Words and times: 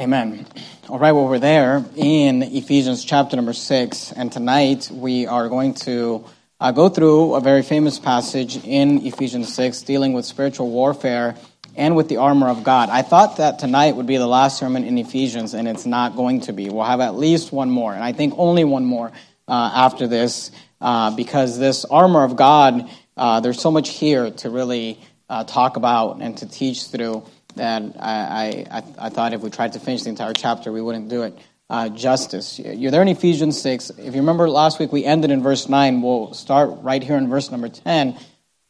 Amen. 0.00 0.44
All 0.88 0.98
right, 0.98 1.12
well, 1.12 1.28
we're 1.28 1.38
there 1.38 1.84
in 1.94 2.42
Ephesians 2.42 3.04
chapter 3.04 3.36
number 3.36 3.52
six, 3.52 4.10
and 4.10 4.32
tonight 4.32 4.90
we 4.92 5.28
are 5.28 5.48
going 5.48 5.74
to 5.74 6.24
uh, 6.58 6.72
go 6.72 6.88
through 6.88 7.36
a 7.36 7.40
very 7.40 7.62
famous 7.62 8.00
passage 8.00 8.56
in 8.64 9.06
Ephesians 9.06 9.54
six 9.54 9.82
dealing 9.82 10.12
with 10.12 10.24
spiritual 10.24 10.68
warfare 10.68 11.36
and 11.76 11.94
with 11.94 12.08
the 12.08 12.16
armor 12.16 12.48
of 12.48 12.64
God. 12.64 12.88
I 12.90 13.02
thought 13.02 13.36
that 13.36 13.60
tonight 13.60 13.94
would 13.94 14.08
be 14.08 14.16
the 14.16 14.26
last 14.26 14.58
sermon 14.58 14.82
in 14.82 14.98
Ephesians, 14.98 15.54
and 15.54 15.68
it's 15.68 15.86
not 15.86 16.16
going 16.16 16.40
to 16.40 16.52
be. 16.52 16.68
We'll 16.70 16.82
have 16.82 16.98
at 16.98 17.14
least 17.14 17.52
one 17.52 17.70
more, 17.70 17.94
and 17.94 18.02
I 18.02 18.10
think 18.10 18.34
only 18.36 18.64
one 18.64 18.84
more 18.84 19.12
uh, 19.46 19.70
after 19.76 20.08
this, 20.08 20.50
uh, 20.80 21.14
because 21.14 21.56
this 21.56 21.84
armor 21.84 22.24
of 22.24 22.34
God, 22.34 22.90
uh, 23.16 23.38
there's 23.38 23.60
so 23.60 23.70
much 23.70 23.90
here 23.90 24.32
to 24.32 24.50
really 24.50 24.98
uh, 25.28 25.44
talk 25.44 25.76
about 25.76 26.20
and 26.20 26.36
to 26.38 26.48
teach 26.48 26.88
through 26.88 27.24
that 27.56 27.82
I, 27.98 28.66
I, 28.70 28.82
I 28.98 29.08
thought 29.08 29.32
if 29.32 29.40
we 29.40 29.50
tried 29.50 29.72
to 29.74 29.80
finish 29.80 30.02
the 30.02 30.10
entire 30.10 30.32
chapter, 30.32 30.72
we 30.72 30.80
wouldn't 30.80 31.08
do 31.08 31.22
it 31.22 31.38
uh, 31.70 31.88
justice. 31.88 32.58
You're 32.58 32.90
there 32.90 33.02
in 33.02 33.08
Ephesians 33.08 33.60
6. 33.60 33.90
If 33.90 34.14
you 34.14 34.20
remember 34.20 34.48
last 34.48 34.78
week, 34.78 34.92
we 34.92 35.04
ended 35.04 35.30
in 35.30 35.42
verse 35.42 35.68
9. 35.68 36.02
We'll 36.02 36.34
start 36.34 36.70
right 36.82 37.02
here 37.02 37.16
in 37.16 37.28
verse 37.28 37.50
number 37.50 37.68
10, 37.68 38.16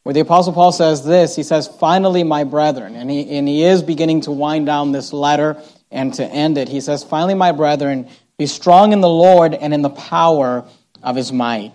where 0.02 0.12
the 0.12 0.20
Apostle 0.20 0.52
Paul 0.52 0.73
says 0.73 1.05
this 1.05 1.37
He 1.37 1.43
says, 1.43 1.69
Finally, 1.69 2.24
my 2.24 2.45
brethren, 2.45 2.95
and 2.95 3.10
he, 3.10 3.37
and 3.37 3.48
he 3.48 3.65
is 3.65 3.83
beginning 3.83 4.23
to 4.23 4.30
wind 4.30 4.66
down 4.66 4.93
this 4.93 5.12
letter 5.12 5.60
and 5.91 6.15
to 6.15 6.24
end 6.24 6.59
it. 6.59 6.69
He 6.69 6.80
says, 6.80 7.05
Finally, 7.05 7.35
my 7.35 7.52
brethren, 7.52 8.09
be 8.38 8.46
strong 8.46 8.93
in 8.93 9.01
the 9.01 9.09
Lord 9.09 9.55
and 9.55 9.74
in 9.74 9.82
the 9.82 9.91
power 9.91 10.65
of 11.02 11.16
his 11.16 11.32
might. 11.32 11.73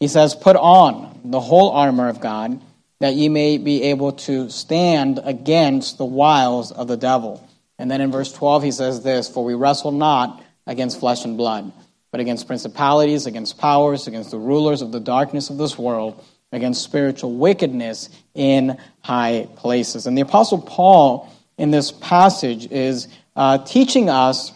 He 0.00 0.08
says, 0.08 0.34
Put 0.34 0.56
on 0.56 1.20
the 1.24 1.40
whole 1.40 1.70
armor 1.70 2.08
of 2.08 2.20
God 2.20 2.60
that 3.00 3.14
ye 3.14 3.28
may 3.28 3.58
be 3.58 3.84
able 3.84 4.12
to 4.12 4.50
stand 4.50 5.20
against 5.22 5.98
the 5.98 6.04
wiles 6.04 6.72
of 6.72 6.88
the 6.88 6.96
devil. 6.96 7.46
And 7.78 7.90
then 7.90 8.00
in 8.00 8.10
verse 8.10 8.32
12, 8.32 8.62
he 8.64 8.70
says 8.72 9.02
this 9.02 9.28
For 9.28 9.44
we 9.44 9.54
wrestle 9.54 9.92
not 9.92 10.42
against 10.66 11.00
flesh 11.00 11.24
and 11.24 11.36
blood, 11.36 11.72
but 12.10 12.20
against 12.20 12.46
principalities, 12.46 13.26
against 13.26 13.58
powers, 13.58 14.06
against 14.06 14.30
the 14.30 14.38
rulers 14.38 14.82
of 14.82 14.92
the 14.92 15.00
darkness 15.00 15.50
of 15.50 15.58
this 15.58 15.78
world, 15.78 16.24
against 16.50 16.82
spiritual 16.82 17.34
wickedness 17.34 18.08
in 18.34 18.78
high 19.00 19.48
places. 19.56 20.06
And 20.06 20.16
the 20.16 20.22
Apostle 20.22 20.60
Paul 20.60 21.32
in 21.56 21.70
this 21.70 21.92
passage 21.92 22.70
is 22.70 23.08
uh, 23.36 23.58
teaching 23.58 24.10
us 24.10 24.52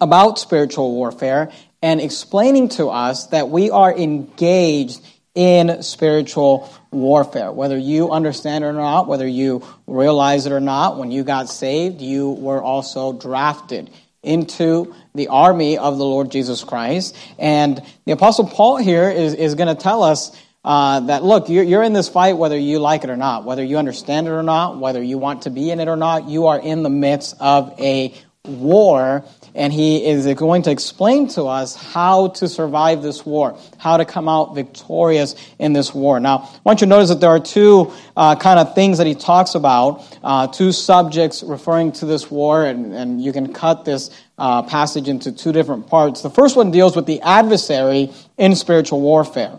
about 0.00 0.38
spiritual 0.38 0.94
warfare 0.94 1.50
and 1.82 2.00
explaining 2.00 2.68
to 2.70 2.88
us 2.88 3.26
that 3.28 3.48
we 3.48 3.70
are 3.70 3.94
engaged 3.94 5.00
in 5.34 5.82
spiritual 5.82 6.72
warfare. 6.90 7.52
Whether 7.52 7.78
you 7.78 8.10
understand 8.10 8.64
it 8.64 8.68
or 8.68 8.72
not, 8.72 9.06
whether 9.06 9.26
you 9.26 9.62
realize 9.86 10.46
it 10.46 10.52
or 10.52 10.60
not, 10.60 10.98
when 10.98 11.10
you 11.10 11.22
got 11.22 11.48
saved, 11.48 12.00
you 12.00 12.30
were 12.30 12.62
also 12.62 13.12
drafted 13.12 13.90
into 14.22 14.94
the 15.14 15.28
army 15.28 15.78
of 15.78 15.98
the 15.98 16.04
Lord 16.04 16.30
Jesus 16.30 16.64
Christ. 16.64 17.16
And 17.38 17.80
the 18.04 18.12
Apostle 18.12 18.46
Paul 18.48 18.76
here 18.76 19.08
is, 19.10 19.34
is 19.34 19.54
going 19.54 19.74
to 19.74 19.80
tell 19.80 20.02
us 20.02 20.36
uh, 20.62 21.00
that, 21.00 21.24
look, 21.24 21.48
you're, 21.48 21.64
you're 21.64 21.82
in 21.82 21.94
this 21.94 22.08
fight 22.08 22.36
whether 22.36 22.58
you 22.58 22.80
like 22.80 23.04
it 23.04 23.10
or 23.10 23.16
not, 23.16 23.44
whether 23.44 23.64
you 23.64 23.78
understand 23.78 24.26
it 24.26 24.30
or 24.30 24.42
not, 24.42 24.78
whether 24.78 25.02
you 25.02 25.16
want 25.16 25.42
to 25.42 25.50
be 25.50 25.70
in 25.70 25.80
it 25.80 25.88
or 25.88 25.96
not, 25.96 26.28
you 26.28 26.48
are 26.48 26.60
in 26.60 26.82
the 26.82 26.90
midst 26.90 27.34
of 27.40 27.72
a 27.80 28.14
war 28.44 29.24
and 29.54 29.72
he 29.72 30.06
is 30.06 30.26
going 30.34 30.62
to 30.62 30.70
explain 30.70 31.28
to 31.28 31.44
us 31.44 31.74
how 31.74 32.28
to 32.28 32.48
survive 32.48 33.02
this 33.02 33.24
war, 33.26 33.58
how 33.78 33.96
to 33.96 34.04
come 34.04 34.28
out 34.28 34.54
victorious 34.54 35.34
in 35.58 35.72
this 35.72 35.94
war. 35.94 36.20
Now, 36.20 36.50
I 36.52 36.60
want 36.64 36.80
you 36.80 36.86
to 36.86 36.90
notice 36.90 37.08
that 37.08 37.20
there 37.20 37.30
are 37.30 37.40
two 37.40 37.92
uh, 38.16 38.36
kind 38.36 38.58
of 38.58 38.74
things 38.74 38.98
that 38.98 39.06
he 39.06 39.14
talks 39.14 39.54
about, 39.54 40.18
uh, 40.22 40.46
two 40.46 40.72
subjects 40.72 41.42
referring 41.42 41.92
to 41.92 42.06
this 42.06 42.30
war, 42.30 42.64
and, 42.64 42.94
and 42.94 43.22
you 43.22 43.32
can 43.32 43.52
cut 43.52 43.84
this 43.84 44.10
uh, 44.38 44.62
passage 44.62 45.08
into 45.08 45.32
two 45.32 45.52
different 45.52 45.86
parts. 45.86 46.22
The 46.22 46.30
first 46.30 46.56
one 46.56 46.70
deals 46.70 46.96
with 46.96 47.06
the 47.06 47.20
adversary 47.20 48.10
in 48.38 48.56
spiritual 48.56 49.00
warfare. 49.00 49.58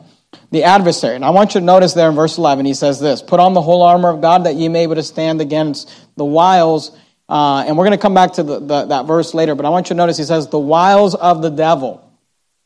The 0.51 0.63
adversary. 0.63 1.15
And 1.15 1.23
I 1.23 1.29
want 1.29 1.53
you 1.53 1.61
to 1.61 1.65
notice 1.65 1.93
there 1.93 2.09
in 2.09 2.15
verse 2.15 2.37
11, 2.37 2.65
he 2.65 2.73
says 2.73 2.99
this 2.99 3.21
Put 3.21 3.39
on 3.39 3.53
the 3.53 3.61
whole 3.61 3.81
armor 3.83 4.09
of 4.09 4.21
God 4.21 4.45
that 4.45 4.55
ye 4.55 4.67
may 4.67 4.79
be 4.79 4.83
able 4.83 4.95
to 4.95 5.03
stand 5.03 5.39
against 5.39 5.89
the 6.17 6.25
wiles 6.25 6.97
uh, 7.31 7.63
and 7.65 7.77
we're 7.77 7.85
going 7.85 7.97
to 7.97 8.01
come 8.01 8.13
back 8.13 8.33
to 8.33 8.43
the, 8.43 8.59
the, 8.59 8.85
that 8.87 9.05
verse 9.05 9.33
later, 9.33 9.55
but 9.55 9.65
I 9.65 9.69
want 9.69 9.85
you 9.85 9.93
to 9.93 9.97
notice 9.97 10.17
he 10.17 10.25
says, 10.25 10.49
the 10.49 10.59
wiles 10.59 11.15
of 11.15 11.41
the 11.41 11.49
devil. 11.49 12.05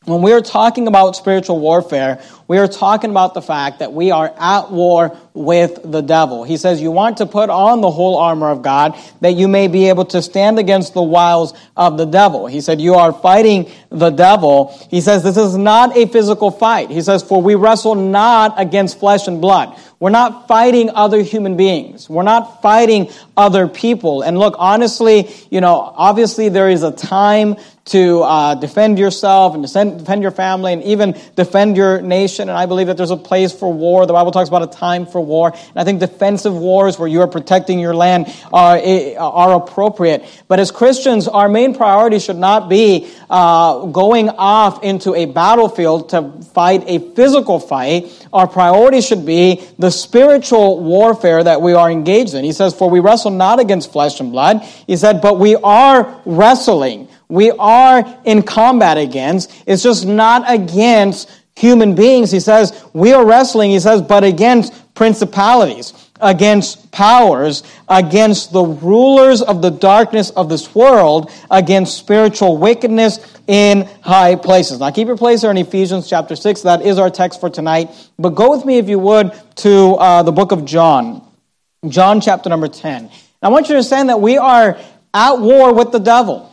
When 0.06 0.22
we 0.22 0.32
are 0.32 0.40
talking 0.40 0.88
about 0.88 1.14
spiritual 1.14 1.60
warfare, 1.60 2.20
we 2.48 2.58
are 2.58 2.68
talking 2.68 3.10
about 3.10 3.34
the 3.34 3.42
fact 3.42 3.80
that 3.80 3.92
we 3.92 4.12
are 4.12 4.32
at 4.38 4.70
war 4.70 5.16
with 5.34 5.80
the 5.84 6.00
devil. 6.00 6.44
He 6.44 6.56
says, 6.56 6.80
You 6.80 6.90
want 6.92 7.16
to 7.18 7.26
put 7.26 7.50
on 7.50 7.80
the 7.80 7.90
whole 7.90 8.16
armor 8.18 8.50
of 8.50 8.62
God 8.62 8.96
that 9.20 9.34
you 9.34 9.48
may 9.48 9.66
be 9.66 9.88
able 9.88 10.04
to 10.06 10.22
stand 10.22 10.58
against 10.58 10.94
the 10.94 11.02
wiles 11.02 11.54
of 11.76 11.98
the 11.98 12.04
devil. 12.04 12.46
He 12.46 12.60
said, 12.60 12.80
You 12.80 12.94
are 12.94 13.12
fighting 13.12 13.70
the 13.90 14.10
devil. 14.10 14.78
He 14.90 15.00
says, 15.00 15.24
This 15.24 15.36
is 15.36 15.56
not 15.56 15.96
a 15.96 16.06
physical 16.06 16.50
fight. 16.50 16.90
He 16.90 17.02
says, 17.02 17.22
For 17.22 17.42
we 17.42 17.56
wrestle 17.56 17.96
not 17.96 18.54
against 18.58 19.00
flesh 19.00 19.26
and 19.26 19.40
blood. 19.40 19.76
We're 19.98 20.10
not 20.10 20.46
fighting 20.46 20.90
other 20.90 21.22
human 21.22 21.56
beings. 21.56 22.08
We're 22.08 22.22
not 22.22 22.60
fighting 22.60 23.10
other 23.34 23.66
people. 23.66 24.22
And 24.22 24.38
look, 24.38 24.54
honestly, 24.58 25.30
you 25.50 25.62
know, 25.62 25.92
obviously 25.96 26.50
there 26.50 26.68
is 26.68 26.82
a 26.82 26.92
time 26.92 27.56
to 27.86 28.22
uh, 28.22 28.54
defend 28.56 28.98
yourself 28.98 29.54
and 29.54 29.62
defend 29.98 30.20
your 30.20 30.32
family 30.32 30.72
and 30.72 30.82
even 30.82 31.16
defend 31.34 31.76
your 31.76 32.02
nation. 32.02 32.35
And 32.38 32.50
I 32.50 32.66
believe 32.66 32.86
that 32.88 32.96
there's 32.96 33.10
a 33.10 33.16
place 33.16 33.52
for 33.52 33.72
war. 33.72 34.06
The 34.06 34.12
Bible 34.12 34.32
talks 34.32 34.48
about 34.48 34.62
a 34.62 34.66
time 34.66 35.06
for 35.06 35.20
war. 35.20 35.52
And 35.52 35.76
I 35.76 35.84
think 35.84 36.00
defensive 36.00 36.54
wars 36.54 36.98
where 36.98 37.08
you 37.08 37.20
are 37.20 37.26
protecting 37.26 37.78
your 37.78 37.94
land 37.94 38.26
are, 38.52 38.76
eh, 38.76 39.14
are 39.16 39.54
appropriate. 39.54 40.24
But 40.48 40.60
as 40.60 40.70
Christians, 40.70 41.28
our 41.28 41.48
main 41.48 41.74
priority 41.74 42.18
should 42.18 42.36
not 42.36 42.68
be 42.68 43.08
uh, 43.30 43.86
going 43.86 44.28
off 44.28 44.82
into 44.82 45.14
a 45.14 45.26
battlefield 45.26 46.10
to 46.10 46.30
fight 46.54 46.84
a 46.86 46.98
physical 47.14 47.58
fight. 47.58 48.26
Our 48.32 48.46
priority 48.46 49.00
should 49.00 49.26
be 49.26 49.62
the 49.78 49.90
spiritual 49.90 50.82
warfare 50.82 51.42
that 51.42 51.60
we 51.62 51.72
are 51.72 51.90
engaged 51.90 52.34
in. 52.34 52.44
He 52.44 52.52
says, 52.52 52.74
For 52.74 52.88
we 52.88 53.00
wrestle 53.00 53.30
not 53.30 53.60
against 53.60 53.92
flesh 53.92 54.20
and 54.20 54.32
blood. 54.32 54.62
He 54.86 54.96
said, 54.96 55.20
But 55.20 55.38
we 55.38 55.56
are 55.56 56.20
wrestling. 56.24 57.08
We 57.28 57.50
are 57.50 58.20
in 58.24 58.42
combat 58.42 58.98
against. 58.98 59.52
It's 59.66 59.82
just 59.82 60.06
not 60.06 60.44
against 60.46 61.30
human 61.56 61.94
beings. 61.94 62.30
He 62.30 62.40
says, 62.40 62.84
we 62.92 63.12
are 63.12 63.24
wrestling, 63.24 63.70
he 63.70 63.80
says, 63.80 64.02
but 64.02 64.24
against 64.24 64.94
principalities, 64.94 65.92
against 66.20 66.90
powers, 66.92 67.62
against 67.88 68.52
the 68.52 68.62
rulers 68.62 69.42
of 69.42 69.62
the 69.62 69.70
darkness 69.70 70.30
of 70.30 70.48
this 70.48 70.74
world, 70.74 71.30
against 71.50 71.96
spiritual 71.96 72.56
wickedness 72.56 73.36
in 73.46 73.88
high 74.02 74.34
places. 74.34 74.80
Now 74.80 74.90
keep 74.90 75.06
your 75.06 75.16
place 75.16 75.42
there 75.42 75.50
in 75.50 75.56
Ephesians 75.56 76.08
chapter 76.08 76.36
6. 76.36 76.62
That 76.62 76.82
is 76.82 76.98
our 76.98 77.10
text 77.10 77.40
for 77.40 77.50
tonight. 77.50 77.90
But 78.18 78.30
go 78.30 78.50
with 78.50 78.64
me, 78.64 78.78
if 78.78 78.88
you 78.88 78.98
would, 78.98 79.32
to 79.56 79.94
uh, 79.94 80.22
the 80.22 80.32
book 80.32 80.52
of 80.52 80.64
John. 80.64 81.22
John 81.88 82.20
chapter 82.20 82.48
number 82.48 82.68
10. 82.68 83.10
I 83.42 83.48
want 83.48 83.66
you 83.66 83.74
to 83.74 83.76
understand 83.76 84.08
that 84.08 84.20
we 84.20 84.38
are 84.38 84.78
at 85.14 85.38
war 85.38 85.72
with 85.72 85.92
the 85.92 86.00
devil. 86.00 86.52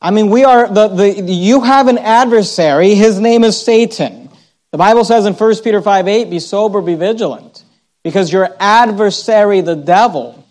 I 0.00 0.10
mean, 0.10 0.30
we 0.30 0.44
are 0.44 0.68
the, 0.68 0.88
the 0.88 1.22
you 1.22 1.62
have 1.62 1.88
an 1.88 1.98
adversary. 1.98 2.94
His 2.94 3.18
name 3.18 3.44
is 3.44 3.60
Satan. 3.60 4.30
The 4.72 4.78
Bible 4.78 5.04
says 5.04 5.26
in 5.26 5.34
1 5.34 5.54
Peter 5.62 5.80
5 5.80 6.08
8, 6.08 6.30
be 6.30 6.38
sober, 6.38 6.80
be 6.80 6.94
vigilant, 6.94 7.64
because 8.02 8.32
your 8.32 8.54
adversary, 8.60 9.62
the 9.62 9.76
devil, 9.76 10.44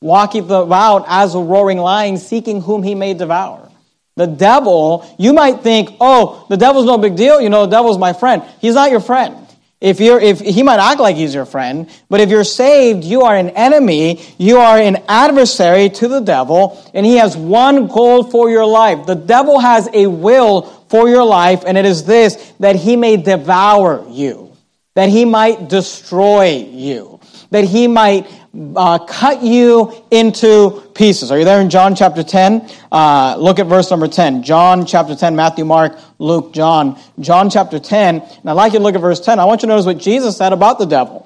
walketh 0.00 0.50
about 0.50 1.04
as 1.06 1.34
a 1.34 1.38
roaring 1.38 1.78
lion, 1.78 2.18
seeking 2.18 2.60
whom 2.60 2.82
he 2.82 2.94
may 2.94 3.14
devour. 3.14 3.70
The 4.16 4.26
devil, 4.26 5.08
you 5.16 5.32
might 5.32 5.60
think, 5.60 5.90
oh, 6.00 6.44
the 6.48 6.56
devil's 6.56 6.86
no 6.86 6.98
big 6.98 7.14
deal. 7.14 7.40
You 7.40 7.50
know, 7.50 7.66
the 7.66 7.70
devil's 7.70 7.98
my 7.98 8.12
friend. 8.12 8.42
He's 8.60 8.74
not 8.74 8.90
your 8.90 9.00
friend. 9.00 9.47
If 9.80 10.00
you're, 10.00 10.18
if 10.18 10.40
he 10.40 10.64
might 10.64 10.80
act 10.80 10.98
like 10.98 11.14
he's 11.14 11.32
your 11.32 11.46
friend, 11.46 11.88
but 12.08 12.20
if 12.20 12.30
you're 12.30 12.42
saved, 12.42 13.04
you 13.04 13.22
are 13.22 13.36
an 13.36 13.50
enemy, 13.50 14.20
you 14.36 14.58
are 14.58 14.76
an 14.76 15.04
adversary 15.06 15.88
to 15.90 16.08
the 16.08 16.18
devil, 16.18 16.84
and 16.94 17.06
he 17.06 17.16
has 17.16 17.36
one 17.36 17.86
goal 17.86 18.24
for 18.24 18.50
your 18.50 18.66
life. 18.66 19.06
The 19.06 19.14
devil 19.14 19.60
has 19.60 19.88
a 19.92 20.08
will 20.08 20.62
for 20.88 21.08
your 21.08 21.24
life, 21.24 21.62
and 21.64 21.78
it 21.78 21.84
is 21.84 22.04
this, 22.04 22.52
that 22.58 22.74
he 22.74 22.96
may 22.96 23.18
devour 23.18 24.04
you, 24.10 24.56
that 24.94 25.10
he 25.10 25.24
might 25.24 25.68
destroy 25.68 26.56
you, 26.56 27.17
that 27.50 27.64
he 27.64 27.88
might 27.88 28.26
uh, 28.76 28.98
cut 28.98 29.42
you 29.42 29.92
into 30.10 30.82
pieces. 30.94 31.30
Are 31.30 31.38
you 31.38 31.44
there 31.44 31.60
in 31.60 31.70
John 31.70 31.94
chapter 31.94 32.22
10? 32.22 32.68
Uh, 32.90 33.36
look 33.38 33.58
at 33.58 33.66
verse 33.66 33.90
number 33.90 34.08
10. 34.08 34.42
John 34.42 34.84
chapter 34.86 35.14
10, 35.14 35.36
Matthew, 35.36 35.64
Mark, 35.64 35.98
Luke, 36.18 36.52
John. 36.52 36.98
John 37.20 37.50
chapter 37.50 37.78
10. 37.78 38.16
And 38.20 38.50
I'd 38.50 38.52
like 38.52 38.72
you 38.72 38.78
to 38.78 38.82
look 38.82 38.94
at 38.94 39.00
verse 39.00 39.20
10. 39.20 39.38
I 39.38 39.44
want 39.44 39.62
you 39.62 39.68
to 39.68 39.74
notice 39.74 39.86
what 39.86 39.98
Jesus 39.98 40.36
said 40.36 40.52
about 40.52 40.78
the 40.78 40.86
devil. 40.86 41.24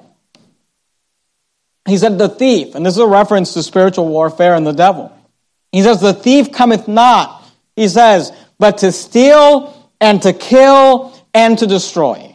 He 1.87 1.97
said, 1.97 2.17
the 2.17 2.29
thief, 2.29 2.75
and 2.75 2.85
this 2.85 2.93
is 2.93 2.99
a 2.99 3.07
reference 3.07 3.53
to 3.55 3.63
spiritual 3.63 4.07
warfare 4.07 4.55
and 4.55 4.65
the 4.65 4.71
devil. 4.71 5.11
He 5.71 5.81
says, 5.81 5.99
the 5.99 6.13
thief 6.13 6.51
cometh 6.51 6.87
not, 6.87 7.43
he 7.75 7.89
says, 7.89 8.31
but 8.57 8.77
to 8.79 8.91
steal 8.91 9.91
and 9.99 10.21
to 10.21 10.31
kill 10.31 11.13
and 11.33 11.57
to 11.57 11.67
destroy. 11.67 12.32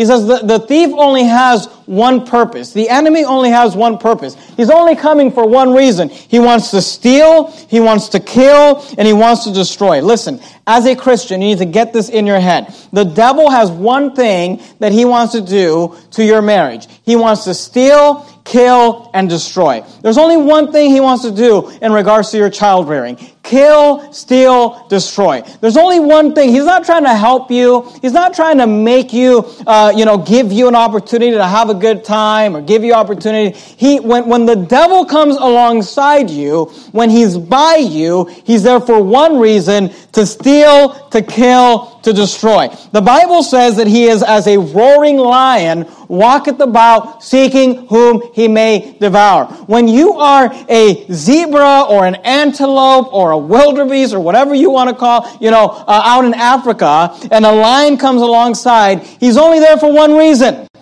He 0.00 0.06
says 0.06 0.26
the, 0.26 0.38
the 0.38 0.58
thief 0.58 0.94
only 0.94 1.24
has 1.24 1.66
one 1.84 2.24
purpose. 2.24 2.72
The 2.72 2.88
enemy 2.88 3.22
only 3.22 3.50
has 3.50 3.76
one 3.76 3.98
purpose. 3.98 4.34
He's 4.56 4.70
only 4.70 4.96
coming 4.96 5.30
for 5.30 5.46
one 5.46 5.74
reason. 5.74 6.08
He 6.08 6.38
wants 6.38 6.70
to 6.70 6.80
steal, 6.80 7.48
he 7.68 7.80
wants 7.80 8.08
to 8.10 8.18
kill, 8.18 8.82
and 8.96 9.06
he 9.06 9.12
wants 9.12 9.44
to 9.44 9.52
destroy. 9.52 10.00
Listen, 10.00 10.40
as 10.66 10.86
a 10.86 10.96
Christian, 10.96 11.42
you 11.42 11.48
need 11.48 11.58
to 11.58 11.66
get 11.66 11.92
this 11.92 12.08
in 12.08 12.26
your 12.26 12.40
head. 12.40 12.74
The 12.94 13.04
devil 13.04 13.50
has 13.50 13.70
one 13.70 14.16
thing 14.16 14.62
that 14.78 14.92
he 14.92 15.04
wants 15.04 15.34
to 15.34 15.42
do 15.42 15.94
to 16.12 16.24
your 16.24 16.40
marriage. 16.40 16.86
He 17.02 17.14
wants 17.14 17.44
to 17.44 17.52
steal, 17.52 18.22
kill, 18.46 19.10
and 19.12 19.28
destroy. 19.28 19.84
There's 20.00 20.16
only 20.16 20.38
one 20.38 20.72
thing 20.72 20.88
he 20.92 21.00
wants 21.00 21.24
to 21.24 21.30
do 21.30 21.68
in 21.82 21.92
regards 21.92 22.30
to 22.30 22.38
your 22.38 22.48
child 22.48 22.88
rearing 22.88 23.18
kill, 23.42 24.12
steal, 24.12 24.86
destroy. 24.88 25.42
There's 25.60 25.76
only 25.76 25.98
one 25.98 26.34
thing. 26.34 26.50
He's 26.50 26.64
not 26.64 26.84
trying 26.84 27.04
to 27.04 27.14
help 27.14 27.50
you. 27.50 27.90
He's 28.02 28.12
not 28.12 28.34
trying 28.34 28.58
to 28.58 28.66
make 28.66 29.12
you, 29.12 29.44
uh, 29.66 29.92
you 29.96 30.04
know, 30.04 30.18
give 30.18 30.52
you 30.52 30.68
an 30.68 30.74
opportunity 30.74 31.32
to 31.32 31.46
have 31.46 31.70
a 31.70 31.74
good 31.74 32.04
time 32.04 32.56
or 32.56 32.62
give 32.62 32.84
you 32.84 32.92
opportunity. 32.92 33.58
He, 33.58 33.98
when, 34.00 34.26
when 34.26 34.46
the 34.46 34.56
devil 34.56 35.04
comes 35.04 35.36
alongside 35.36 36.30
you, 36.30 36.66
when 36.92 37.10
he's 37.10 37.36
by 37.36 37.76
you, 37.76 38.26
he's 38.44 38.62
there 38.62 38.80
for 38.80 39.02
one 39.02 39.38
reason, 39.38 39.90
to 40.12 40.26
steal, 40.26 41.08
to 41.10 41.22
kill, 41.22 42.00
to 42.02 42.12
destroy. 42.12 42.68
The 42.92 43.00
Bible 43.00 43.42
says 43.42 43.76
that 43.76 43.86
he 43.86 44.04
is 44.04 44.22
as 44.22 44.46
a 44.46 44.58
roaring 44.58 45.16
lion, 45.16 45.86
walketh 46.08 46.60
about, 46.60 47.22
seeking 47.22 47.86
whom 47.86 48.22
he 48.32 48.48
may 48.48 48.96
devour. 49.00 49.46
When 49.66 49.86
you 49.86 50.14
are 50.14 50.52
a 50.68 51.06
zebra 51.12 51.82
or 51.88 52.06
an 52.06 52.16
antelope 52.16 53.12
or 53.12 53.30
a 53.32 53.38
wildebeest 53.40 54.14
or 54.14 54.20
whatever 54.20 54.54
you 54.54 54.70
want 54.70 54.90
to 54.90 54.96
call, 54.96 55.36
you 55.40 55.50
know, 55.50 55.68
uh, 55.68 56.02
out 56.04 56.24
in 56.24 56.34
Africa, 56.34 57.16
and 57.30 57.44
a 57.44 57.52
lion 57.52 57.96
comes 57.96 58.22
alongside, 58.22 59.02
he's 59.02 59.36
only 59.36 59.58
there 59.58 59.76
for 59.76 59.92
one 59.92 60.16
reason. 60.16 60.66
Do 60.74 60.80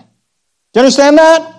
you 0.75 0.81
understand 0.81 1.19
that? 1.19 1.55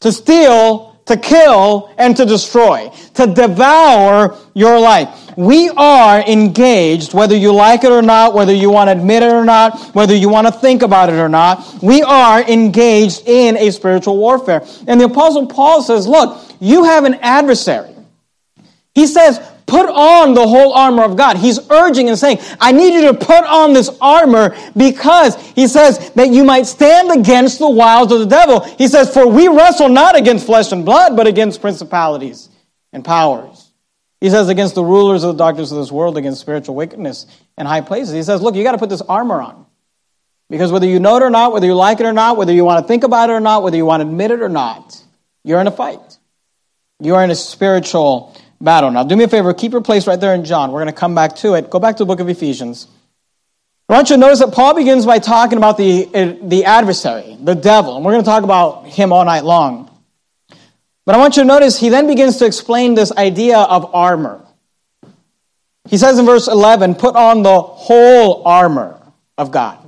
To 0.00 0.12
steal, 0.12 1.00
to 1.06 1.16
kill, 1.16 1.90
and 1.98 2.16
to 2.16 2.24
destroy, 2.24 2.90
to 3.14 3.26
devour 3.26 4.36
your 4.54 4.78
life. 4.78 5.22
We 5.36 5.68
are 5.68 6.20
engaged, 6.20 7.12
whether 7.12 7.36
you 7.36 7.52
like 7.52 7.84
it 7.84 7.92
or 7.92 8.02
not, 8.02 8.32
whether 8.32 8.54
you 8.54 8.70
want 8.70 8.88
to 8.88 8.92
admit 8.92 9.22
it 9.22 9.32
or 9.32 9.44
not, 9.44 9.94
whether 9.94 10.14
you 10.14 10.28
want 10.28 10.46
to 10.46 10.52
think 10.52 10.82
about 10.82 11.10
it 11.10 11.16
or 11.16 11.28
not, 11.28 11.82
we 11.82 12.02
are 12.02 12.40
engaged 12.42 13.22
in 13.26 13.56
a 13.56 13.70
spiritual 13.70 14.16
warfare. 14.16 14.66
And 14.86 15.00
the 15.00 15.04
Apostle 15.04 15.46
Paul 15.46 15.82
says, 15.82 16.06
Look, 16.06 16.42
you 16.58 16.84
have 16.84 17.04
an 17.04 17.14
adversary. 17.16 17.94
He 18.94 19.06
says, 19.06 19.38
Put 19.66 19.88
on 19.88 20.34
the 20.34 20.46
whole 20.46 20.72
armor 20.72 21.02
of 21.02 21.16
God. 21.16 21.36
He's 21.36 21.58
urging 21.70 22.08
and 22.08 22.16
saying, 22.16 22.38
I 22.60 22.70
need 22.72 22.94
you 22.94 23.12
to 23.12 23.14
put 23.14 23.44
on 23.44 23.72
this 23.72 23.90
armor 24.00 24.56
because 24.76 25.34
he 25.50 25.66
says 25.66 26.10
that 26.10 26.30
you 26.30 26.44
might 26.44 26.66
stand 26.66 27.10
against 27.10 27.58
the 27.58 27.68
wiles 27.68 28.12
of 28.12 28.20
the 28.20 28.26
devil. 28.26 28.60
He 28.60 28.86
says, 28.86 29.12
For 29.12 29.26
we 29.26 29.48
wrestle 29.48 29.88
not 29.88 30.16
against 30.16 30.46
flesh 30.46 30.70
and 30.70 30.84
blood, 30.84 31.16
but 31.16 31.26
against 31.26 31.60
principalities 31.60 32.48
and 32.92 33.04
powers 33.04 33.66
he 34.20 34.30
says, 34.30 34.48
against 34.48 34.74
the 34.74 34.84
rulers 34.84 35.24
of 35.24 35.36
the 35.36 35.44
darkness 35.44 35.70
of 35.70 35.78
this 35.78 35.92
world, 35.92 36.16
against 36.16 36.40
spiritual 36.40 36.74
wickedness 36.74 37.26
in 37.58 37.66
high 37.66 37.82
places. 37.82 38.14
He 38.14 38.22
says, 38.22 38.40
look, 38.40 38.54
you 38.54 38.62
got 38.62 38.72
to 38.72 38.78
put 38.78 38.88
this 38.88 39.02
armor 39.02 39.42
on. 39.42 39.66
Because 40.48 40.72
whether 40.72 40.86
you 40.86 41.00
know 41.00 41.16
it 41.16 41.22
or 41.22 41.30
not, 41.30 41.52
whether 41.52 41.66
you 41.66 41.74
like 41.74 42.00
it 42.00 42.06
or 42.06 42.12
not, 42.12 42.36
whether 42.36 42.52
you 42.52 42.64
want 42.64 42.82
to 42.82 42.88
think 42.88 43.04
about 43.04 43.30
it 43.30 43.34
or 43.34 43.40
not, 43.40 43.62
whether 43.62 43.76
you 43.76 43.84
want 43.84 44.00
to 44.02 44.08
admit 44.08 44.30
it 44.30 44.40
or 44.40 44.48
not, 44.48 45.02
you're 45.44 45.60
in 45.60 45.66
a 45.66 45.72
fight. 45.72 46.18
You're 47.00 47.22
in 47.22 47.30
a 47.30 47.34
spiritual 47.34 48.34
battle. 48.60 48.90
Now, 48.90 49.04
do 49.04 49.16
me 49.16 49.24
a 49.24 49.28
favor, 49.28 49.52
keep 49.54 49.72
your 49.72 49.80
place 49.80 50.06
right 50.06 50.18
there 50.18 50.34
in 50.34 50.44
John. 50.44 50.72
We're 50.72 50.82
going 50.82 50.92
to 50.92 50.98
come 50.98 51.14
back 51.14 51.36
to 51.36 51.54
it. 51.54 51.70
Go 51.70 51.78
back 51.78 51.96
to 51.96 52.04
the 52.04 52.06
book 52.06 52.20
of 52.20 52.28
Ephesians. 52.28 52.88
I 53.88 53.92
want 53.92 54.10
you 54.10 54.16
to 54.16 54.20
notice 54.20 54.40
that 54.40 54.52
Paul 54.52 54.74
begins 54.74 55.06
by 55.06 55.20
talking 55.20 55.58
about 55.58 55.76
the, 55.76 56.08
uh, 56.12 56.34
the 56.42 56.64
adversary, 56.64 57.36
the 57.40 57.54
devil. 57.54 57.96
And 57.96 58.04
we're 58.04 58.12
going 58.12 58.24
to 58.24 58.28
talk 58.28 58.42
about 58.42 58.86
him 58.86 59.12
all 59.12 59.24
night 59.24 59.44
long. 59.44 59.90
But 61.04 61.14
I 61.14 61.18
want 61.18 61.36
you 61.36 61.44
to 61.44 61.46
notice 61.46 61.78
he 61.78 61.88
then 61.88 62.08
begins 62.08 62.38
to 62.38 62.46
explain 62.46 62.94
this 62.94 63.12
idea 63.12 63.58
of 63.58 63.94
armor. 63.94 64.44
He 65.88 65.98
says 65.98 66.18
in 66.18 66.26
verse 66.26 66.48
11, 66.48 66.96
put 66.96 67.14
on 67.14 67.44
the 67.44 67.60
whole 67.60 68.42
armor 68.44 69.00
of 69.38 69.52
God. 69.52 69.85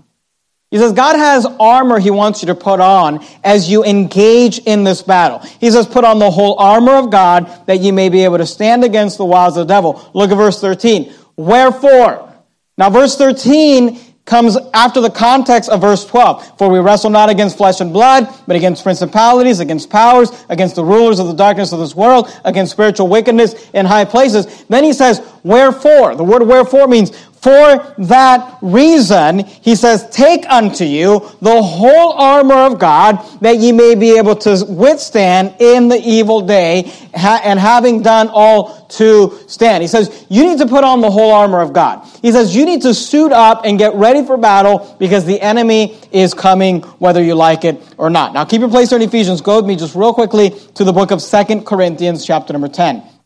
He 0.70 0.76
says, 0.76 0.93
God 0.93 1.17
has 1.17 1.47
armor 1.59 1.99
he 1.99 2.11
wants 2.11 2.43
you 2.43 2.47
to 2.47 2.55
put 2.55 2.79
on 2.79 3.25
as 3.43 3.70
you 3.70 3.85
engage 3.85 4.59
in 4.59 4.85
this 4.85 5.00
battle. 5.00 5.38
He 5.61 5.70
says, 5.70 5.87
put 5.87 6.05
on 6.05 6.19
the 6.19 6.31
whole 6.31 6.59
armor 6.59 6.97
of 6.97 7.11
God 7.11 7.67
that 7.67 7.81
you 7.81 7.93
may 7.93 8.11
be 8.11 8.25
able 8.25 8.38
to 8.38 8.47
stand 8.47 8.85
against 8.85 9.17
the 9.17 9.25
wiles 9.25 9.56
of 9.56 9.67
the 9.67 9.73
devil. 9.73 10.11
Look 10.12 10.31
at 10.31 10.37
verse 10.37 10.61
13. 10.61 11.12
Wherefore? 11.37 12.35
Now, 12.76 12.91
verse 12.91 13.17
13 13.17 13.99
comes 14.29 14.59
after 14.75 15.00
the 15.00 15.11
context 15.11 15.70
of 15.70 15.81
verse 15.81 16.05
12. 16.05 16.59
For 16.59 16.69
we 16.69 16.79
wrestle 16.79 17.11
not 17.11 17.31
against 17.31 17.56
flesh 17.56 17.81
and 17.81 17.93
blood, 17.93 18.29
but 18.47 18.55
against 18.55 18.82
principalities, 18.82 19.59
against 19.59 19.88
powers, 19.88 20.31
against 20.50 20.76
the 20.76 20.85
rulers 20.85 21.19
of 21.19 21.29
the 21.29 21.32
darkness 21.32 21.73
of 21.73 21.81
this 21.81 21.94
world, 21.94 22.31
against 22.44 22.73
spiritual 22.73 23.09
wickedness 23.09 23.71
in 23.71 23.87
high 23.87 24.05
places. 24.05 24.64
Then 24.64 24.85
he 24.85 24.93
says, 24.93 25.21
wherefore. 25.43 26.14
The 26.14 26.25
word 26.25 26.43
wherefore 26.43 26.87
means 26.88 27.17
for 27.40 27.94
that 27.99 28.58
reason, 28.62 29.40
he 29.40 29.76
says, 29.76 30.08
Take 30.11 30.49
unto 30.49 30.85
you 30.85 31.20
the 31.40 31.62
whole 31.62 32.12
armor 32.12 32.67
of 32.67 32.79
God, 32.79 33.25
that 33.40 33.58
ye 33.58 33.70
may 33.70 33.94
be 33.94 34.19
able 34.19 34.35
to 34.37 34.64
withstand 34.69 35.55
in 35.61 35.88
the 35.88 35.96
evil 35.96 36.40
day, 36.40 36.93
and 37.14 37.61
having 37.61 38.02
done 38.02 38.29
all 38.32 38.87
to 38.88 39.38
stand. 39.46 39.82
He 39.82 39.88
says, 39.88 40.26
You 40.29 40.46
need 40.46 40.58
to 40.58 40.67
put 40.67 40.82
on 40.82 41.00
the 41.00 41.11
whole 41.11 41.32
armor 41.32 41.61
of 41.61 41.73
God. 41.73 42.05
He 42.23 42.32
says, 42.32 42.56
You 42.56 42.64
need 42.64 42.82
to 42.82 42.93
suit 42.93 43.31
up 43.31 43.64
and 43.64 43.79
get 43.79 43.94
ready 43.94 44.25
for 44.25 44.37
battle 44.37 44.96
because 44.99 45.25
the 45.25 45.40
enemy 45.40 45.96
is 46.11 46.35
coming, 46.35 46.82
whether 46.99 47.23
you 47.23 47.35
like 47.35 47.64
it 47.64 47.81
or 47.99 48.11
not. 48.11 48.35
Now, 48.35 48.44
keep 48.46 48.61
your 48.61 48.70
place 48.70 48.90
there 48.90 48.99
in 48.99 49.06
Ephesians. 49.06 49.43
Go 49.43 49.56
with 49.56 49.67
me 49.67 49.76
just 49.76 49.94
real 49.94 50.12
quickly 50.12 50.50
to 50.75 50.82
the 50.82 50.93
book 50.93 51.12
of 51.12 51.23
Second 51.23 51.67
Corinthians, 51.67 52.26
chapter 52.26 52.52
number 52.52 52.69
10. 52.69 53.18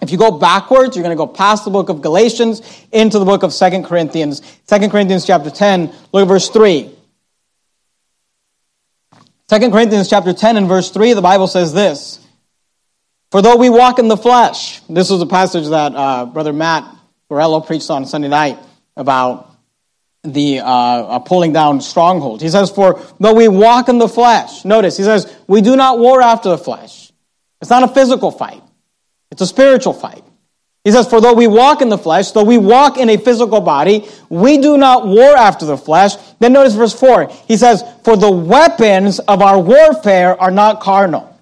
If 0.00 0.10
you 0.10 0.18
go 0.18 0.30
backwards, 0.30 0.96
you're 0.96 1.02
going 1.02 1.16
to 1.16 1.22
go 1.22 1.26
past 1.26 1.64
the 1.64 1.70
book 1.70 1.88
of 1.88 2.00
Galatians 2.00 2.62
into 2.90 3.18
the 3.18 3.24
book 3.24 3.42
of 3.42 3.52
Second 3.52 3.84
Corinthians. 3.84 4.42
Second 4.64 4.90
Corinthians 4.90 5.26
chapter 5.26 5.50
10, 5.50 5.92
look 6.12 6.22
at 6.22 6.28
verse 6.28 6.48
3. 6.48 6.90
2 9.48 9.70
Corinthians 9.70 10.08
chapter 10.08 10.32
10 10.32 10.56
and 10.56 10.68
verse 10.68 10.90
3, 10.90 11.12
the 11.12 11.22
Bible 11.22 11.46
says 11.46 11.72
this. 11.72 12.24
For 13.30 13.42
though 13.42 13.56
we 13.56 13.68
walk 13.68 13.98
in 13.98 14.08
the 14.08 14.16
flesh, 14.16 14.80
this 14.88 15.10
was 15.10 15.20
a 15.20 15.26
passage 15.26 15.68
that 15.68 15.94
uh, 15.94 16.26
Brother 16.26 16.52
Matt 16.52 16.84
Borello 17.30 17.64
preached 17.64 17.90
on 17.90 18.06
Sunday 18.06 18.28
night 18.28 18.58
about 18.96 19.54
the 20.22 20.60
uh, 20.60 21.18
pulling 21.20 21.52
down 21.52 21.80
strongholds. 21.80 22.42
He 22.42 22.48
says, 22.48 22.70
For 22.70 23.00
though 23.20 23.34
we 23.34 23.48
walk 23.48 23.88
in 23.88 23.98
the 23.98 24.08
flesh, 24.08 24.64
notice, 24.64 24.96
he 24.96 25.04
says, 25.04 25.32
we 25.46 25.60
do 25.60 25.76
not 25.76 25.98
war 25.98 26.20
after 26.20 26.48
the 26.48 26.58
flesh. 26.58 27.12
It's 27.60 27.70
not 27.70 27.82
a 27.82 27.88
physical 27.88 28.30
fight. 28.30 28.62
It's 29.30 29.42
a 29.42 29.46
spiritual 29.46 29.92
fight. 29.92 30.24
He 30.84 30.90
says, 30.90 31.06
For 31.06 31.20
though 31.20 31.34
we 31.34 31.46
walk 31.46 31.82
in 31.82 31.88
the 31.88 31.98
flesh, 31.98 32.30
though 32.30 32.44
we 32.44 32.58
walk 32.58 32.96
in 32.96 33.10
a 33.10 33.18
physical 33.18 33.60
body, 33.60 34.08
we 34.28 34.58
do 34.58 34.78
not 34.78 35.06
war 35.06 35.36
after 35.36 35.66
the 35.66 35.76
flesh. 35.76 36.16
Then 36.38 36.54
notice 36.54 36.74
verse 36.74 36.98
4. 36.98 37.30
He 37.46 37.56
says, 37.56 37.84
For 38.04 38.16
the 38.16 38.30
weapons 38.30 39.18
of 39.20 39.42
our 39.42 39.60
warfare 39.60 40.40
are 40.40 40.50
not 40.50 40.80
carnal. 40.80 41.38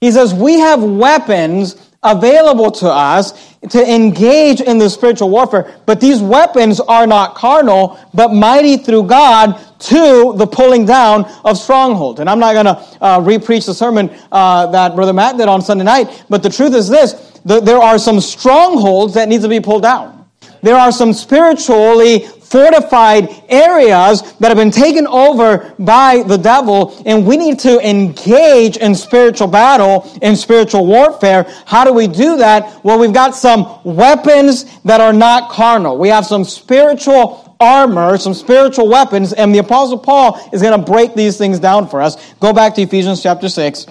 He 0.00 0.12
says, 0.12 0.32
We 0.32 0.60
have 0.60 0.82
weapons 0.82 1.74
available 2.16 2.70
to 2.70 2.88
us 2.88 3.56
to 3.70 3.92
engage 3.92 4.60
in 4.60 4.78
the 4.78 4.88
spiritual 4.88 5.30
warfare, 5.30 5.80
but 5.84 6.00
these 6.00 6.22
weapons 6.22 6.80
are 6.80 7.06
not 7.06 7.34
carnal, 7.34 7.98
but 8.14 8.32
mighty 8.32 8.76
through 8.76 9.04
God 9.04 9.60
to 9.80 10.34
the 10.36 10.46
pulling 10.46 10.84
down 10.84 11.24
of 11.44 11.58
strongholds. 11.58 12.20
And 12.20 12.30
I'm 12.30 12.38
not 12.38 12.52
going 12.52 12.66
to 12.66 13.02
uh, 13.02 13.20
repreach 13.20 13.66
the 13.66 13.74
sermon 13.74 14.10
uh, 14.30 14.66
that 14.70 14.94
Brother 14.94 15.12
Matt 15.12 15.36
did 15.36 15.48
on 15.48 15.60
Sunday 15.62 15.84
night, 15.84 16.24
but 16.28 16.42
the 16.42 16.50
truth 16.50 16.74
is 16.74 16.88
this 16.88 17.40
that 17.44 17.64
there 17.64 17.78
are 17.78 17.98
some 17.98 18.20
strongholds 18.20 19.14
that 19.14 19.28
need 19.28 19.42
to 19.42 19.48
be 19.48 19.60
pulled 19.60 19.82
down. 19.82 20.17
There 20.62 20.76
are 20.76 20.92
some 20.92 21.12
spiritually 21.12 22.26
fortified 22.48 23.28
areas 23.48 24.22
that 24.38 24.48
have 24.48 24.56
been 24.56 24.70
taken 24.70 25.06
over 25.06 25.74
by 25.78 26.22
the 26.22 26.38
devil, 26.38 27.00
and 27.04 27.26
we 27.26 27.36
need 27.36 27.58
to 27.60 27.86
engage 27.86 28.78
in 28.78 28.94
spiritual 28.94 29.48
battle, 29.48 30.10
in 30.22 30.34
spiritual 30.34 30.86
warfare. 30.86 31.46
How 31.66 31.84
do 31.84 31.92
we 31.92 32.06
do 32.06 32.38
that? 32.38 32.82
Well, 32.84 32.98
we've 32.98 33.12
got 33.12 33.34
some 33.34 33.80
weapons 33.84 34.64
that 34.82 35.00
are 35.00 35.12
not 35.12 35.50
carnal. 35.50 35.98
We 35.98 36.08
have 36.08 36.24
some 36.24 36.44
spiritual 36.44 37.54
armor, 37.60 38.16
some 38.16 38.34
spiritual 38.34 38.88
weapons, 38.88 39.32
and 39.32 39.54
the 39.54 39.58
Apostle 39.58 39.98
Paul 39.98 40.40
is 40.52 40.62
going 40.62 40.78
to 40.78 40.90
break 40.90 41.14
these 41.14 41.36
things 41.36 41.58
down 41.58 41.88
for 41.88 42.00
us. 42.00 42.16
Go 42.34 42.52
back 42.52 42.74
to 42.76 42.82
Ephesians 42.82 43.22
chapter 43.22 43.48
6. 43.48 43.86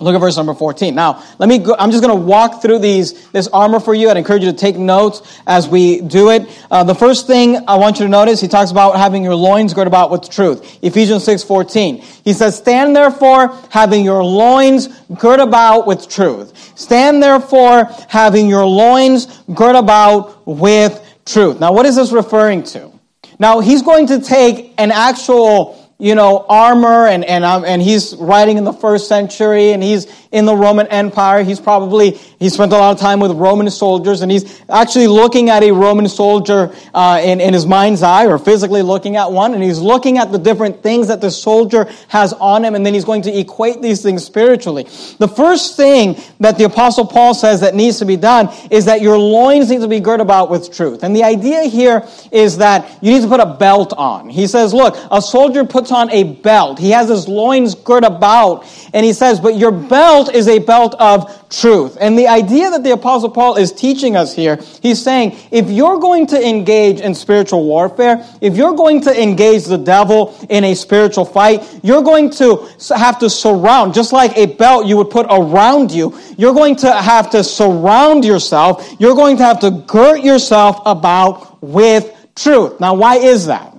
Look 0.00 0.14
at 0.14 0.18
verse 0.18 0.36
number 0.36 0.54
14. 0.54 0.94
Now, 0.94 1.24
let 1.38 1.48
me 1.48 1.58
go, 1.58 1.74
I'm 1.76 1.90
just 1.90 2.04
going 2.04 2.16
to 2.16 2.24
walk 2.24 2.62
through 2.62 2.78
these, 2.78 3.28
this 3.30 3.48
armor 3.48 3.80
for 3.80 3.94
you. 3.94 4.08
I'd 4.08 4.16
encourage 4.16 4.44
you 4.44 4.52
to 4.52 4.56
take 4.56 4.76
notes 4.76 5.40
as 5.44 5.68
we 5.68 6.00
do 6.00 6.30
it. 6.30 6.48
Uh, 6.70 6.84
the 6.84 6.94
first 6.94 7.26
thing 7.26 7.64
I 7.66 7.74
want 7.74 7.98
you 7.98 8.04
to 8.04 8.10
notice, 8.10 8.40
he 8.40 8.46
talks 8.46 8.70
about 8.70 8.96
having 8.96 9.24
your 9.24 9.34
loins 9.34 9.74
girt 9.74 9.88
about 9.88 10.12
with 10.12 10.30
truth. 10.30 10.78
Ephesians 10.82 11.24
6, 11.24 11.42
14. 11.42 11.96
He 12.22 12.32
says, 12.32 12.56
stand 12.56 12.94
therefore 12.94 13.48
having 13.70 14.04
your 14.04 14.22
loins 14.22 14.86
girt 15.18 15.40
about 15.40 15.88
with 15.88 16.08
truth. 16.08 16.78
Stand 16.78 17.20
therefore 17.20 17.86
having 18.08 18.48
your 18.48 18.66
loins 18.66 19.26
girt 19.52 19.74
about 19.74 20.46
with 20.46 21.04
truth. 21.26 21.58
Now, 21.58 21.72
what 21.72 21.86
is 21.86 21.96
this 21.96 22.12
referring 22.12 22.62
to? 22.64 22.92
Now, 23.40 23.60
he's 23.60 23.82
going 23.82 24.06
to 24.08 24.20
take 24.20 24.74
an 24.78 24.92
actual 24.92 25.77
you 26.00 26.14
know, 26.14 26.46
armor 26.48 27.08
and, 27.08 27.24
and, 27.24 27.44
um, 27.44 27.64
and 27.64 27.82
he's 27.82 28.14
writing 28.14 28.56
in 28.56 28.62
the 28.62 28.72
first 28.72 29.08
century 29.08 29.72
and 29.72 29.82
he's 29.82 30.06
in 30.30 30.44
the 30.44 30.54
Roman 30.54 30.86
Empire. 30.86 31.42
He's 31.42 31.58
probably, 31.58 32.12
he 32.38 32.48
spent 32.50 32.70
a 32.70 32.76
lot 32.76 32.92
of 32.92 33.00
time 33.00 33.18
with 33.18 33.32
Roman 33.32 33.68
soldiers 33.68 34.22
and 34.22 34.30
he's 34.30 34.62
actually 34.70 35.08
looking 35.08 35.50
at 35.50 35.64
a 35.64 35.72
Roman 35.72 36.08
soldier 36.08 36.72
uh, 36.94 37.20
in, 37.24 37.40
in 37.40 37.52
his 37.52 37.66
mind's 37.66 38.04
eye 38.04 38.26
or 38.26 38.38
physically 38.38 38.82
looking 38.82 39.16
at 39.16 39.32
one 39.32 39.54
and 39.54 39.62
he's 39.62 39.80
looking 39.80 40.18
at 40.18 40.30
the 40.30 40.38
different 40.38 40.84
things 40.84 41.08
that 41.08 41.20
the 41.20 41.32
soldier 41.32 41.90
has 42.06 42.32
on 42.34 42.64
him 42.64 42.76
and 42.76 42.86
then 42.86 42.94
he's 42.94 43.04
going 43.04 43.22
to 43.22 43.36
equate 43.36 43.82
these 43.82 44.00
things 44.00 44.24
spiritually. 44.24 44.84
The 45.18 45.26
first 45.26 45.76
thing 45.76 46.16
that 46.38 46.58
the 46.58 46.64
apostle 46.64 47.06
Paul 47.06 47.34
says 47.34 47.62
that 47.62 47.74
needs 47.74 47.98
to 47.98 48.04
be 48.04 48.16
done 48.16 48.50
is 48.70 48.84
that 48.84 49.00
your 49.00 49.18
loins 49.18 49.68
need 49.68 49.80
to 49.80 49.88
be 49.88 49.98
girt 49.98 50.20
about 50.20 50.48
with 50.48 50.72
truth. 50.72 51.02
And 51.02 51.16
the 51.16 51.24
idea 51.24 51.64
here 51.64 52.06
is 52.30 52.58
that 52.58 53.02
you 53.02 53.14
need 53.14 53.22
to 53.22 53.28
put 53.28 53.40
a 53.40 53.56
belt 53.56 53.92
on. 53.94 54.28
He 54.28 54.46
says, 54.46 54.72
look, 54.72 54.96
a 55.10 55.20
soldier 55.20 55.64
puts 55.64 55.87
puts 55.88 55.92
on 55.92 56.10
a 56.10 56.24
belt. 56.24 56.78
He 56.78 56.90
has 56.90 57.08
his 57.08 57.28
loins 57.28 57.74
girt 57.74 58.04
about, 58.04 58.64
and 58.92 59.04
he 59.04 59.12
says, 59.12 59.40
But 59.40 59.56
your 59.56 59.72
belt 59.72 60.34
is 60.34 60.48
a 60.48 60.58
belt 60.58 60.94
of 60.98 61.48
truth. 61.48 61.96
And 62.00 62.18
the 62.18 62.28
idea 62.28 62.70
that 62.70 62.82
the 62.82 62.92
Apostle 62.92 63.30
Paul 63.30 63.56
is 63.56 63.72
teaching 63.72 64.16
us 64.16 64.34
here, 64.34 64.58
he's 64.82 65.02
saying, 65.02 65.36
if 65.50 65.70
you're 65.70 65.98
going 65.98 66.26
to 66.28 66.48
engage 66.48 67.00
in 67.00 67.14
spiritual 67.14 67.64
warfare, 67.64 68.24
if 68.40 68.56
you're 68.56 68.74
going 68.74 69.00
to 69.02 69.22
engage 69.22 69.64
the 69.64 69.78
devil 69.78 70.36
in 70.50 70.64
a 70.64 70.74
spiritual 70.74 71.24
fight, 71.24 71.62
you're 71.82 72.02
going 72.02 72.30
to 72.30 72.68
have 72.94 73.18
to 73.20 73.30
surround, 73.30 73.94
just 73.94 74.12
like 74.12 74.36
a 74.36 74.46
belt 74.46 74.86
you 74.86 74.96
would 74.98 75.10
put 75.10 75.26
around 75.30 75.90
you, 75.90 76.18
you're 76.36 76.54
going 76.54 76.76
to 76.76 76.92
have 76.92 77.30
to 77.30 77.42
surround 77.42 78.24
yourself, 78.24 78.94
you're 78.98 79.14
going 79.14 79.36
to 79.38 79.44
have 79.44 79.60
to 79.60 79.70
girt 79.86 80.22
yourself 80.22 80.80
about 80.84 81.62
with 81.62 82.14
truth. 82.36 82.78
Now, 82.78 82.94
why 82.94 83.16
is 83.16 83.46
that? 83.46 83.77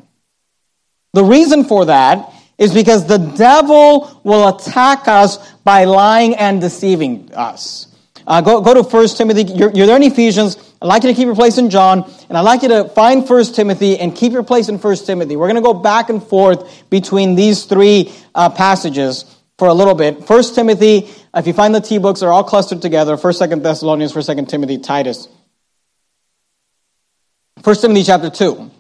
The 1.14 1.24
reason 1.24 1.64
for 1.64 1.86
that 1.86 2.34
is 2.58 2.74
because 2.74 3.08
the 3.08 3.18
devil 3.18 4.22
will 4.24 4.50
attack 4.50 5.08
us 5.08 5.38
by 5.64 5.86
lying 5.86 6.36
and 6.36 6.60
deceiving 6.60 7.34
us. 7.34 7.88
Uh, 8.28 8.42
go, 8.42 8.62
go 8.62 8.76
to 8.76 8.84
1 8.84 9.08
Timothy. 9.10 9.44
You're, 9.44 9.72
you're, 9.72 9.88
there 9.88 9.96
in 9.96 10.04
Ephesians. 10.04 10.58
I'd 10.82 10.86
like 10.86 11.04
you 11.04 11.10
to 11.10 11.16
keep 11.16 11.26
your 11.26 11.36
place 11.36 11.58
in 11.58 11.70
John, 11.70 12.04
and 12.30 12.38
I'd 12.38 12.42
like 12.42 12.62
you 12.62 12.68
to 12.68 12.90
find 12.90 13.28
1 13.28 13.46
Timothy 13.54 13.98
and 13.98 14.16
keep 14.16 14.34
your 14.34 14.44
place 14.44 14.70
in 14.70 14.78
1 14.78 14.96
Timothy. 14.98 15.36
We're 15.36 15.48
going 15.48 15.56
to 15.56 15.62
go 15.62 15.74
back 15.74 16.10
and 16.10 16.22
forth 16.22 16.90
between 16.90 17.34
these 17.36 17.64
three 17.66 18.14
uh, 18.36 18.50
passages 18.50 19.26
for 19.58 19.68
a 19.68 19.74
little 19.74 19.96
bit. 19.96 20.30
1 20.30 20.44
Timothy, 20.54 21.10
if 21.34 21.48
you 21.48 21.54
find 21.54 21.74
the 21.74 21.82
T 21.82 21.98
books, 21.98 22.20
they're 22.20 22.32
all 22.32 22.44
clustered 22.44 22.82
together 22.82 23.18
1st, 23.18 23.48
2nd 23.48 23.64
Thessalonians, 23.64 24.14
1st, 24.14 24.36
2nd 24.36 24.48
Timothy, 24.48 24.78
Titus. 24.78 25.28
1 27.64 27.76
Timothy 27.78 28.04
chapter 28.04 28.30
2. 28.30 28.72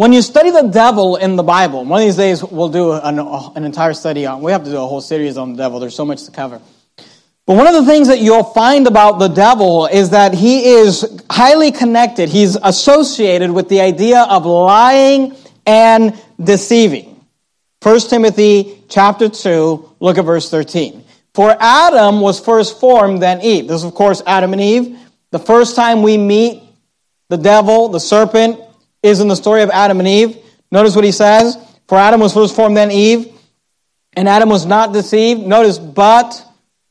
When 0.00 0.14
you 0.14 0.22
study 0.22 0.50
the 0.50 0.62
devil 0.62 1.16
in 1.16 1.36
the 1.36 1.42
Bible, 1.42 1.84
one 1.84 2.00
of 2.00 2.06
these 2.06 2.16
days 2.16 2.42
we'll 2.42 2.70
do 2.70 2.92
an, 2.92 3.18
an 3.18 3.64
entire 3.64 3.92
study 3.92 4.24
on, 4.24 4.40
we 4.40 4.50
have 4.50 4.64
to 4.64 4.70
do 4.70 4.78
a 4.78 4.86
whole 4.86 5.02
series 5.02 5.36
on 5.36 5.52
the 5.52 5.58
devil. 5.58 5.78
There's 5.78 5.94
so 5.94 6.06
much 6.06 6.24
to 6.24 6.30
cover. 6.30 6.58
But 7.46 7.58
one 7.58 7.66
of 7.66 7.74
the 7.74 7.84
things 7.84 8.08
that 8.08 8.18
you'll 8.18 8.44
find 8.44 8.86
about 8.86 9.18
the 9.18 9.28
devil 9.28 9.84
is 9.84 10.08
that 10.08 10.32
he 10.32 10.70
is 10.70 11.22
highly 11.30 11.70
connected. 11.70 12.30
He's 12.30 12.56
associated 12.56 13.50
with 13.50 13.68
the 13.68 13.82
idea 13.82 14.22
of 14.22 14.46
lying 14.46 15.36
and 15.66 16.18
deceiving. 16.42 17.22
1 17.82 18.00
Timothy 18.08 18.82
chapter 18.88 19.28
2, 19.28 19.96
look 20.00 20.16
at 20.16 20.24
verse 20.24 20.50
13. 20.50 21.04
For 21.34 21.54
Adam 21.60 22.22
was 22.22 22.40
first 22.40 22.80
formed, 22.80 23.20
then 23.20 23.42
Eve. 23.42 23.68
This 23.68 23.82
is, 23.82 23.84
of 23.84 23.92
course, 23.92 24.22
Adam 24.26 24.54
and 24.54 24.62
Eve. 24.62 24.98
The 25.30 25.38
first 25.38 25.76
time 25.76 26.02
we 26.02 26.16
meet 26.16 26.62
the 27.28 27.36
devil, 27.36 27.90
the 27.90 28.00
serpent, 28.00 28.60
is 29.02 29.20
in 29.20 29.28
the 29.28 29.36
story 29.36 29.62
of 29.62 29.70
Adam 29.70 29.98
and 29.98 30.08
Eve. 30.08 30.36
Notice 30.70 30.94
what 30.94 31.04
he 31.04 31.12
says. 31.12 31.56
For 31.88 31.98
Adam 31.98 32.20
was 32.20 32.34
first 32.34 32.54
formed, 32.54 32.76
then 32.76 32.90
Eve. 32.90 33.32
And 34.14 34.28
Adam 34.28 34.48
was 34.48 34.66
not 34.66 34.92
deceived. 34.92 35.40
Notice, 35.40 35.78
but 35.78 36.42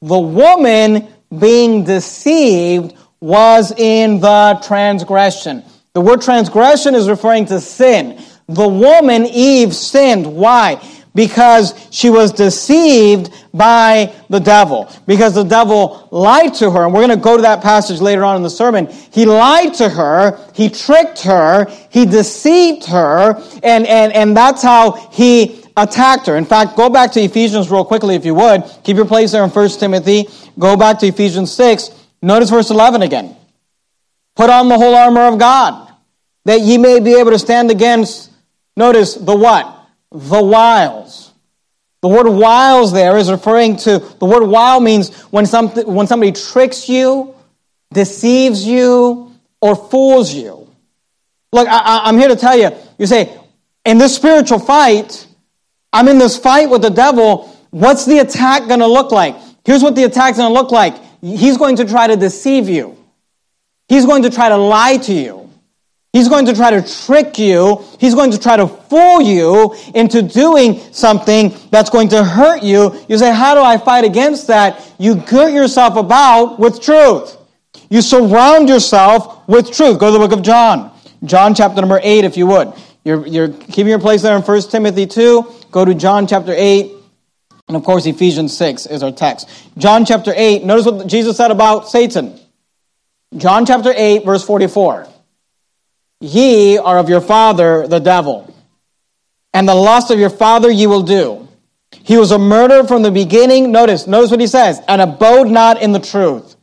the 0.02 0.20
woman 0.20 1.08
being 1.38 1.84
deceived 1.84 2.96
was 3.20 3.72
in 3.72 4.20
the 4.20 4.60
transgression. 4.66 5.64
The 5.94 6.02
word 6.02 6.22
transgression 6.22 6.96
is 6.96 7.10
referring 7.10 7.46
to 7.48 7.60
sin. 7.60 8.22
The 8.48 8.68
woman, 8.68 9.26
Eve, 9.26 9.76
sinned. 9.76 10.26
Why? 10.26 10.82
Because 11.16 11.74
she 11.92 12.10
was 12.10 12.32
deceived 12.32 13.34
by 13.54 14.14
the 14.30 14.40
devil. 14.40 14.92
Because 15.08 15.34
the 15.36 15.44
devil 15.44 16.08
lied 16.12 16.54
to 16.56 16.70
her. 16.72 16.86
And 16.86 16.94
we're 16.94 17.06
going 17.06 17.18
to 17.18 17.24
go 17.24 17.36
to 17.36 17.42
that 17.44 17.62
passage 17.62 18.00
later 18.00 18.24
on 18.24 18.36
in 18.36 18.44
the 18.44 18.50
sermon. 18.50 18.88
He 19.12 19.26
lied 19.26 19.74
to 19.76 19.90
her. 19.90 20.40
He 20.54 20.70
tricked 20.70 21.22
her. 21.24 21.66
He 21.90 22.06
deceived 22.06 22.86
her. 22.86 23.42
And, 23.64 23.88
and, 23.88 24.14
and 24.14 24.38
that's 24.38 24.62
how 24.62 24.92
he 25.12 25.66
attacked 25.76 26.28
her. 26.28 26.36
In 26.36 26.46
fact, 26.46 26.76
go 26.76 26.90
back 26.90 27.12
to 27.14 27.22
Ephesians 27.22 27.72
real 27.72 27.86
quickly 27.86 28.16
if 28.16 28.26
you 28.26 28.36
would. 28.36 28.64
Keep 28.84 28.98
your 28.98 29.06
place 29.06 29.32
there 29.32 29.44
in 29.44 29.50
1 29.50 29.70
Timothy. 29.80 30.28
Go 30.58 30.78
back 30.78 31.00
to 31.00 31.08
Ephesians 31.08 31.52
6. 31.54 31.90
Notice 32.22 32.50
verse 32.50 32.70
11 32.70 33.02
again. 33.02 33.36
Put 34.36 34.50
on 34.50 34.70
the 34.70 34.78
whole 34.78 34.96
armor 34.96 35.28
of 35.28 35.40
God 35.40 35.90
that 36.46 36.62
ye 36.62 36.78
may 36.78 37.00
be 37.00 37.14
able 37.16 37.32
to 37.32 37.40
stand 37.40 37.72
against, 37.72 38.32
notice 38.76 39.16
the 39.16 39.36
what? 39.36 39.79
The 40.12 40.44
wiles. 40.44 41.34
The 42.02 42.08
word 42.08 42.30
wiles 42.30 42.94
there 42.94 43.18
is 43.18 43.30
referring 43.30 43.76
to, 43.78 44.00
the 44.00 44.26
word 44.26 44.46
wile 44.46 44.80
means 44.80 45.14
when, 45.24 45.46
some, 45.46 45.70
when 45.70 46.08
somebody 46.08 46.32
tricks 46.32 46.88
you, 46.88 47.36
deceives 47.92 48.66
you, 48.66 49.36
or 49.62 49.76
fools 49.76 50.34
you. 50.34 50.70
Look, 51.52 51.68
I, 51.68 52.02
I'm 52.06 52.18
here 52.18 52.30
to 52.30 52.36
tell 52.36 52.58
you, 52.58 52.72
you 52.98 53.06
say, 53.06 53.38
in 53.84 53.98
this 53.98 54.16
spiritual 54.16 54.60
fight, 54.60 55.28
I'm 55.92 56.08
in 56.08 56.18
this 56.18 56.38
fight 56.38 56.70
with 56.70 56.82
the 56.82 56.90
devil. 56.90 57.48
What's 57.72 58.06
the 58.06 58.20
attack 58.20 58.68
going 58.68 58.80
to 58.80 58.88
look 58.88 59.12
like? 59.12 59.36
Here's 59.66 59.84
what 59.84 59.96
the 59.96 60.04
attack's 60.04 60.38
going 60.38 60.50
to 60.50 60.54
look 60.54 60.72
like. 60.72 60.96
He's 61.22 61.58
going 61.58 61.76
to 61.78 61.86
try 61.86 62.08
to 62.08 62.16
deceive 62.16 62.70
you. 62.70 62.98
He's 63.88 64.06
going 64.06 64.24
to 64.24 64.30
try 64.30 64.50
to 64.50 64.58
lie 64.58 64.98
to 64.98 65.14
you. 65.14 65.39
He's 66.12 66.28
going 66.28 66.48
to 66.48 66.54
try 66.54 66.72
to 66.72 67.06
trick 67.06 67.38
you. 67.38 67.86
He's 68.00 68.16
going 68.16 68.32
to 68.32 68.40
try 68.40 68.58
to 68.58 68.68
fool 68.68 69.22
you 69.22 69.76
into 69.94 70.24
doing 70.24 70.80
something 70.92 71.54
that's 71.70 71.92
going 71.92 72.10
to 72.10 72.24
hurt 72.24 72.64
you. 72.64 73.00
You 73.08 73.18
say, 73.20 73.34
How 73.34 73.54
do 73.54 73.62
I 73.62 73.78
fight 73.78 74.06
against 74.06 74.48
that? 74.48 74.92
You 74.98 75.16
girt 75.16 75.54
yourself 75.54 75.96
about 75.96 76.60
with 76.60 76.82
truth. 76.82 77.38
You 77.90 78.02
surround 78.02 78.70
yourself 78.70 79.48
with 79.48 79.72
truth. 79.72 80.00
Go 80.00 80.08
to 80.08 80.14
the 80.14 80.20
book 80.20 80.32
of 80.32 80.44
John. 80.44 80.92
John 81.24 81.54
chapter 81.54 81.82
number 81.82 82.00
8, 82.02 82.26
if 82.26 82.38
you 82.38 82.48
would. 82.48 82.74
You're, 83.04 83.26
you're 83.28 83.50
keeping 83.50 83.88
your 83.88 84.00
place 84.00 84.22
there 84.22 84.36
in 84.36 84.42
1 84.42 84.62
Timothy 84.64 85.06
2. 85.06 85.54
Go 85.72 85.86
to 85.86 85.94
John 85.94 86.26
chapter 86.26 86.54
8. 86.56 86.92
And 87.68 87.78
of 87.78 87.84
course, 87.84 88.08
Ephesians 88.08 88.58
6 88.58 88.88
is 88.88 89.04
our 89.04 89.12
text. 89.12 89.48
John 89.78 90.06
chapter 90.06 90.34
8, 90.36 90.64
notice 90.64 90.86
what 90.86 91.06
Jesus 91.06 91.38
said 91.38 91.52
about 91.52 91.88
Satan. 91.88 92.40
John 93.38 93.66
chapter 93.68 93.94
8, 93.96 94.26
verse 94.26 94.44
44. 94.44 95.08
Ye 96.22 96.78
are 96.78 96.98
of 96.98 97.10
your 97.10 97.22
father, 97.22 97.88
the 97.88 98.00
devil, 98.00 98.54
and 99.54 99.68
the 99.68 99.76
lust 99.76 100.12
of 100.12 100.20
your 100.20 100.30
father 100.30 100.70
ye 100.70 100.86
will 100.86 101.04
do. 101.04 101.48
He 101.92 102.18
was 102.18 102.32
a 102.32 102.38
murderer 102.38 102.86
from 102.86 103.02
the 103.02 103.12
beginning. 103.12 103.72
Notice, 103.72 104.06
notice 104.06 104.32
what 104.32 104.40
he 104.40 104.48
says, 104.48 104.82
and 104.88 105.02
abode 105.02 105.48
not 105.48 105.82
in 105.82 105.92
the 105.92 106.00
truth, 106.00 106.56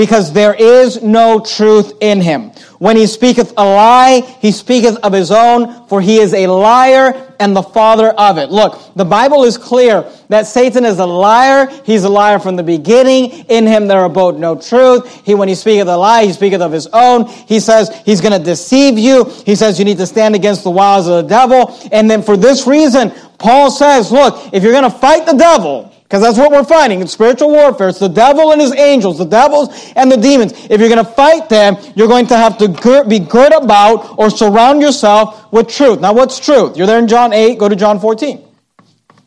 because 0.00 0.32
there 0.32 0.54
is 0.54 1.02
no 1.02 1.40
truth 1.40 1.92
in 2.00 2.22
him. 2.22 2.52
When 2.78 2.96
he 2.96 3.06
speaketh 3.06 3.52
a 3.58 3.62
lie, 3.62 4.22
he 4.40 4.50
speaketh 4.50 4.96
of 4.96 5.12
his 5.12 5.30
own, 5.30 5.86
for 5.88 6.00
he 6.00 6.16
is 6.16 6.32
a 6.32 6.46
liar 6.46 7.34
and 7.38 7.54
the 7.54 7.62
father 7.62 8.08
of 8.08 8.38
it. 8.38 8.48
Look, 8.48 8.80
the 8.94 9.04
Bible 9.04 9.44
is 9.44 9.58
clear 9.58 10.10
that 10.30 10.46
Satan 10.46 10.86
is 10.86 11.00
a 11.00 11.04
liar. 11.04 11.68
He's 11.84 12.04
a 12.04 12.08
liar 12.08 12.38
from 12.38 12.56
the 12.56 12.62
beginning. 12.62 13.44
In 13.50 13.66
him 13.66 13.88
there 13.88 14.02
abode 14.02 14.38
no 14.38 14.58
truth. 14.58 15.22
He, 15.26 15.34
when 15.34 15.48
he 15.48 15.54
speaketh 15.54 15.86
a 15.86 15.98
lie, 15.98 16.24
he 16.24 16.32
speaketh 16.32 16.62
of 16.62 16.72
his 16.72 16.86
own. 16.94 17.26
He 17.26 17.60
says 17.60 17.94
he's 18.06 18.22
going 18.22 18.32
to 18.32 18.42
deceive 18.42 18.98
you. 18.98 19.24
He 19.44 19.54
says 19.54 19.78
you 19.78 19.84
need 19.84 19.98
to 19.98 20.06
stand 20.06 20.34
against 20.34 20.64
the 20.64 20.70
wiles 20.70 21.08
of 21.08 21.24
the 21.24 21.28
devil. 21.28 21.78
And 21.92 22.10
then 22.10 22.22
for 22.22 22.38
this 22.38 22.66
reason, 22.66 23.12
Paul 23.36 23.70
says, 23.70 24.10
look, 24.10 24.54
if 24.54 24.62
you're 24.62 24.72
going 24.72 24.90
to 24.90 24.98
fight 24.98 25.26
the 25.26 25.36
devil, 25.36 25.89
because 26.10 26.22
that's 26.22 26.38
what 26.38 26.50
we're 26.50 26.64
fighting 26.64 27.00
in 27.00 27.06
spiritual 27.06 27.50
warfare. 27.50 27.88
It's 27.88 28.00
the 28.00 28.08
devil 28.08 28.50
and 28.50 28.60
his 28.60 28.74
angels, 28.74 29.18
the 29.18 29.24
devils 29.24 29.92
and 29.94 30.10
the 30.10 30.16
demons. 30.16 30.50
If 30.68 30.80
you're 30.80 30.88
going 30.88 31.04
to 31.04 31.12
fight 31.12 31.48
them, 31.48 31.76
you're 31.94 32.08
going 32.08 32.26
to 32.26 32.36
have 32.36 32.58
to 32.58 33.04
be 33.08 33.20
girt 33.20 33.52
about 33.52 34.18
or 34.18 34.28
surround 34.28 34.82
yourself 34.82 35.52
with 35.52 35.68
truth. 35.68 36.00
Now, 36.00 36.12
what's 36.12 36.40
truth? 36.40 36.76
You're 36.76 36.88
there 36.88 36.98
in 36.98 37.06
John 37.06 37.32
8, 37.32 37.60
go 37.60 37.68
to 37.68 37.76
John 37.76 38.00
14. 38.00 38.44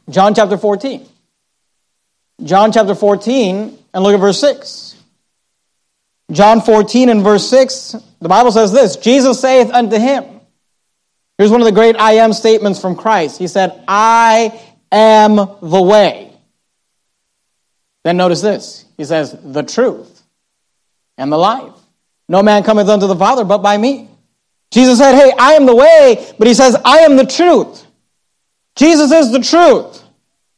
John 0.10 0.36
chapter 0.36 0.58
14. 0.58 1.08
John 2.44 2.74
chapter 2.74 2.96
14, 2.96 3.78
and 3.94 4.04
look 4.04 4.14
at 4.14 4.20
verse 4.20 4.42
6. 4.42 5.02
John 6.34 6.60
14 6.60 7.08
and 7.08 7.24
verse 7.24 7.50
6, 7.50 7.96
the 8.20 8.28
Bible 8.28 8.52
says 8.52 8.74
this 8.74 8.98
Jesus 8.98 9.40
saith 9.40 9.72
unto 9.72 9.98
him, 9.98 10.26
Here's 11.38 11.50
one 11.50 11.62
of 11.62 11.66
the 11.66 11.72
great 11.72 11.96
I 11.96 12.16
am 12.16 12.34
statements 12.34 12.82
from 12.82 12.98
Christ. 12.98 13.38
He 13.38 13.48
said, 13.48 13.86
I 13.88 14.62
am 14.92 15.36
the 15.38 15.82
way 15.82 16.33
then 18.04 18.18
notice 18.18 18.42
this. 18.42 18.86
He 18.98 19.06
says, 19.06 19.36
the 19.44 19.64
truth 19.64 20.22
and 21.18 21.32
the 21.32 21.38
life. 21.38 21.74
No 22.28 22.44
man 22.44 22.64
cometh 22.64 22.90
unto 22.90 23.08
the 23.08 23.16
Father 23.16 23.44
but 23.44 23.60
by 23.60 23.78
me. 23.78 24.10
Jesus 24.72 24.98
said, 24.98 25.16
Hey, 25.16 25.32
I 25.38 25.54
am 25.54 25.66
the 25.66 25.76
way, 25.76 26.34
but 26.38 26.48
he 26.48 26.54
says, 26.54 26.76
I 26.84 27.00
am 27.00 27.16
the 27.16 27.26
truth. 27.26 27.86
Jesus 28.76 29.12
is 29.12 29.32
the 29.32 29.40
truth. 29.40 30.03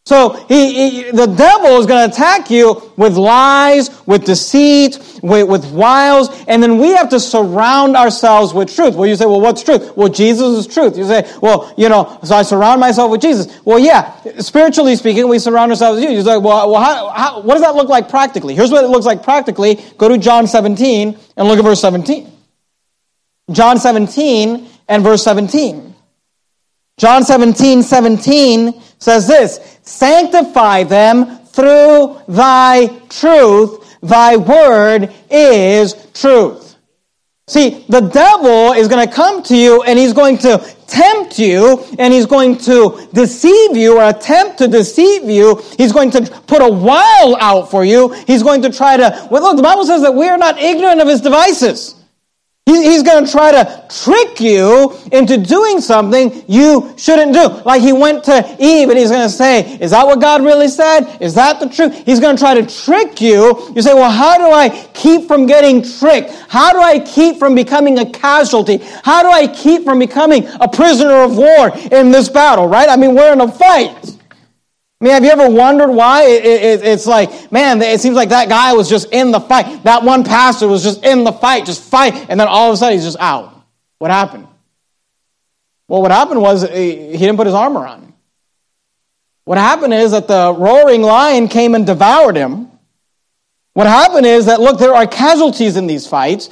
So 0.07 0.33
he, 0.47 0.91
he, 0.91 1.11
the 1.11 1.25
devil 1.25 1.79
is 1.79 1.87
going 1.87 2.07
to 2.07 2.13
attack 2.13 2.51
you 2.51 2.91
with 2.95 3.17
lies, 3.17 3.89
with 4.05 4.23
deceit, 4.23 4.99
with, 5.23 5.49
with 5.49 5.71
wiles, 5.71 6.29
and 6.47 6.61
then 6.61 6.77
we 6.77 6.89
have 6.89 7.09
to 7.09 7.19
surround 7.19 7.97
ourselves 7.97 8.53
with 8.53 8.75
truth. 8.75 8.93
Well, 8.93 9.07
you 9.07 9.15
say, 9.15 9.25
well, 9.25 9.41
what's 9.41 9.63
truth? 9.63 9.97
Well, 9.97 10.09
Jesus 10.09 10.59
is 10.59 10.71
truth. 10.71 10.95
You 10.95 11.05
say, 11.05 11.27
well, 11.41 11.73
you 11.75 11.89
know, 11.89 12.19
so 12.23 12.35
I 12.35 12.43
surround 12.43 12.81
myself 12.81 13.09
with 13.09 13.21
Jesus. 13.21 13.59
Well, 13.65 13.79
yeah, 13.79 14.15
spiritually 14.41 14.95
speaking, 14.95 15.27
we 15.27 15.39
surround 15.39 15.71
ourselves 15.71 15.99
with 15.99 16.07
you. 16.07 16.15
You 16.15 16.21
say, 16.21 16.37
well, 16.37 16.71
well 16.71 16.83
how, 16.83 17.09
how, 17.09 17.41
what 17.41 17.55
does 17.55 17.63
that 17.63 17.73
look 17.73 17.89
like 17.89 18.07
practically? 18.07 18.53
Here's 18.53 18.69
what 18.69 18.83
it 18.83 18.89
looks 18.89 19.07
like 19.07 19.23
practically. 19.23 19.83
Go 19.97 20.07
to 20.07 20.19
John 20.19 20.45
17 20.45 21.17
and 21.35 21.47
look 21.47 21.57
at 21.57 21.65
verse 21.65 21.81
17. 21.81 22.31
John 23.51 23.79
17 23.79 24.67
and 24.87 25.03
verse 25.03 25.23
17. 25.23 25.95
John 26.97 27.23
17, 27.23 27.81
17 27.81 28.81
says 28.99 29.27
this, 29.27 29.79
sanctify 29.83 30.83
them 30.83 31.37
through 31.45 32.21
thy 32.27 32.87
truth. 33.09 33.97
Thy 34.01 34.35
word 34.37 35.11
is 35.29 35.95
truth. 36.13 36.65
See, 37.47 37.85
the 37.89 38.01
devil 38.01 38.73
is 38.73 38.87
going 38.87 39.07
to 39.07 39.13
come 39.13 39.43
to 39.43 39.55
you 39.55 39.83
and 39.83 39.99
he's 39.99 40.13
going 40.13 40.39
to 40.39 40.57
tempt 40.87 41.37
you 41.37 41.83
and 41.99 42.11
he's 42.11 42.25
going 42.25 42.57
to 42.57 43.07
deceive 43.13 43.77
you 43.77 43.99
or 43.99 44.09
attempt 44.09 44.57
to 44.59 44.67
deceive 44.67 45.29
you. 45.29 45.61
He's 45.77 45.91
going 45.91 46.09
to 46.11 46.21
put 46.47 46.63
a 46.63 46.69
wile 46.69 47.37
out 47.39 47.69
for 47.69 47.85
you. 47.85 48.13
He's 48.25 48.41
going 48.41 48.63
to 48.63 48.71
try 48.71 48.97
to, 48.97 49.27
well, 49.29 49.43
look, 49.43 49.57
the 49.57 49.63
Bible 49.63 49.85
says 49.85 50.01
that 50.01 50.13
we 50.13 50.27
are 50.27 50.37
not 50.37 50.57
ignorant 50.57 51.01
of 51.01 51.07
his 51.07 51.21
devices. 51.21 51.94
He's 52.67 53.03
going 53.03 53.23
to 53.23 53.31
try 53.31 53.51
to 53.51 53.85
trick 53.89 54.39
you 54.39 54.97
into 55.11 55.37
doing 55.37 55.79
something 55.79 56.43
you 56.47 56.95
shouldn't 56.97 57.31
do. 57.33 57.61
Like 57.63 57.79
he 57.79 57.93
went 57.93 58.23
to 58.23 58.55
Eve 58.59 58.89
and 58.89 58.97
he's 58.97 59.11
going 59.11 59.21
to 59.21 59.29
say, 59.29 59.77
Is 59.77 59.91
that 59.91 60.03
what 60.07 60.19
God 60.19 60.43
really 60.43 60.67
said? 60.67 61.17
Is 61.21 61.35
that 61.35 61.59
the 61.59 61.69
truth? 61.69 61.95
He's 62.07 62.19
going 62.19 62.35
to 62.35 62.39
try 62.39 62.59
to 62.59 62.83
trick 62.83 63.21
you. 63.21 63.71
You 63.75 63.83
say, 63.83 63.93
Well, 63.93 64.09
how 64.09 64.39
do 64.39 64.51
I 64.51 64.69
keep 64.95 65.27
from 65.27 65.45
getting 65.45 65.83
tricked? 65.83 66.31
How 66.49 66.73
do 66.73 66.79
I 66.79 66.97
keep 66.97 67.37
from 67.37 67.53
becoming 67.53 67.99
a 67.99 68.09
casualty? 68.09 68.77
How 69.03 69.21
do 69.21 69.29
I 69.29 69.45
keep 69.45 69.83
from 69.83 69.99
becoming 69.99 70.47
a 70.59 70.67
prisoner 70.67 71.21
of 71.21 71.37
war 71.37 71.71
in 71.91 72.09
this 72.09 72.29
battle, 72.29 72.67
right? 72.67 72.89
I 72.89 72.95
mean, 72.95 73.13
we're 73.13 73.31
in 73.31 73.41
a 73.41 73.51
fight. 73.51 74.14
I 75.05 75.07
mean, 75.07 75.13
have 75.13 75.23
you 75.23 75.29
ever 75.29 75.53
wondered 75.53 75.91
why? 75.91 76.23
It, 76.23 76.43
it, 76.45 76.83
it's 76.83 77.05
like, 77.05 77.51
man, 77.51 77.79
it 77.79 78.01
seems 78.01 78.15
like 78.15 78.29
that 78.29 78.49
guy 78.49 78.73
was 78.73 78.89
just 78.89 79.13
in 79.13 79.29
the 79.29 79.39
fight. 79.39 79.83
That 79.83 80.03
one 80.03 80.23
pastor 80.23 80.67
was 80.67 80.81
just 80.81 81.05
in 81.05 81.23
the 81.23 81.31
fight, 81.31 81.67
just 81.67 81.83
fight, 81.83 82.15
and 82.27 82.39
then 82.39 82.47
all 82.47 82.69
of 82.69 82.73
a 82.73 82.77
sudden 82.77 82.97
he's 82.97 83.05
just 83.05 83.19
out. 83.19 83.53
What 83.99 84.09
happened? 84.09 84.47
Well, 85.87 86.01
what 86.01 86.09
happened 86.09 86.41
was 86.41 86.63
eh, 86.63 87.11
he 87.11 87.17
didn't 87.19 87.37
put 87.37 87.45
his 87.45 87.53
armor 87.53 87.85
on. 87.85 88.15
What 89.43 89.59
happened 89.59 89.93
is 89.93 90.09
that 90.09 90.27
the 90.27 90.51
roaring 90.57 91.03
lion 91.03 91.49
came 91.49 91.75
and 91.75 91.85
devoured 91.85 92.35
him. 92.35 92.71
What 93.73 93.85
happened 93.85 94.25
is 94.25 94.47
that, 94.47 94.59
look, 94.59 94.79
there 94.79 94.95
are 94.95 95.05
casualties 95.05 95.77
in 95.77 95.85
these 95.85 96.07
fights. 96.07 96.49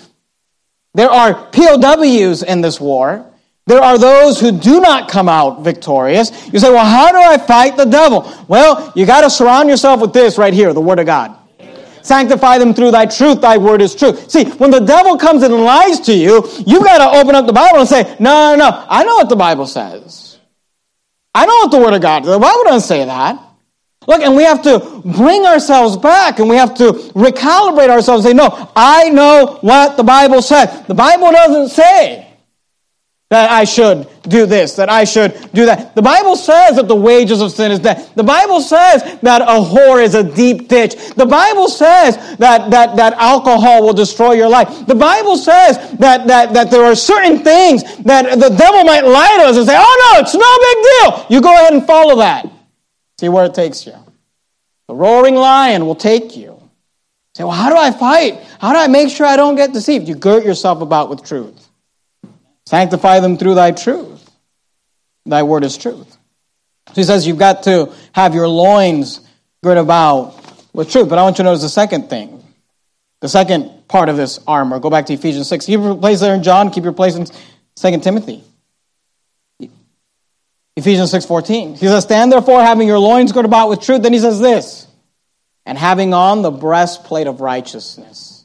There 0.94 1.10
are 1.10 1.34
POWs 1.52 2.44
in 2.44 2.62
this 2.62 2.80
war. 2.80 3.33
There 3.66 3.82
are 3.82 3.98
those 3.98 4.40
who 4.40 4.52
do 4.52 4.82
not 4.82 5.10
come 5.10 5.30
out 5.30 5.62
victorious. 5.62 6.32
You 6.52 6.60
say, 6.60 6.70
well, 6.70 6.86
how 6.86 7.12
do 7.12 7.18
I 7.18 7.38
fight 7.38 7.78
the 7.78 7.86
devil? 7.86 8.30
Well, 8.48 8.92
you 8.96 9.06
got 9.06 9.22
to 9.22 9.30
surround 9.30 9.70
yourself 9.70 10.02
with 10.02 10.12
this 10.12 10.38
right 10.38 10.54
here, 10.54 10.74
the 10.74 10.82
Word 10.82 11.00
of 11.00 11.06
God. 11.06 11.38
Sanctify 12.02 12.58
them 12.58 12.74
through 12.74 12.92
thy 12.92 13.06
truth, 13.06 13.40
thy 13.40 13.58
word 13.58 13.82
is 13.82 13.96
truth. 13.96 14.30
See, 14.30 14.44
when 14.44 14.72
the 14.72 14.82
devil 14.82 15.18
comes 15.18 15.42
and 15.42 15.54
lies 15.54 16.02
to 16.02 16.14
you, 16.14 16.46
you've 16.68 16.84
got 16.84 16.98
to 16.98 17.18
open 17.18 17.34
up 17.34 17.46
the 17.46 17.54
Bible 17.54 17.80
and 17.80 17.88
say, 17.88 18.04
no, 18.20 18.54
no, 18.54 18.70
no, 18.70 18.86
I 18.90 19.06
know 19.06 19.16
what 19.16 19.30
the 19.30 19.38
Bible 19.38 19.66
says. 19.66 20.38
I 21.34 21.46
know 21.46 21.56
what 21.56 21.72
the 21.72 21.80
Word 21.80 21.94
of 21.94 22.02
God, 22.02 22.26
the 22.26 22.38
Bible 22.38 22.64
doesn't 22.66 22.88
say 22.88 23.06
that. 23.06 23.42
Look, 24.06 24.22
and 24.22 24.36
we 24.36 24.44
have 24.44 24.62
to 24.64 25.02
bring 25.06 25.46
ourselves 25.46 25.96
back 25.96 26.40
and 26.40 26.50
we 26.50 26.58
have 26.58 26.74
to 26.76 26.92
recalibrate 26.92 27.90
ourselves 27.90 28.26
and 28.26 28.32
say, 28.32 28.34
no, 28.34 28.70
I 28.76 29.08
know 29.08 29.60
what 29.62 29.96
the 29.96 30.04
Bible 30.04 30.42
said. 30.42 30.84
The 30.88 30.94
Bible 30.94 31.32
doesn't 31.32 31.70
say 31.70 32.33
that 33.34 33.50
I 33.50 33.64
should 33.64 34.08
do 34.22 34.46
this, 34.46 34.76
that 34.76 34.90
I 34.90 35.06
should 35.06 35.34
do 35.54 35.66
that. 35.66 35.96
The 35.96 36.04
Bible 36.04 36.36
says 36.36 36.76
that 36.76 36.88
the 36.88 36.96
wages 36.96 37.42
of 37.42 37.52
sin 37.52 37.72
is 37.72 37.80
death. 37.80 38.14
The 38.14 38.24
Bible 38.24 38.62
says 38.62 39.02
that 39.22 39.42
a 39.42 39.60
whore 39.60 40.04
is 40.04 40.14
a 40.14 40.24
deep 40.24 40.68
ditch. 40.68 40.94
The 41.16 41.26
Bible 41.26 41.68
says 41.68 42.38
that, 42.38 42.70
that, 42.70 42.96
that 42.96 43.14
alcohol 43.14 43.82
will 43.82 43.94
destroy 43.94 44.34
your 44.34 44.50
life. 44.50 44.86
The 44.86 44.94
Bible 44.94 45.36
says 45.36 45.78
that, 45.98 46.28
that, 46.28 46.54
that 46.54 46.70
there 46.70 46.84
are 46.84 46.94
certain 46.94 47.40
things 47.40 47.82
that 48.04 48.40
the 48.40 48.50
devil 48.50 48.84
might 48.84 49.04
lie 49.04 49.38
to 49.40 49.46
us 49.46 49.58
and 49.58 49.66
say, 49.66 49.76
oh 49.76 50.14
no, 50.14 50.20
it's 50.22 50.36
no 50.36 50.54
big 50.70 50.78
deal. 50.94 51.36
You 51.36 51.42
go 51.42 51.52
ahead 51.52 51.74
and 51.74 51.84
follow 51.88 52.18
that. 52.18 52.48
See 53.20 53.30
where 53.30 53.46
it 53.46 53.56
takes 53.56 53.88
you. 53.88 53.96
The 54.88 54.94
roaring 54.94 55.34
lion 55.34 55.88
will 55.88 55.96
take 55.96 56.38
you. 56.38 56.62
Say, 57.36 57.44
well, 57.46 57.54
how 57.54 57.72
do 57.72 57.78
I 57.78 57.90
fight? 57.90 58.44
How 58.60 58.74
do 58.74 58.78
I 58.78 58.88
make 58.88 59.10
sure 59.10 59.26
I 59.26 59.38
don't 59.38 59.56
get 59.56 59.74
deceived? 59.74 60.08
You 60.08 60.14
girt 60.14 60.46
yourself 60.46 60.82
about 60.82 61.10
with 61.10 61.26
truth. 61.26 61.63
Sanctify 62.66 63.20
them 63.20 63.38
through 63.38 63.56
thy 63.56 63.72
truth. 63.72 64.30
Thy 65.26 65.44
word 65.44 65.64
is 65.64 65.78
truth. 65.78 66.18
So 66.90 66.94
he 66.96 67.04
says 67.04 67.26
you've 67.26 67.40
got 67.40 67.64
to 67.64 67.94
have 68.14 68.34
your 68.34 68.48
loins 68.48 69.22
girt 69.64 69.78
about 69.78 70.40
with 70.74 70.92
truth. 70.92 71.10
But 71.10 71.18
I 71.18 71.24
want 71.24 71.38
you 71.38 71.44
to 71.44 71.50
notice 71.50 71.62
the 71.62 71.70
second 71.70 72.10
thing. 72.10 72.44
The 73.22 73.30
second 73.30 73.88
part 73.88 74.10
of 74.10 74.18
this 74.18 74.40
armor. 74.48 74.80
Go 74.80 74.90
back 74.90 75.06
to 75.06 75.14
Ephesians 75.14 75.48
6. 75.48 75.66
Keep 75.66 75.80
your 75.80 75.96
place 75.96 76.20
there 76.20 76.36
in 76.36 76.44
John. 76.44 76.72
Keep 76.72 76.84
your 76.84 76.94
place 76.94 77.16
in 77.16 77.26
2 77.26 78.00
Timothy. 78.00 78.44
Ephesians 80.76 81.14
6.14. 81.14 81.78
He 81.78 81.88
says, 81.88 82.04
Stand 82.04 82.32
therefore 82.32 82.62
having 82.62 82.88
your 82.88 83.00
loins 83.00 83.32
girt 83.32 83.46
about 83.46 83.70
with 83.70 83.82
truth. 83.82 84.02
Then 84.02 84.14
he 84.14 84.20
says 84.20 84.40
this. 84.40 84.88
And 85.66 85.78
having 85.78 86.14
on 86.14 86.42
the 86.42 86.52
breastplate 86.52 87.28
of 87.28 87.40
righteousness. 87.40 88.44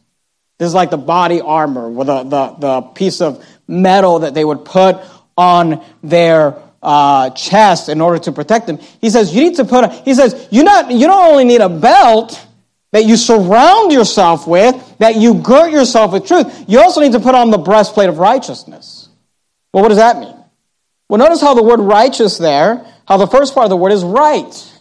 This 0.58 0.68
is 0.68 0.74
like 0.74 0.90
the 0.90 0.98
body 0.98 1.40
armor 1.40 1.88
with 1.88 2.06
the, 2.08 2.24
the, 2.24 2.50
the 2.58 2.82
piece 2.82 3.20
of 3.20 3.44
metal 3.68 4.20
that 4.20 4.34
they 4.34 4.44
would 4.44 4.64
put 4.64 4.96
on 5.36 5.84
their 6.02 6.56
uh, 6.82 7.30
chest 7.30 7.88
in 7.88 8.00
order 8.00 8.18
to 8.18 8.32
protect 8.32 8.66
them. 8.66 8.78
He 9.00 9.10
says, 9.10 9.34
you 9.34 9.42
need 9.42 9.56
to 9.56 9.64
put, 9.64 9.84
a, 9.84 9.88
he 9.88 10.14
says, 10.14 10.48
you 10.50 10.64
not, 10.64 10.90
you 10.90 11.06
don't 11.06 11.30
only 11.30 11.44
need 11.44 11.60
a 11.60 11.68
belt 11.68 12.44
that 12.92 13.04
you 13.04 13.16
surround 13.16 13.92
yourself 13.92 14.46
with, 14.46 14.96
that 14.98 15.16
you 15.16 15.34
girt 15.34 15.70
yourself 15.70 16.12
with 16.12 16.26
truth, 16.26 16.64
you 16.68 16.80
also 16.80 17.00
need 17.00 17.12
to 17.12 17.20
put 17.20 17.34
on 17.34 17.50
the 17.50 17.58
breastplate 17.58 18.08
of 18.08 18.18
righteousness. 18.18 19.08
Well, 19.72 19.82
what 19.82 19.90
does 19.90 19.98
that 19.98 20.18
mean? 20.18 20.34
Well, 21.08 21.18
notice 21.18 21.40
how 21.40 21.54
the 21.54 21.62
word 21.62 21.80
righteous 21.80 22.38
there, 22.38 22.86
how 23.06 23.18
the 23.18 23.26
first 23.26 23.54
part 23.54 23.64
of 23.64 23.70
the 23.70 23.76
word 23.76 23.92
is 23.92 24.04
right. 24.04 24.80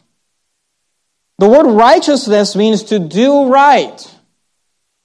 The 1.40 1.48
word 1.48 1.68
righteousness 1.68 2.56
means 2.56 2.84
to 2.86 3.00
do 3.00 3.50
right. 3.50 4.16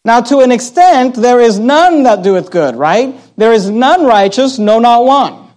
Now, 0.04 0.20
to 0.20 0.38
an 0.40 0.50
extent, 0.50 1.14
there 1.14 1.40
is 1.40 1.58
none 1.58 2.02
that 2.02 2.22
doeth 2.22 2.50
good, 2.50 2.74
right? 2.74 3.14
There 3.36 3.52
is 3.52 3.70
none 3.70 4.04
righteous, 4.04 4.58
no, 4.58 4.80
not 4.80 5.04
one. 5.04 5.48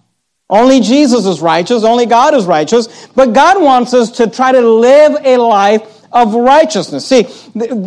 Only 0.48 0.80
Jesus 0.80 1.26
is 1.26 1.40
righteous, 1.40 1.82
only 1.82 2.06
God 2.06 2.32
is 2.34 2.44
righteous, 2.44 3.08
but 3.16 3.32
God 3.32 3.60
wants 3.60 3.92
us 3.92 4.12
to 4.12 4.28
try 4.28 4.52
to 4.52 4.60
live 4.60 5.16
a 5.24 5.38
life 5.38 5.95
of 6.12 6.34
righteousness. 6.34 7.06
See, 7.06 7.26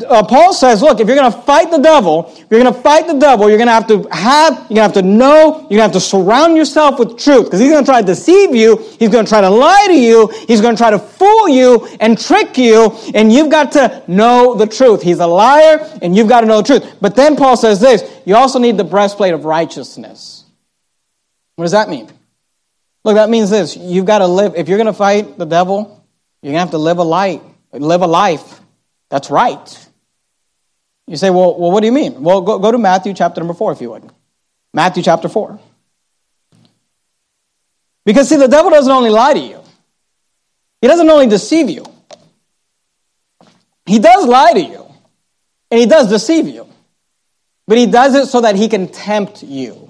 uh, 0.07 0.23
Paul 0.25 0.53
says, 0.53 0.81
look, 0.81 0.99
if 0.99 1.07
you're 1.07 1.15
going 1.15 1.31
to 1.31 1.41
fight 1.41 1.71
the 1.71 1.79
devil, 1.79 2.33
you're 2.49 2.61
going 2.61 2.73
to 2.73 2.81
fight 2.81 3.07
the 3.07 3.17
devil, 3.17 3.49
you're 3.49 3.57
going 3.57 3.67
to 3.67 3.73
have 3.73 3.87
to 3.87 4.07
have, 4.11 4.53
you're 4.69 4.75
going 4.75 4.75
to 4.75 4.81
have 4.81 4.93
to 4.93 5.01
know, 5.01 5.59
you're 5.69 5.77
going 5.77 5.77
to 5.77 5.81
have 5.83 5.91
to 5.93 5.99
surround 5.99 6.57
yourself 6.57 6.99
with 6.99 7.17
truth 7.17 7.45
because 7.45 7.59
he's 7.59 7.71
going 7.71 7.83
to 7.83 7.89
try 7.89 8.01
to 8.01 8.07
deceive 8.07 8.55
you. 8.55 8.77
He's 8.99 9.09
going 9.09 9.25
to 9.25 9.29
try 9.29 9.41
to 9.41 9.49
lie 9.49 9.85
to 9.87 9.99
you. 9.99 10.27
He's 10.47 10.61
going 10.61 10.75
to 10.75 10.79
try 10.79 10.91
to 10.91 10.99
fool 10.99 11.49
you 11.49 11.87
and 11.99 12.19
trick 12.19 12.57
you. 12.57 12.97
And 13.13 13.31
you've 13.31 13.49
got 13.49 13.71
to 13.73 14.03
know 14.07 14.55
the 14.55 14.67
truth. 14.67 15.01
He's 15.01 15.19
a 15.19 15.27
liar 15.27 15.79
and 16.01 16.15
you've 16.15 16.29
got 16.29 16.41
to 16.41 16.47
know 16.47 16.61
the 16.61 16.79
truth. 16.79 16.97
But 17.01 17.15
then 17.15 17.35
Paul 17.35 17.57
says 17.57 17.79
this, 17.79 18.03
you 18.25 18.35
also 18.35 18.59
need 18.59 18.77
the 18.77 18.83
breastplate 18.83 19.33
of 19.33 19.45
righteousness. 19.45 20.45
What 21.55 21.65
does 21.65 21.71
that 21.73 21.89
mean? 21.89 22.09
Look, 23.03 23.15
that 23.15 23.29
means 23.29 23.49
this. 23.49 23.75
You've 23.75 24.05
got 24.05 24.19
to 24.19 24.27
live, 24.27 24.55
if 24.55 24.67
you're 24.67 24.77
going 24.77 24.87
to 24.87 24.93
fight 24.93 25.37
the 25.37 25.45
devil, 25.45 26.05
you're 26.41 26.51
going 26.51 26.55
to 26.55 26.59
have 26.59 26.71
to 26.71 26.77
live 26.77 26.99
a 26.99 27.03
light 27.03 27.41
live 27.71 28.01
a 28.01 28.07
life 28.07 28.59
that's 29.09 29.29
right. 29.29 29.87
You 31.07 31.17
say, 31.17 31.29
well, 31.29 31.59
well 31.59 31.71
what 31.71 31.81
do 31.81 31.87
you 31.87 31.91
mean? 31.91 32.21
Well, 32.21 32.41
go, 32.41 32.59
go 32.59 32.71
to 32.71 32.77
Matthew 32.77 33.13
chapter 33.13 33.41
number 33.41 33.53
4, 33.53 33.73
if 33.73 33.81
you 33.81 33.91
would. 33.91 34.09
Matthew 34.73 35.03
chapter 35.03 35.27
4. 35.29 35.59
Because, 38.05 38.29
see, 38.29 38.37
the 38.37 38.47
devil 38.47 38.71
doesn't 38.71 38.91
only 38.91 39.09
lie 39.09 39.33
to 39.33 39.39
you, 39.39 39.61
he 40.81 40.87
doesn't 40.87 41.09
only 41.09 41.27
deceive 41.27 41.69
you, 41.69 41.85
he 43.85 43.99
does 43.99 44.25
lie 44.25 44.53
to 44.53 44.61
you, 44.61 44.85
and 45.71 45.79
he 45.79 45.85
does 45.85 46.09
deceive 46.09 46.47
you. 46.47 46.67
But 47.67 47.77
he 47.77 47.85
does 47.85 48.15
it 48.15 48.25
so 48.25 48.41
that 48.41 48.55
he 48.55 48.67
can 48.67 48.87
tempt 48.87 49.43
you 49.43 49.88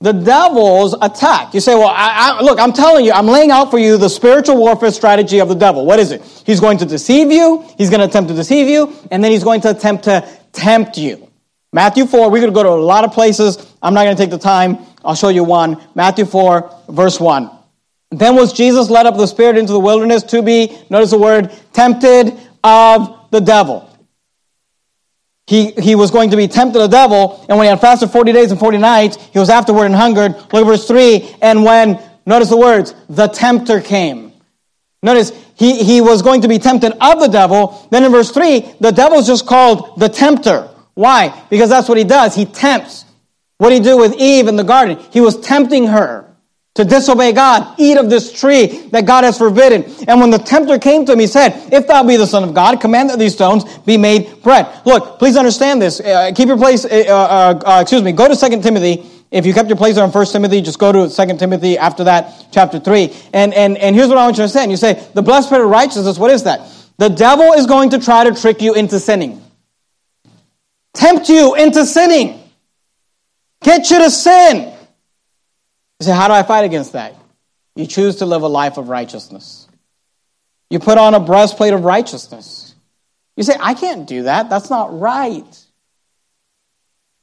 the 0.00 0.12
devil's 0.12 0.94
attack. 1.02 1.52
You 1.52 1.60
say, 1.60 1.74
well, 1.74 1.88
I, 1.88 2.38
I, 2.38 2.42
look, 2.42 2.58
I'm 2.58 2.72
telling 2.72 3.04
you, 3.04 3.12
I'm 3.12 3.26
laying 3.26 3.50
out 3.50 3.70
for 3.70 3.78
you 3.78 3.98
the 3.98 4.08
spiritual 4.08 4.56
warfare 4.56 4.90
strategy 4.90 5.40
of 5.40 5.48
the 5.48 5.54
devil. 5.54 5.84
What 5.84 5.98
is 5.98 6.10
it? 6.10 6.22
He's 6.46 6.58
going 6.58 6.78
to 6.78 6.86
deceive 6.86 7.30
you, 7.30 7.64
he's 7.76 7.90
going 7.90 8.00
to 8.00 8.06
attempt 8.06 8.30
to 8.30 8.34
deceive 8.34 8.68
you, 8.68 8.94
and 9.10 9.22
then 9.22 9.30
he's 9.30 9.44
going 9.44 9.60
to 9.62 9.70
attempt 9.70 10.04
to 10.04 10.26
tempt 10.52 10.96
you. 10.96 11.28
Matthew 11.72 12.06
4, 12.06 12.30
we're 12.30 12.40
going 12.40 12.50
to 12.50 12.54
go 12.54 12.62
to 12.62 12.70
a 12.70 12.70
lot 12.70 13.04
of 13.04 13.12
places. 13.12 13.74
I'm 13.82 13.94
not 13.94 14.04
going 14.04 14.16
to 14.16 14.22
take 14.22 14.30
the 14.30 14.38
time. 14.38 14.78
I'll 15.04 15.14
show 15.14 15.28
you 15.28 15.44
one. 15.44 15.80
Matthew 15.94 16.24
4, 16.24 16.78
verse 16.88 17.20
1. 17.20 17.50
Then 18.10 18.34
was 18.34 18.52
Jesus 18.52 18.90
led 18.90 19.06
up 19.06 19.16
the 19.16 19.26
Spirit 19.26 19.56
into 19.56 19.72
the 19.72 19.78
wilderness 19.78 20.22
to 20.24 20.42
be, 20.42 20.76
notice 20.90 21.10
the 21.10 21.18
word, 21.18 21.52
tempted 21.72 22.36
of 22.64 23.28
the 23.30 23.40
devil. 23.40 23.89
He, 25.50 25.72
he 25.72 25.96
was 25.96 26.12
going 26.12 26.30
to 26.30 26.36
be 26.36 26.46
tempted 26.46 26.80
of 26.80 26.88
the 26.88 26.96
devil, 26.96 27.44
and 27.48 27.58
when 27.58 27.64
he 27.64 27.70
had 27.70 27.80
fasted 27.80 28.12
40 28.12 28.32
days 28.32 28.52
and 28.52 28.60
40 28.60 28.78
nights, 28.78 29.18
he 29.32 29.38
was 29.40 29.50
afterward 29.50 29.86
and 29.86 29.96
hungered. 29.96 30.36
Look 30.36 30.54
at 30.54 30.64
verse 30.64 30.86
3. 30.86 31.28
And 31.42 31.64
when, 31.64 32.00
notice 32.24 32.50
the 32.50 32.56
words, 32.56 32.94
the 33.08 33.26
tempter 33.26 33.80
came. 33.80 34.32
Notice, 35.02 35.32
he, 35.56 35.82
he 35.82 36.00
was 36.00 36.22
going 36.22 36.42
to 36.42 36.48
be 36.48 36.60
tempted 36.60 36.92
of 37.02 37.18
the 37.18 37.26
devil. 37.26 37.84
Then 37.90 38.04
in 38.04 38.12
verse 38.12 38.30
3, 38.30 38.60
the 38.78 38.92
devil 38.92 39.18
is 39.18 39.26
just 39.26 39.44
called 39.44 39.98
the 39.98 40.08
tempter. 40.08 40.68
Why? 40.94 41.36
Because 41.50 41.68
that's 41.68 41.88
what 41.88 41.98
he 41.98 42.04
does. 42.04 42.36
He 42.36 42.44
tempts. 42.44 43.04
What 43.58 43.70
did 43.70 43.82
he 43.82 43.90
do 43.90 43.98
with 43.98 44.14
Eve 44.20 44.46
in 44.46 44.54
the 44.54 44.62
garden? 44.62 45.00
He 45.10 45.20
was 45.20 45.40
tempting 45.40 45.88
her 45.88 46.29
to 46.74 46.84
disobey 46.84 47.32
God, 47.32 47.74
eat 47.78 47.96
of 47.96 48.08
this 48.08 48.32
tree 48.32 48.66
that 48.88 49.04
God 49.04 49.24
has 49.24 49.36
forbidden. 49.36 49.82
And 50.06 50.20
when 50.20 50.30
the 50.30 50.38
tempter 50.38 50.78
came 50.78 51.04
to 51.06 51.12
him, 51.12 51.18
he 51.18 51.26
said, 51.26 51.72
If 51.72 51.88
thou 51.88 52.04
be 52.04 52.16
the 52.16 52.26
Son 52.26 52.44
of 52.44 52.54
God, 52.54 52.80
command 52.80 53.10
that 53.10 53.18
these 53.18 53.34
stones 53.34 53.64
be 53.78 53.96
made 53.96 54.42
bread. 54.42 54.68
Look, 54.86 55.18
please 55.18 55.36
understand 55.36 55.82
this. 55.82 56.00
Uh, 56.00 56.32
keep 56.34 56.46
your 56.46 56.56
place, 56.56 56.84
uh, 56.84 56.88
uh, 56.88 57.68
uh 57.68 57.80
excuse 57.82 58.02
me, 58.02 58.12
go 58.12 58.28
to 58.32 58.36
2 58.36 58.62
Timothy. 58.62 59.04
If 59.32 59.46
you 59.46 59.54
kept 59.54 59.68
your 59.68 59.78
place 59.78 59.96
there 59.96 60.04
in 60.04 60.10
1 60.10 60.26
Timothy, 60.26 60.60
just 60.60 60.78
go 60.78 60.92
to 60.92 61.14
2 61.14 61.36
Timothy 61.38 61.76
after 61.76 62.04
that, 62.04 62.46
chapter 62.52 62.78
3. 62.78 63.14
And, 63.32 63.52
and, 63.54 63.76
and 63.76 63.94
here's 63.94 64.08
what 64.08 64.18
I 64.18 64.24
want 64.24 64.34
you 64.34 64.38
to 64.38 64.42
understand. 64.42 64.70
You 64.70 64.76
say, 64.76 65.08
the 65.14 65.22
blessed 65.22 65.48
spirit 65.48 65.64
of 65.64 65.70
righteousness, 65.70 66.18
what 66.18 66.30
is 66.30 66.44
that? 66.44 66.60
The 66.98 67.08
devil 67.08 67.52
is 67.52 67.66
going 67.66 67.90
to 67.90 67.98
try 67.98 68.24
to 68.24 68.34
trick 68.38 68.60
you 68.60 68.74
into 68.74 69.00
sinning. 69.00 69.42
Tempt 70.94 71.28
you 71.28 71.54
into 71.54 71.86
sinning. 71.86 72.42
Get 73.62 73.90
you 73.90 73.98
to 73.98 74.10
sin. 74.10 74.74
You 76.00 76.06
say, 76.06 76.12
how 76.12 76.28
do 76.28 76.34
I 76.34 76.42
fight 76.42 76.64
against 76.64 76.94
that? 76.94 77.14
You 77.76 77.86
choose 77.86 78.16
to 78.16 78.26
live 78.26 78.42
a 78.42 78.48
life 78.48 78.78
of 78.78 78.88
righteousness. 78.88 79.68
You 80.70 80.78
put 80.78 80.96
on 80.96 81.14
a 81.14 81.20
breastplate 81.20 81.74
of 81.74 81.84
righteousness. 81.84 82.74
You 83.36 83.42
say, 83.42 83.54
I 83.60 83.74
can't 83.74 84.08
do 84.08 84.24
that. 84.24 84.48
That's 84.48 84.70
not 84.70 84.98
right. 84.98 85.66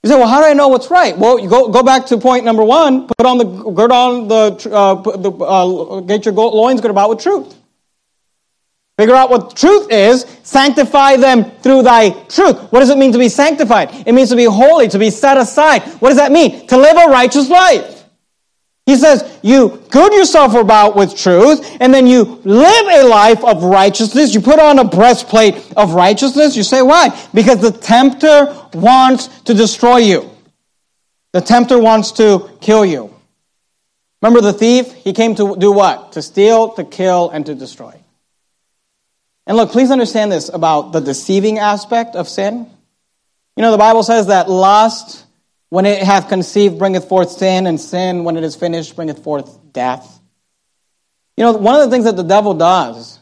You 0.04 0.10
say, 0.10 0.16
well, 0.16 0.28
how 0.28 0.42
do 0.42 0.48
I 0.48 0.54
know 0.54 0.68
what's 0.68 0.92
right? 0.92 1.18
Well, 1.18 1.40
you 1.40 1.50
go, 1.50 1.70
go 1.70 1.82
back 1.82 2.06
to 2.08 2.18
point 2.18 2.46
number 2.46 2.64
one. 2.64 3.08
Put 3.08 3.26
on 3.26 3.40
the, 3.40 3.46
gird 3.46 3.92
on 3.92 4.28
the, 4.28 4.70
uh, 4.72 4.94
the 5.18 5.32
uh, 5.32 6.00
get 6.02 6.26
your 6.26 6.34
loins 6.34 6.80
girded 6.80 6.92
about 6.92 7.10
with 7.10 7.20
truth. 7.20 7.56
Figure 9.00 9.16
out 9.16 9.30
what 9.30 9.56
truth 9.56 9.92
is. 9.92 10.26
Sanctify 10.44 11.18
them 11.18 11.46
through 11.62 11.82
thy 11.82 12.12
truth. 12.12 12.72
What 12.72 12.80
does 12.80 12.90
it 12.90 12.98
mean 12.98 13.12
to 13.14 13.20
be 13.20 13.30
sanctified? 13.30 13.90
It 14.08 14.14
means 14.14 14.30
to 14.30 14.36
be 14.36 14.46
holy, 14.46 14.88
to 14.90 15.00
be 15.00 15.10
set 15.10 15.38
aside. 15.38 15.82
What 16.00 16.10
does 16.10 16.18
that 16.18 16.32
mean? 16.32 16.68
To 16.68 16.78
live 16.78 16.96
a 16.96 17.10
righteous 17.10 17.50
life. 17.50 17.97
He 18.88 18.96
says, 18.96 19.40
you 19.44 19.84
gird 19.90 20.14
yourself 20.14 20.56
about 20.56 20.96
with 20.96 21.16
truth, 21.16 21.78
and 21.82 21.94
then 21.94 22.08
you 22.08 22.24
live 22.46 22.88
a 22.88 23.04
life 23.06 23.44
of 23.44 23.62
righteousness. 23.62 24.34
You 24.34 24.40
put 24.40 24.60
on 24.60 24.80
a 24.80 24.86
breastplate 24.86 25.74
of 25.76 25.94
righteousness. 25.94 26.56
You 26.56 26.64
say, 26.64 26.82
why? 26.82 27.10
Because 27.34 27.60
the 27.60 27.72
tempter 27.72 28.56
wants 28.74 29.28
to 29.42 29.54
destroy 29.54 29.98
you. 29.98 30.32
The 31.34 31.42
tempter 31.42 31.78
wants 31.78 32.14
to 32.14 32.50
kill 32.62 32.86
you. 32.86 33.14
Remember 34.22 34.40
the 34.40 34.54
thief? 34.54 34.94
He 34.94 35.12
came 35.12 35.36
to 35.36 35.58
do 35.58 35.74
what? 35.74 36.14
To 36.14 36.22
steal, 36.22 36.72
to 36.76 36.86
kill, 36.86 37.30
and 37.30 37.46
to 37.46 37.56
destroy. 37.56 37.94
And 39.46 39.58
look, 39.58 39.72
please 39.72 39.92
understand 39.92 40.32
this 40.32 40.48
about 40.48 40.94
the 40.94 41.02
deceiving 41.02 41.60
aspect 41.60 42.16
of 42.16 42.30
sin. 42.30 42.72
You 43.58 43.64
know, 43.64 43.72
the 43.72 43.78
Bible 43.78 44.04
says 44.04 44.28
that 44.28 44.50
lust 44.50 45.26
when 45.70 45.86
it 45.86 46.02
hath 46.02 46.30
conceived, 46.30 46.80
bringeth 46.80 47.08
forth 47.08 47.32
sin, 47.32 47.68
and 47.68 47.80
sin, 47.80 48.24
when 48.24 48.38
it 48.38 48.44
is 48.44 48.56
finished, 48.56 48.96
bringeth 48.96 49.24
forth 49.24 49.74
death. 49.74 50.20
You 51.36 51.44
know, 51.44 51.54
one 51.54 51.76
of 51.76 51.82
the 51.82 51.90
things 51.90 52.06
that 52.06 52.16
the 52.16 52.24
devil 52.24 52.54
does 52.54 53.20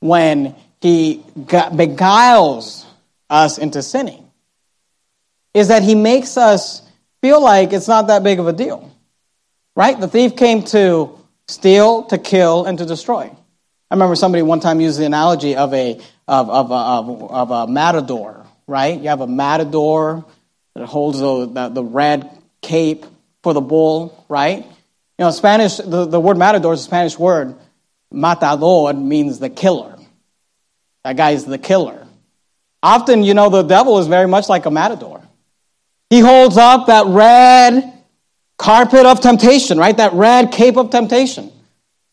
when 0.00 0.54
he 0.80 1.24
beguiles 1.74 2.86
us 3.30 3.58
into 3.58 3.82
sinning 3.82 4.30
is 5.54 5.68
that 5.68 5.82
he 5.82 5.94
makes 5.94 6.36
us 6.36 6.82
feel 7.22 7.40
like 7.40 7.72
it's 7.72 7.88
not 7.88 8.08
that 8.08 8.22
big 8.22 8.38
of 8.38 8.48
a 8.48 8.52
deal. 8.52 8.90
Right? 9.76 9.98
The 9.98 10.08
thief 10.08 10.36
came 10.36 10.62
to 10.64 11.18
steal, 11.48 12.04
to 12.04 12.18
kill, 12.18 12.64
and 12.64 12.78
to 12.78 12.86
destroy. 12.86 13.30
I 13.90 13.94
remember 13.94 14.16
somebody 14.16 14.42
one 14.42 14.60
time 14.60 14.80
used 14.80 14.98
the 14.98 15.06
analogy 15.06 15.56
of 15.56 15.72
a, 15.72 16.00
of, 16.26 16.50
of, 16.50 16.72
of, 16.72 17.30
of 17.30 17.50
a 17.50 17.66
matador, 17.66 18.44
right? 18.66 19.00
You 19.00 19.08
have 19.08 19.20
a 19.20 19.26
matador 19.26 20.24
that 20.74 20.86
holds 20.86 21.18
the, 21.18 21.46
the, 21.46 21.68
the 21.68 21.84
red 21.84 22.30
cape 22.60 23.06
for 23.42 23.52
the 23.52 23.60
bull, 23.60 24.24
right? 24.28 24.64
You 25.18 25.24
know, 25.24 25.30
Spanish, 25.30 25.76
the, 25.76 26.06
the 26.06 26.18
word 26.18 26.36
matador 26.36 26.72
is 26.72 26.80
a 26.80 26.84
Spanish 26.84 27.18
word. 27.18 27.54
Matador 28.10 28.92
means 28.92 29.38
the 29.38 29.50
killer. 29.50 29.96
That 31.04 31.16
guy 31.16 31.30
is 31.32 31.44
the 31.44 31.58
killer. 31.58 32.06
Often, 32.82 33.24
you 33.24 33.34
know, 33.34 33.48
the 33.48 33.62
devil 33.62 33.98
is 33.98 34.06
very 34.06 34.26
much 34.26 34.48
like 34.48 34.66
a 34.66 34.70
matador. 34.70 35.22
He 36.10 36.20
holds 36.20 36.56
up 36.56 36.86
that 36.86 37.06
red 37.06 37.92
carpet 38.58 39.06
of 39.06 39.20
temptation, 39.20 39.78
right? 39.78 39.96
That 39.96 40.12
red 40.12 40.52
cape 40.52 40.76
of 40.76 40.90
temptation. 40.90 41.52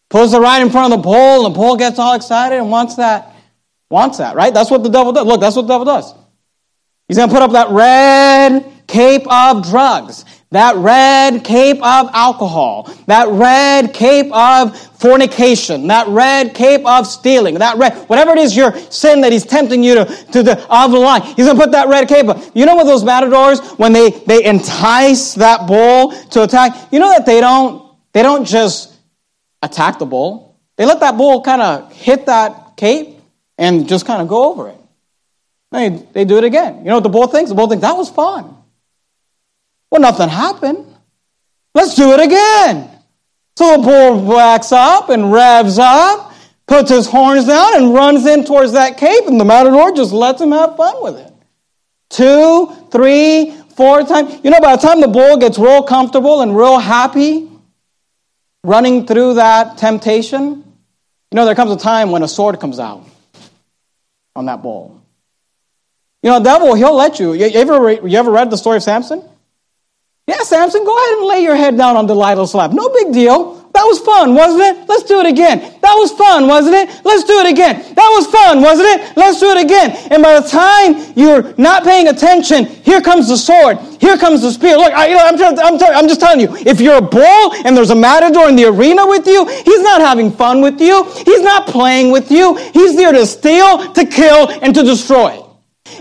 Puts 0.10 0.34
it 0.34 0.40
right 0.40 0.62
in 0.62 0.70
front 0.70 0.94
of 0.94 1.00
the 1.00 1.04
bull, 1.04 1.46
and 1.46 1.54
the 1.54 1.58
bull 1.58 1.78
gets 1.78 1.98
all 1.98 2.16
excited 2.16 2.58
and 2.58 2.70
wants 2.70 2.96
that, 2.96 3.34
wants 3.90 4.18
that, 4.18 4.36
right? 4.36 4.54
That's 4.54 4.70
what 4.70 4.84
the 4.84 4.90
devil 4.90 5.14
does. 5.14 5.26
Look, 5.26 5.40
that's 5.40 5.56
what 5.56 5.64
the 5.64 5.74
devil 5.74 5.86
does. 5.86 6.14
He's 7.12 7.18
going 7.18 7.28
to 7.28 7.36
put 7.36 7.44
up 7.44 7.52
that 7.52 7.68
red 7.72 8.72
cape 8.88 9.30
of 9.30 9.70
drugs, 9.70 10.24
that 10.52 10.78
red 10.78 11.44
cape 11.44 11.84
of 11.84 12.10
alcohol, 12.14 12.90
that 13.08 13.28
red 13.28 13.94
cape 13.94 14.32
of 14.32 14.80
fornication, 14.98 15.88
that 15.88 16.08
red 16.08 16.56
cape 16.56 16.86
of 16.86 17.06
stealing, 17.06 17.56
that 17.56 17.76
red, 17.76 18.08
whatever 18.08 18.32
it 18.32 18.38
is 18.38 18.56
your 18.56 18.74
sin 18.90 19.20
that 19.20 19.34
he's 19.34 19.46
tempting 19.46 19.84
you 19.84 19.96
to, 19.96 20.06
to 20.32 20.42
the, 20.42 20.54
of 20.74 20.92
the 20.92 21.00
line, 21.00 21.22
he's 21.24 21.46
going 21.48 21.58
to 21.58 21.62
put 21.62 21.74
that 21.74 21.90
red 21.90 22.08
cape 22.08 22.30
up. 22.30 22.42
You 22.56 22.66
know 22.66 22.76
what 22.76 22.86
those 22.86 23.04
matadors, 23.04 23.60
when 23.72 23.92
they, 23.92 24.12
they 24.12 24.46
entice 24.46 25.34
that 25.34 25.68
bull 25.68 26.14
to 26.30 26.44
attack, 26.44 26.94
you 26.94 27.00
know 27.00 27.10
that 27.10 27.26
they 27.26 27.42
don't, 27.42 27.94
they 28.14 28.24
don't 28.24 28.46
just 28.46 28.98
attack 29.62 30.00
the 30.00 30.06
bull. 30.06 30.62
They 30.78 30.86
let 30.86 31.02
that 31.02 31.18
bull 31.18 31.42
kind 31.42 31.62
of 31.62 31.92
hit 31.92 32.28
that 32.28 32.78
cape 32.78 33.20
and 33.58 33.86
just 33.90 34.06
kind 34.06 34.22
of 34.22 34.30
go 34.30 34.50
over 34.50 34.70
it. 34.70 34.81
They, 35.72 35.90
they 35.90 36.26
do 36.26 36.38
it 36.38 36.44
again. 36.44 36.80
You 36.80 36.86
know 36.86 36.96
what 36.96 37.04
the 37.04 37.10
bull 37.10 37.28
thinks? 37.28 37.50
The 37.50 37.56
bull 37.56 37.68
thinks, 37.68 37.82
that 37.82 37.96
was 37.96 38.10
fun. 38.10 38.58
Well, 39.90 40.02
nothing 40.02 40.30
happened. 40.30 40.86
Let's 41.74 41.96
do 41.96 42.12
it 42.12 42.20
again. 42.20 42.90
So 43.56 43.78
the 43.78 43.84
bull 43.84 44.36
backs 44.36 44.72
up 44.72 45.10
and 45.10 45.32
revs 45.32 45.80
up, 45.80 46.34
puts 46.68 46.90
his 46.90 47.08
horns 47.08 47.46
down, 47.46 47.76
and 47.76 47.94
runs 47.94 48.26
in 48.26 48.46
towards 48.46 48.74
that 48.74 48.98
cape, 48.98 49.28
and 49.28 49.40
the 49.40 49.46
matador 49.46 49.92
just 49.94 50.12
lets 50.12 50.42
him 50.42 50.52
have 50.52 50.76
fun 50.76 51.02
with 51.02 51.18
it. 51.18 51.34
Two, 52.10 52.68
three, 52.92 53.52
four 53.76 54.04
times. 54.04 54.40
You 54.44 54.52
know, 54.52 54.60
by 54.60 54.76
the 54.76 54.82
time 54.82 55.02
the 55.02 55.08
bull 55.08 55.38
gets 55.38 55.58
real 55.58 55.84
comfortable 55.84 56.42
and 56.42 56.56
real 56.56 56.80
happy 56.80 57.50
running 58.64 59.08
through 59.08 59.36
that 59.36 59.78
temptation, 59.78 60.64
you 61.32 61.36
know, 61.36 61.46
there 61.46 61.56
comes 61.56 61.72
a 61.72 61.78
time 61.78 62.12
when 62.12 62.24
a 62.24 62.28
sword 62.28 62.60
comes 62.60 62.80
out 62.80 63.06
on 64.36 64.46
that 64.46 64.62
bull. 64.62 65.01
You 66.24 66.30
know, 66.30 66.44
devil, 66.44 66.76
he'll 66.76 66.96
let 66.96 67.20
you. 67.20 67.34
You 67.34 67.48
ever, 67.48 67.92
you 68.08 68.18
ever 68.18 68.32
read 68.32 68.52
the 68.52 68.58
story 68.58 68.78
of 68.78 68.84
Samson? 68.84 69.28
Yeah, 70.28 70.42
Samson, 70.44 70.86
go 70.86 70.96
ahead 70.96 71.18
and 71.18 71.28
lay 71.28 71.42
your 71.42 71.56
head 71.56 71.76
down 71.78 71.98
on 71.98 72.08
Delilah's 72.08 72.54
lap. 72.54 72.72
No 72.72 72.90
big 72.90 73.12
deal. 73.12 73.62
That 73.74 73.84
was 73.86 74.00
fun, 74.00 74.36
wasn't 74.36 74.62
it? 74.62 74.88
Let's 74.88 75.04
do 75.04 75.20
it 75.22 75.26
again. 75.26 75.60
That 75.60 75.96
was 75.96 76.12
fun, 76.12 76.46
wasn't 76.46 76.76
it? 76.76 77.06
Let's 77.06 77.24
do 77.24 77.40
it 77.40 77.50
again. 77.52 77.96
That 77.96 78.10
was 78.14 78.28
fun, 78.28 78.62
wasn't 78.62 78.88
it? 78.88 79.18
Let's 79.18 79.40
do 79.40 79.50
it 79.50 79.64
again. 79.64 79.92
And 80.12 80.22
by 80.22 80.40
the 80.40 80.48
time 80.48 81.14
you're 81.16 81.56
not 81.58 81.84
paying 81.84 82.10
attention, 82.10 82.66
here 82.66 83.02
comes 83.02 83.30
the 83.30 83.38
sword. 83.38 83.80
Here 84.00 84.18
comes 84.18 84.42
the 84.42 84.52
spear. 84.52 84.78
Look, 84.78 84.94
I, 84.94 85.08
you 85.08 85.16
know, 85.16 85.26
I'm, 85.26 85.60
I'm, 85.60 85.84
I'm 85.96 86.08
just 86.08 86.20
telling 86.20 86.42
you, 86.42 86.56
if 86.68 86.82
you're 86.82 86.98
a 86.98 87.02
bull 87.02 87.54
and 87.66 87.76
there's 87.76 87.90
a 87.90 87.96
matador 87.96 88.50
in 88.50 88.56
the 88.56 88.66
arena 88.66 89.08
with 89.08 89.26
you, 89.26 89.48
he's 89.48 89.82
not 89.82 90.02
having 90.02 90.32
fun 90.32 90.62
with 90.62 90.80
you. 90.82 91.06
He's 91.26 91.42
not 91.42 91.66
playing 91.66 92.12
with 92.12 92.30
you. 92.30 92.58
He's 92.74 92.96
there 92.96 93.14
to 93.14 93.26
steal, 93.26 93.92
to 93.94 94.06
kill, 94.06 94.50
and 94.62 94.76
to 94.76 94.84
destroy. 94.84 95.41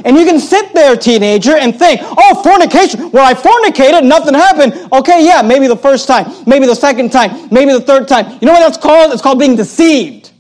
And 0.05 0.17
you 0.17 0.25
can 0.25 0.39
sit 0.39 0.73
there, 0.73 0.97
teenager, 0.97 1.57
and 1.57 1.77
think, 1.77 2.01
oh, 2.03 2.43
fornication. 2.43 3.11
Well, 3.11 3.25
I 3.25 3.35
fornicated, 3.35 4.07
nothing 4.07 4.35
happened. 4.35 4.93
Okay, 4.93 5.25
yeah, 5.25 5.43
maybe 5.43 5.67
the 5.67 5.77
first 5.77 6.07
time, 6.07 6.27
maybe 6.47 6.67
the 6.67 6.75
second 6.75 7.11
time, 7.11 7.49
maybe 7.51 7.73
the 7.73 7.81
third 7.81 8.09
time. 8.09 8.39
You 8.41 8.47
know 8.47 8.53
what 8.53 8.61
that's 8.61 8.79
called? 8.79 9.13
It's 9.13 9.23
called 9.23 9.39
being 9.39 9.57
deceived. 9.57 10.31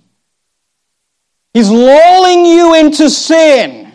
He's 1.52 1.68
lulling 1.68 2.46
you 2.46 2.74
into 2.76 3.10
sin. 3.10 3.92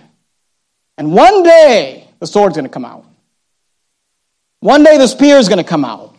And 0.98 1.14
one 1.14 1.44
day, 1.44 2.08
the 2.20 2.28
sword's 2.28 2.56
going 2.56 2.66
to 2.66 2.72
come 2.72 2.86
out. 2.86 3.06
One 4.60 4.84
day, 4.84 4.98
the 4.98 5.08
spear 5.08 5.38
is 5.38 5.48
going 5.48 5.64
to 5.64 5.70
come 5.70 5.86
out. 5.86 6.15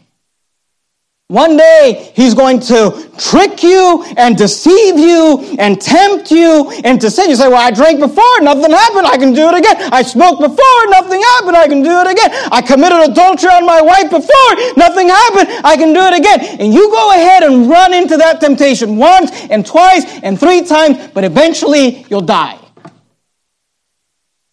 One 1.28 1.56
day, 1.56 2.12
he's 2.14 2.34
going 2.34 2.60
to 2.70 3.10
trick 3.18 3.64
you 3.64 4.04
and 4.16 4.36
deceive 4.36 4.96
you 4.96 5.56
and 5.58 5.80
tempt 5.80 6.30
you 6.30 6.70
into 6.84 7.10
sin. 7.10 7.30
You 7.30 7.34
say, 7.34 7.48
Well, 7.48 7.58
I 7.58 7.72
drank 7.72 7.98
before, 7.98 8.40
nothing 8.42 8.70
happened, 8.70 9.08
I 9.08 9.16
can 9.16 9.32
do 9.34 9.48
it 9.48 9.58
again. 9.58 9.92
I 9.92 10.02
smoked 10.02 10.40
before, 10.40 10.86
nothing 10.86 11.20
happened, 11.20 11.56
I 11.56 11.66
can 11.66 11.82
do 11.82 11.90
it 11.90 12.12
again. 12.12 12.30
I 12.52 12.62
committed 12.62 13.10
adultery 13.10 13.50
on 13.50 13.66
my 13.66 13.82
wife 13.82 14.08
before, 14.08 14.50
nothing 14.76 15.08
happened, 15.08 15.66
I 15.66 15.76
can 15.76 15.92
do 15.92 16.00
it 16.00 16.14
again. 16.16 16.60
And 16.60 16.72
you 16.72 16.90
go 16.90 17.10
ahead 17.10 17.42
and 17.42 17.68
run 17.68 17.92
into 17.92 18.16
that 18.18 18.40
temptation 18.40 18.96
once 18.96 19.32
and 19.50 19.66
twice 19.66 20.04
and 20.22 20.38
three 20.38 20.62
times, 20.62 21.10
but 21.12 21.24
eventually 21.24 22.06
you'll 22.08 22.20
die. 22.20 22.56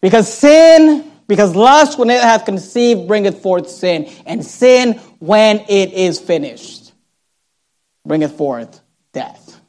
Because 0.01 0.27
sin 0.27 1.12
because 1.33 1.55
lust, 1.55 1.97
when 1.97 2.11
it 2.11 2.21
hath 2.21 2.45
conceived, 2.45 3.07
bringeth 3.07 3.41
forth 3.41 3.67
sin, 3.67 4.07
and 4.27 4.45
sin, 4.45 4.99
when 5.17 5.61
it 5.67 5.91
is 5.91 6.19
finished, 6.19 6.93
bringeth 8.05 8.37
forth 8.37 8.79
death. 9.13 9.59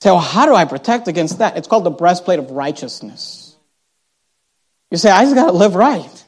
So, 0.00 0.16
how 0.16 0.46
do 0.46 0.54
I 0.54 0.64
protect 0.64 1.06
against 1.06 1.40
that? 1.40 1.58
It's 1.58 1.68
called 1.68 1.84
the 1.84 1.90
breastplate 1.90 2.38
of 2.38 2.50
righteousness. 2.50 3.54
You 4.90 4.96
say, 4.96 5.10
I 5.10 5.24
just 5.24 5.34
got 5.34 5.48
to 5.48 5.52
live 5.52 5.74
right. 5.74 6.24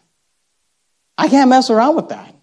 I 1.17 1.29
can't 1.29 1.49
mess 1.49 1.71
around 1.71 1.97
with 1.97 2.11
that. 2.11 2.35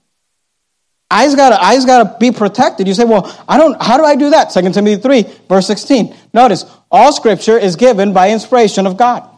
I 1.11 1.25
just 1.25 1.37
gotta, 1.37 1.63
I 1.63 1.75
just 1.75 1.85
gotta 1.85 2.17
be 2.19 2.31
protected. 2.31 2.87
You 2.87 2.95
say, 2.95 3.05
well, 3.05 3.31
I 3.47 3.57
don't, 3.57 3.79
how 3.79 3.97
do 3.97 4.03
I 4.03 4.15
do 4.15 4.31
that? 4.31 4.45
2 4.49 4.61
Timothy 4.71 4.99
3, 4.99 5.25
verse 5.47 5.67
16. 5.67 6.15
Notice, 6.33 6.65
all 6.89 7.13
scripture 7.13 7.59
is 7.59 7.75
given 7.75 8.13
by 8.13 8.31
inspiration 8.31 8.87
of 8.87 8.97
God 8.97 9.36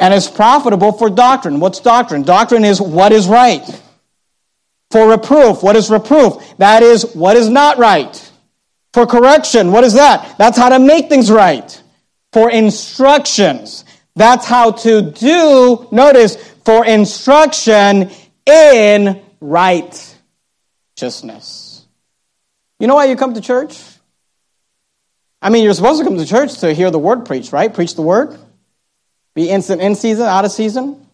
and 0.00 0.14
is 0.14 0.28
profitable 0.28 0.92
for 0.92 1.10
doctrine. 1.10 1.60
What's 1.60 1.80
doctrine? 1.80 2.22
Doctrine 2.22 2.64
is 2.64 2.80
what 2.80 3.12
is 3.12 3.28
right. 3.28 3.62
For 4.90 5.08
reproof, 5.08 5.62
what 5.62 5.76
is 5.76 5.90
reproof? 5.90 6.56
That 6.58 6.82
is 6.82 7.14
what 7.14 7.36
is 7.36 7.48
not 7.48 7.78
right. 7.78 8.32
For 8.92 9.06
correction, 9.06 9.70
what 9.70 9.84
is 9.84 9.94
that? 9.94 10.36
That's 10.38 10.58
how 10.58 10.70
to 10.70 10.80
make 10.80 11.08
things 11.08 11.30
right. 11.30 11.80
For 12.32 12.50
instructions, 12.50 13.84
that's 14.16 14.46
how 14.46 14.72
to 14.72 15.02
do, 15.02 15.86
notice, 15.92 16.34
for 16.64 16.84
instruction 16.84 18.10
in 18.46 19.22
righteousness. 19.40 21.86
You 22.80 22.88
know 22.88 22.96
why 22.96 23.04
you 23.04 23.16
come 23.16 23.34
to 23.34 23.40
church? 23.40 23.80
I 25.42 25.50
mean, 25.50 25.64
you're 25.64 25.74
supposed 25.74 26.00
to 26.00 26.04
come 26.04 26.18
to 26.18 26.26
church 26.26 26.58
to 26.60 26.74
hear 26.74 26.90
the 26.90 26.98
word 26.98 27.26
preached, 27.26 27.52
right? 27.52 27.72
Preach 27.72 27.94
the 27.94 28.02
word. 28.02 28.36
Be 29.34 29.48
instant 29.48 29.80
in 29.80 29.94
season, 29.94 30.26
out 30.26 30.44
of 30.44 30.52
season. 30.52 31.06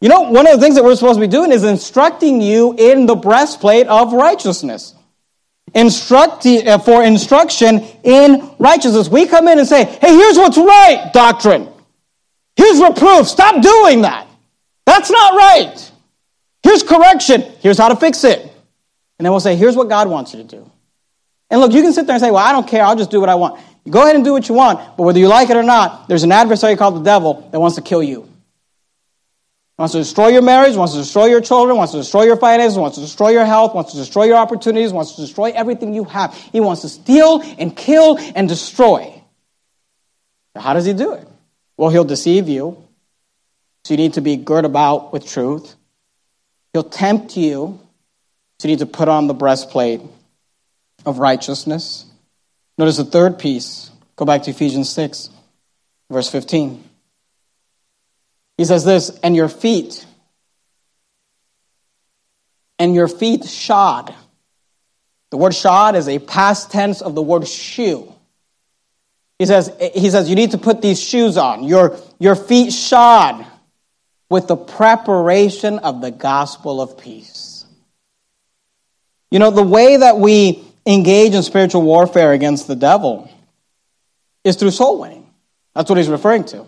You 0.00 0.08
know, 0.08 0.22
one 0.22 0.46
of 0.46 0.54
the 0.54 0.60
things 0.60 0.76
that 0.76 0.84
we're 0.84 0.94
supposed 0.96 1.18
to 1.18 1.26
be 1.26 1.30
doing 1.30 1.52
is 1.52 1.62
instructing 1.62 2.40
you 2.40 2.74
in 2.76 3.06
the 3.06 3.14
breastplate 3.14 3.86
of 3.86 4.12
righteousness. 4.12 4.94
Instructing 5.74 6.66
uh, 6.66 6.78
for 6.78 7.02
instruction 7.04 7.84
in 8.02 8.50
righteousness. 8.58 9.08
We 9.08 9.26
come 9.26 9.46
in 9.46 9.58
and 9.58 9.68
say, 9.68 9.84
hey, 9.84 10.14
here's 10.14 10.36
what's 10.36 10.58
right, 10.58 11.10
doctrine. 11.12 11.68
Here's 12.56 12.80
reproof. 12.80 13.28
Stop 13.28 13.62
doing 13.62 14.02
that. 14.02 14.26
That's 14.86 15.10
not 15.10 15.34
right. 15.34 15.92
Here's 16.62 16.82
correction. 16.82 17.42
Here's 17.60 17.78
how 17.78 17.88
to 17.88 17.96
fix 17.96 18.24
it. 18.24 18.40
And 18.40 19.24
then 19.24 19.30
we'll 19.32 19.40
say, 19.40 19.54
here's 19.54 19.76
what 19.76 19.88
God 19.88 20.08
wants 20.08 20.34
you 20.34 20.42
to 20.42 20.48
do. 20.48 20.70
And 21.50 21.60
look, 21.60 21.72
you 21.72 21.82
can 21.82 21.92
sit 21.92 22.06
there 22.06 22.14
and 22.14 22.22
say, 22.22 22.30
well, 22.30 22.44
I 22.44 22.52
don't 22.52 22.66
care. 22.66 22.84
I'll 22.84 22.96
just 22.96 23.10
do 23.10 23.20
what 23.20 23.28
I 23.28 23.34
want. 23.34 23.60
Go 23.88 24.02
ahead 24.02 24.14
and 24.14 24.24
do 24.24 24.32
what 24.32 24.48
you 24.48 24.54
want, 24.54 24.96
but 24.96 25.04
whether 25.04 25.18
you 25.18 25.28
like 25.28 25.48
it 25.50 25.56
or 25.56 25.62
not, 25.62 26.08
there's 26.08 26.22
an 26.22 26.32
adversary 26.32 26.76
called 26.76 26.96
the 26.96 27.02
devil 27.02 27.48
that 27.50 27.60
wants 27.60 27.76
to 27.76 27.82
kill 27.82 28.02
you. 28.02 28.28
Wants 29.78 29.92
to 29.92 29.98
destroy 29.98 30.28
your 30.28 30.42
marriage, 30.42 30.76
wants 30.76 30.92
to 30.92 30.98
destroy 30.98 31.24
your 31.26 31.40
children, 31.40 31.78
wants 31.78 31.92
to 31.92 31.98
destroy 31.98 32.24
your 32.24 32.36
finances, 32.36 32.76
wants 32.76 32.96
to 32.96 33.00
destroy 33.00 33.30
your 33.30 33.46
health, 33.46 33.74
wants 33.74 33.92
to 33.92 33.96
destroy 33.96 34.24
your 34.24 34.36
opportunities, 34.36 34.92
wants 34.92 35.14
to 35.14 35.22
destroy 35.22 35.52
everything 35.52 35.94
you 35.94 36.04
have. 36.04 36.34
He 36.52 36.60
wants 36.60 36.82
to 36.82 36.90
steal 36.90 37.40
and 37.58 37.74
kill 37.74 38.18
and 38.34 38.46
destroy. 38.46 39.22
how 40.54 40.74
does 40.74 40.84
he 40.84 40.92
do 40.92 41.14
it? 41.14 41.26
Well, 41.78 41.88
he'll 41.88 42.04
deceive 42.04 42.46
you. 42.46 42.84
So 43.84 43.94
you 43.94 43.96
need 43.96 44.12
to 44.14 44.20
be 44.20 44.36
girt 44.36 44.66
about 44.66 45.14
with 45.14 45.26
truth. 45.26 45.74
He'll 46.74 46.82
tempt 46.82 47.38
you. 47.38 47.80
So 48.58 48.68
you 48.68 48.74
need 48.74 48.80
to 48.80 48.86
put 48.86 49.08
on 49.08 49.28
the 49.28 49.34
breastplate 49.34 50.02
of 51.06 51.18
righteousness. 51.18 52.04
Notice 52.80 52.96
the 52.96 53.04
third 53.04 53.38
piece. 53.38 53.90
Go 54.16 54.24
back 54.24 54.44
to 54.44 54.52
Ephesians 54.52 54.88
6, 54.88 55.28
verse 56.08 56.30
15. 56.30 56.82
He 58.56 58.64
says 58.64 58.86
this, 58.86 59.10
and 59.22 59.36
your 59.36 59.50
feet, 59.50 60.06
and 62.78 62.94
your 62.94 63.06
feet 63.06 63.44
shod. 63.44 64.14
The 65.28 65.36
word 65.36 65.54
shod 65.54 65.94
is 65.94 66.08
a 66.08 66.20
past 66.20 66.70
tense 66.70 67.02
of 67.02 67.14
the 67.14 67.20
word 67.20 67.46
shoe. 67.46 68.14
He 69.38 69.44
says, 69.44 69.70
he 69.94 70.08
says 70.08 70.30
you 70.30 70.34
need 70.34 70.52
to 70.52 70.58
put 70.58 70.80
these 70.80 71.02
shoes 71.02 71.36
on. 71.36 71.64
Your, 71.64 71.98
your 72.18 72.34
feet 72.34 72.72
shod 72.72 73.44
with 74.30 74.48
the 74.48 74.56
preparation 74.56 75.80
of 75.80 76.00
the 76.00 76.10
gospel 76.10 76.80
of 76.80 76.96
peace. 76.96 77.66
You 79.30 79.38
know, 79.38 79.50
the 79.50 79.62
way 79.62 79.98
that 79.98 80.16
we 80.16 80.64
engage 80.94 81.34
in 81.34 81.42
spiritual 81.42 81.82
warfare 81.82 82.32
against 82.32 82.66
the 82.66 82.76
devil 82.76 83.30
is 84.44 84.56
through 84.56 84.70
soul 84.72 85.00
winning. 85.00 85.26
That's 85.74 85.88
what 85.88 85.98
he's 85.98 86.08
referring 86.08 86.44
to. 86.46 86.66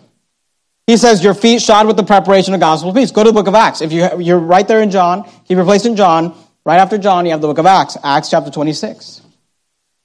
He 0.87 0.97
says, 0.97 1.23
Your 1.23 1.33
feet 1.33 1.61
shod 1.61 1.87
with 1.87 1.97
the 1.97 2.03
preparation 2.03 2.53
of 2.53 2.59
gospel 2.59 2.89
of 2.89 2.95
peace. 2.95 3.11
Go 3.11 3.23
to 3.23 3.29
the 3.29 3.33
book 3.33 3.47
of 3.47 3.55
Acts. 3.55 3.81
If 3.81 3.91
you, 3.91 4.19
you're 4.19 4.39
right 4.39 4.67
there 4.67 4.81
in 4.81 4.91
John, 4.91 5.29
keep 5.47 5.57
in 5.57 5.95
John. 5.95 6.35
Right 6.65 6.79
after 6.79 6.97
John, 6.97 7.25
you 7.25 7.31
have 7.31 7.41
the 7.41 7.47
book 7.47 7.57
of 7.57 7.65
Acts, 7.65 7.97
Acts 8.03 8.29
chapter 8.29 8.49
26. 8.49 9.21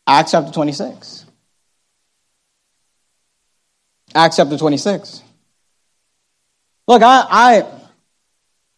Acts 0.06 0.32
chapter 0.32 0.50
26. 0.50 1.26
Acts 4.14 4.36
chapter 4.36 4.56
26. 4.56 5.22
Look, 6.88 7.02
I, 7.02 7.26
I, 7.30 7.66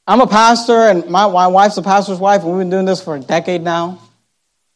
I'm 0.06 0.20
a 0.20 0.26
pastor, 0.26 0.88
and 0.88 1.08
my, 1.08 1.30
my 1.30 1.46
wife's 1.46 1.76
a 1.78 1.82
pastor's 1.82 2.18
wife, 2.18 2.42
and 2.42 2.50
we've 2.50 2.60
been 2.60 2.70
doing 2.70 2.84
this 2.84 3.02
for 3.02 3.16
a 3.16 3.20
decade 3.20 3.62
now. 3.62 4.00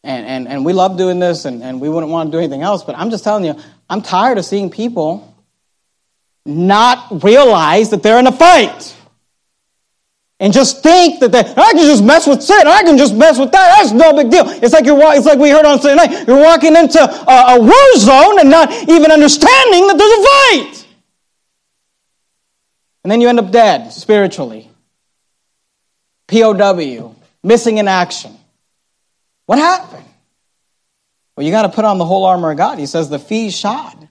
And, 0.04 0.26
and, 0.26 0.48
and 0.48 0.64
we 0.66 0.74
love 0.74 0.98
doing 0.98 1.18
this 1.18 1.46
and, 1.46 1.62
and 1.62 1.80
we 1.80 1.88
wouldn't 1.88 2.12
want 2.12 2.30
to 2.30 2.36
do 2.36 2.38
anything 2.38 2.60
else. 2.60 2.84
But 2.84 2.96
I'm 2.98 3.08
just 3.08 3.24
telling 3.24 3.44
you, 3.44 3.58
I'm 3.88 4.02
tired 4.02 4.36
of 4.36 4.44
seeing 4.44 4.70
people 4.70 5.34
not 6.44 7.24
realize 7.24 7.88
that 7.88 8.02
they're 8.02 8.18
in 8.18 8.26
a 8.26 8.32
fight. 8.32 8.94
And 10.38 10.52
just 10.52 10.82
think 10.82 11.20
that 11.20 11.32
they, 11.32 11.38
I 11.38 11.72
can 11.72 11.86
just 11.86 12.04
mess 12.04 12.26
with 12.26 12.42
sin. 12.42 12.66
I 12.66 12.82
can 12.82 12.98
just 12.98 13.14
mess 13.14 13.38
with 13.38 13.50
that. 13.52 13.78
That's 13.78 13.92
no 13.92 14.12
big 14.12 14.30
deal. 14.30 14.44
It's 14.46 14.74
like 14.74 14.84
you're, 14.84 14.98
it's 15.14 15.24
like 15.24 15.38
we 15.38 15.48
heard 15.48 15.64
on 15.64 15.80
Sunday 15.80 16.06
night. 16.06 16.28
You're 16.28 16.42
walking 16.42 16.76
into 16.76 17.00
a, 17.00 17.56
a 17.56 17.60
war 17.60 17.96
zone 17.96 18.40
and 18.40 18.50
not 18.50 18.70
even 18.70 19.10
understanding 19.10 19.86
that 19.86 19.96
there's 19.96 20.66
a 20.66 20.74
fight. 20.74 20.86
And 23.04 23.10
then 23.10 23.22
you 23.22 23.28
end 23.28 23.38
up 23.38 23.50
dead 23.50 23.90
spiritually. 23.92 24.68
POW, 26.26 27.14
missing 27.42 27.78
in 27.78 27.88
action. 27.88 28.36
What 29.46 29.58
happened? 29.58 30.04
Well, 31.36 31.44
you 31.44 31.52
got 31.52 31.62
to 31.62 31.68
put 31.68 31.84
on 31.84 31.98
the 31.98 32.04
whole 32.04 32.24
armor 32.24 32.50
of 32.50 32.56
God. 32.56 32.78
He 32.78 32.86
says 32.86 33.08
the 33.08 33.18
feet 33.18 33.52
shod 33.52 34.08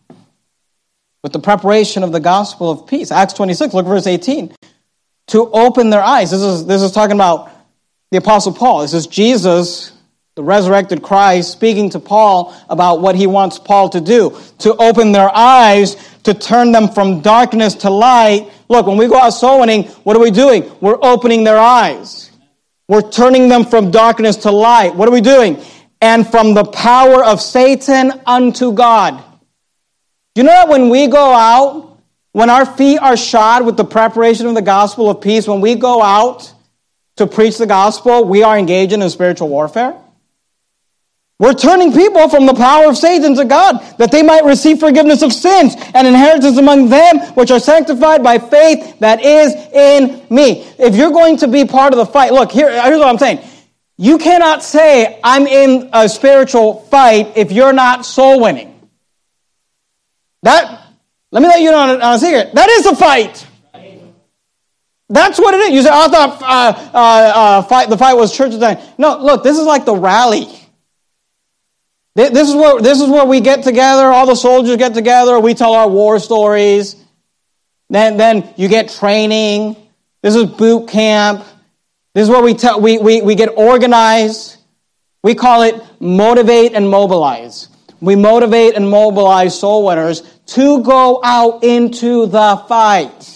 with 1.24 1.32
the 1.32 1.40
preparation 1.40 2.04
of 2.04 2.12
the 2.12 2.20
gospel 2.20 2.70
of 2.70 2.88
peace. 2.88 3.12
Acts 3.12 3.34
26, 3.34 3.74
look 3.74 3.86
verse 3.86 4.06
18. 4.06 4.54
To 5.28 5.50
open 5.52 5.90
their 5.90 6.02
eyes. 6.04 6.32
This 6.32 6.42
is, 6.42 6.66
this 6.66 6.82
is 6.82 6.92
talking 6.92 7.16
about 7.16 7.50
the 8.12 8.18
Apostle 8.18 8.54
Paul. 8.54 8.82
This 8.82 8.94
is 8.94 9.08
Jesus, 9.08 9.94
the 10.36 10.44
resurrected 10.44 11.02
Christ, 11.02 11.52
speaking 11.52 11.90
to 11.92 12.00
Paul 12.00 12.54
about 12.70 13.00
what 13.00 13.16
he 13.16 13.26
wants 13.26 13.58
Paul 13.58 13.90
to 13.90 14.02
do. 14.02 14.38
To 14.60 14.76
open 14.76 15.14
their 15.14 15.34
eyes, 15.34 15.96
to 16.24 16.34
turn 16.34 16.74
them 16.74 16.90
from 16.90 17.22
darkness 17.22 17.76
to 17.76 17.90
light. 17.90 18.52
Look, 18.68 18.86
when 18.86 18.98
we 18.98 19.08
go 19.08 19.18
out 19.18 19.30
soul 19.30 19.62
winning, 19.62 19.86
what 20.04 20.18
are 20.18 20.22
we 20.22 20.32
doing? 20.32 20.70
We're 20.82 21.00
opening 21.02 21.46
their 21.46 21.58
eyes. 21.58 22.32
We're 22.88 23.10
turning 23.10 23.48
them 23.48 23.66
from 23.66 23.92
darkness 23.92 24.38
to 24.38 24.52
light. 24.52 24.96
What 24.96 25.08
are 25.08 25.12
we 25.12 25.22
doing? 25.22 25.64
And 26.02 26.28
from 26.28 26.54
the 26.54 26.66
power 26.66 27.24
of 27.24 27.42
Satan 27.42 28.12
unto 28.26 28.74
God. 28.74 29.24
You 30.36 30.44
know 30.44 30.50
that 30.50 30.68
when 30.68 30.90
we 30.90 31.08
go 31.08 31.34
out, 31.34 32.00
when 32.34 32.50
our 32.50 32.66
feet 32.66 32.98
are 32.98 33.16
shod 33.16 33.66
with 33.66 33.78
the 33.78 33.86
preparation 33.86 34.48
of 34.48 34.56
the 34.56 34.62
gospel 34.62 35.10
of 35.10 35.22
peace, 35.22 35.48
when 35.48 35.62
we 35.62 35.76
go 35.76 36.02
out 36.02 36.52
to 37.18 37.28
preach 37.28 37.58
the 37.58 37.68
gospel, 37.68 38.26
we 38.26 38.44
are 38.44 38.58
engaging 38.58 39.02
in 39.02 39.10
spiritual 39.10 39.48
warfare? 39.48 39.96
We're 41.40 41.54
turning 41.54 41.92
people 41.92 42.30
from 42.30 42.46
the 42.46 42.54
power 42.54 42.88
of 42.88 42.98
Satan 42.98 43.36
to 43.36 43.46
God, 43.46 43.80
that 43.98 44.12
they 44.12 44.22
might 44.22 44.46
receive 44.46 44.80
forgiveness 44.80 45.22
of 45.24 45.34
sins 45.34 45.76
and 45.94 46.08
inheritance 46.08 46.58
among 46.58 46.90
them 46.90 47.20
which 47.34 47.52
are 47.52 47.60
sanctified 47.60 48.24
by 48.24 48.38
faith 48.38 49.00
that 49.00 49.22
is 49.24 49.54
in 49.74 50.22
me. 50.30 50.62
If 50.78 50.96
you're 50.96 51.12
going 51.12 51.38
to 51.38 51.48
be 51.48 51.66
part 51.66 51.92
of 51.92 51.98
the 51.98 52.06
fight, 52.06 52.32
look, 52.32 52.52
here, 52.52 52.70
here's 52.70 53.00
what 53.00 53.08
I'm 53.08 53.18
saying. 53.18 53.40
You 53.98 54.18
cannot 54.18 54.64
say, 54.64 55.20
I'm 55.24 55.48
in 55.48 55.90
a 55.92 56.08
spiritual 56.08 56.82
fight 56.82 57.34
if 57.36 57.52
you're 57.52 57.74
not 57.74 58.06
soul 58.06 58.40
winning. 58.40 58.90
That, 60.44 60.82
let 61.32 61.42
me 61.42 61.48
let 61.48 61.62
you 61.62 61.72
know 61.72 61.80
on 61.80 61.90
a, 61.90 61.94
on 61.94 62.16
a 62.16 62.20
secret. 62.20 62.54
That 62.54 62.70
is 62.70 62.86
a 62.86 62.96
fight. 62.96 63.48
That's 65.10 65.38
what 65.38 65.54
it 65.54 65.62
is. 65.62 65.72
You 65.72 65.82
say, 65.84 65.90
I 65.92 66.08
thought 66.08 66.42
uh, 66.42 66.90
uh, 66.94 66.98
uh, 66.98 67.62
fight, 67.64 67.90
the 67.90 67.98
fight 67.98 68.14
was 68.14 68.36
church 68.36 68.58
time. 68.60 68.78
No, 68.98 69.18
look, 69.18 69.44
this 69.44 69.58
is 69.58 69.66
like 69.66 69.86
the 69.86 69.96
rally. 69.96 70.48
This 72.16 72.50
is 72.50 72.56
where, 72.56 72.80
this 72.80 73.02
is 73.02 73.10
where 73.10 73.26
we 73.26 73.42
get 73.42 73.64
together, 73.64 74.06
all 74.06 74.28
the 74.28 74.36
soldiers 74.36 74.78
get 74.78 74.94
together, 74.94 75.40
we 75.40 75.56
tell 75.56 75.74
our 75.74 75.88
war 75.90 76.20
stories. 76.20 76.96
Then, 77.90 78.18
then 78.18 78.54
you 78.56 78.68
get 78.68 78.90
training. 78.90 79.76
This 80.22 80.36
is 80.36 80.46
boot 80.46 80.90
camp. 80.90 81.44
This 82.14 82.24
is 82.24 82.30
where 82.30 82.42
we, 82.42 82.54
tell, 82.54 82.80
we, 82.80 82.98
we, 82.98 83.22
we 83.22 83.36
get 83.36 83.50
organized. 83.56 84.58
We 85.24 85.36
call 85.36 85.64
it 85.64 85.82
motivate 86.00 86.74
and 86.74 86.90
mobilize. 86.90 87.68
We 88.00 88.16
motivate 88.16 88.76
and 88.76 88.90
mobilize 88.90 89.60
soul 89.60 89.86
winners 89.86 90.22
to 90.48 90.84
go 90.84 91.20
out 91.24 91.64
into 91.64 92.28
the 92.28 92.58
fight 92.68 93.33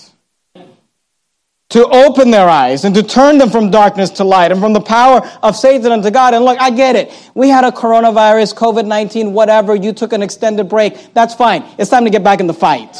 to 1.69 1.85
open 1.85 2.31
their 2.31 2.47
eyes 2.47 2.85
and 2.85 2.95
to 2.95 3.03
turn 3.03 3.37
them 3.37 3.49
from 3.49 3.69
darkness 3.69 4.09
to 4.09 4.23
light 4.23 4.51
and 4.51 4.61
from 4.61 4.71
the 4.71 4.79
power 4.79 5.19
of 5.43 5.55
Satan 5.55 5.91
unto 5.91 6.09
God. 6.09 6.33
And 6.33 6.45
look, 6.45 6.59
I 6.61 6.69
get 6.69 6.95
it. 6.95 7.11
We 7.35 7.49
had 7.49 7.65
a 7.65 7.71
coronavirus, 7.71 8.55
COVID 8.55 8.85
19, 8.85 9.33
whatever. 9.33 9.75
You 9.75 9.91
took 9.91 10.13
an 10.13 10.21
extended 10.21 10.69
break. 10.69 11.13
That's 11.13 11.35
fine. 11.35 11.65
It's 11.77 11.89
time 11.89 12.05
to 12.05 12.09
get 12.09 12.23
back 12.23 12.39
in 12.39 12.47
the 12.47 12.53
fight. 12.53 12.95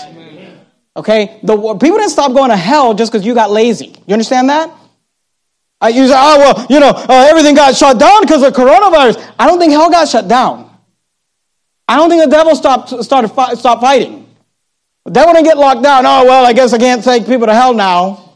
Okay? 0.98 1.40
The, 1.44 1.56
people 1.56 1.98
didn't 1.98 2.10
stop 2.10 2.34
going 2.34 2.50
to 2.50 2.58
hell 2.58 2.94
just 2.94 3.12
because 3.12 3.26
you 3.26 3.34
got 3.34 3.52
lazy. 3.52 3.96
You 4.06 4.14
understand 4.14 4.50
that? 4.50 4.72
I 5.80 5.90
use, 5.90 6.10
oh, 6.12 6.38
well, 6.40 6.68
you 6.70 6.80
know, 6.80 6.90
uh, 6.90 7.28
everything 7.30 7.54
got 7.54 7.76
shut 7.76 8.00
down 8.00 8.22
because 8.22 8.42
of 8.42 8.52
coronavirus. 8.54 9.34
I 9.38 9.46
don't 9.46 9.60
think 9.60 9.72
hell 9.72 9.92
got 9.92 10.10
shut 10.10 10.28
down. 10.28 10.76
I 11.88 11.96
don't 11.96 12.10
think 12.10 12.24
the 12.24 12.30
devil 12.30 12.56
stopped, 12.56 12.90
started, 13.04 13.30
stopped 13.56 13.82
fighting. 13.82 14.28
The 15.06 15.12
devil 15.12 15.34
didn't 15.34 15.46
get 15.46 15.58
locked 15.58 15.84
down. 15.84 16.06
Oh, 16.06 16.26
well, 16.26 16.46
I 16.46 16.52
guess 16.52 16.74
I 16.74 16.80
can't 16.80 17.04
take 17.04 17.28
people 17.28 17.46
to 17.46 17.54
hell 17.54 17.74
now. 17.74 18.27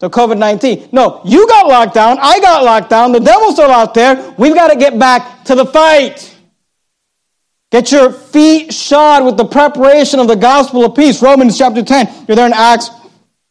So 0.00 0.08
COVID 0.08 0.38
19. 0.38 0.90
No, 0.92 1.20
you 1.24 1.46
got 1.48 1.66
locked 1.66 1.94
down. 1.94 2.18
I 2.20 2.38
got 2.40 2.64
locked 2.64 2.90
down. 2.90 3.12
The 3.12 3.20
devil's 3.20 3.54
still 3.54 3.70
out 3.70 3.94
there. 3.94 4.34
We've 4.38 4.54
got 4.54 4.68
to 4.68 4.76
get 4.76 4.98
back 4.98 5.44
to 5.44 5.54
the 5.54 5.66
fight. 5.66 6.36
Get 7.70 7.92
your 7.92 8.12
feet 8.12 8.72
shod 8.72 9.24
with 9.24 9.36
the 9.36 9.44
preparation 9.44 10.20
of 10.20 10.28
the 10.28 10.36
gospel 10.36 10.84
of 10.84 10.94
peace. 10.94 11.20
Romans 11.20 11.58
chapter 11.58 11.82
10. 11.82 12.26
You're 12.26 12.36
there 12.36 12.46
in 12.46 12.52
Acts. 12.54 12.90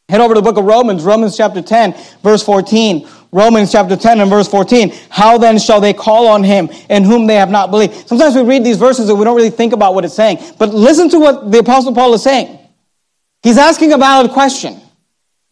Head 0.09 0.21
over 0.21 0.33
to 0.33 0.39
the 0.39 0.43
book 0.43 0.57
of 0.57 0.63
Romans, 0.63 1.03
Romans 1.03 1.35
chapter 1.35 1.61
10, 1.61 1.93
verse 2.23 2.41
14. 2.41 3.07
Romans 3.33 3.73
chapter 3.73 3.97
10 3.97 4.21
and 4.21 4.29
verse 4.29 4.47
14. 4.47 4.93
How 5.09 5.37
then 5.37 5.59
shall 5.59 5.81
they 5.81 5.93
call 5.93 6.27
on 6.27 6.43
him 6.43 6.69
in 6.89 7.03
whom 7.03 7.27
they 7.27 7.35
have 7.35 7.51
not 7.51 7.71
believed? 7.71 8.07
Sometimes 8.07 8.33
we 8.33 8.41
read 8.41 8.63
these 8.63 8.77
verses 8.77 9.09
and 9.09 9.19
we 9.19 9.25
don't 9.25 9.35
really 9.35 9.49
think 9.49 9.73
about 9.73 9.93
what 9.93 10.05
it's 10.05 10.13
saying. 10.13 10.39
But 10.57 10.69
listen 10.69 11.09
to 11.09 11.19
what 11.19 11.51
the 11.51 11.59
apostle 11.59 11.93
Paul 11.93 12.13
is 12.13 12.23
saying. 12.23 12.57
He's 13.43 13.57
asking 13.57 13.91
a 13.91 13.97
valid 13.97 14.31
question. 14.31 14.79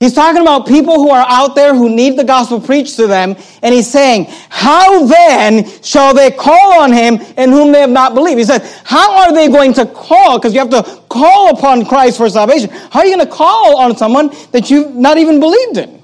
He's 0.01 0.13
talking 0.13 0.41
about 0.41 0.67
people 0.67 0.95
who 0.95 1.09
are 1.09 1.25
out 1.25 1.55
there 1.55 1.73
who 1.73 1.89
need 1.89 2.19
the 2.19 2.25
gospel 2.25 2.59
preached 2.59 2.97
to 2.97 3.07
them, 3.07 3.37
and 3.63 3.73
he's 3.73 3.89
saying, 3.89 4.27
How 4.49 5.05
then 5.05 5.65
shall 5.81 6.13
they 6.13 6.31
call 6.31 6.81
on 6.81 6.91
him 6.91 7.15
in 7.37 7.49
whom 7.51 7.71
they 7.71 7.79
have 7.79 7.89
not 7.89 8.13
believed? 8.13 8.39
He 8.39 8.43
said, 8.43 8.61
How 8.83 9.21
are 9.21 9.33
they 9.33 9.47
going 9.47 9.73
to 9.75 9.85
call? 9.85 10.37
Because 10.37 10.53
you 10.53 10.59
have 10.59 10.69
to 10.71 10.83
call 11.07 11.57
upon 11.57 11.85
Christ 11.85 12.17
for 12.17 12.29
salvation. 12.29 12.69
How 12.69 12.99
are 12.99 13.05
you 13.05 13.15
going 13.15 13.25
to 13.25 13.33
call 13.33 13.77
on 13.77 13.95
someone 13.95 14.31
that 14.51 14.69
you've 14.69 14.93
not 14.93 15.17
even 15.17 15.39
believed 15.39 15.77
in? 15.77 16.03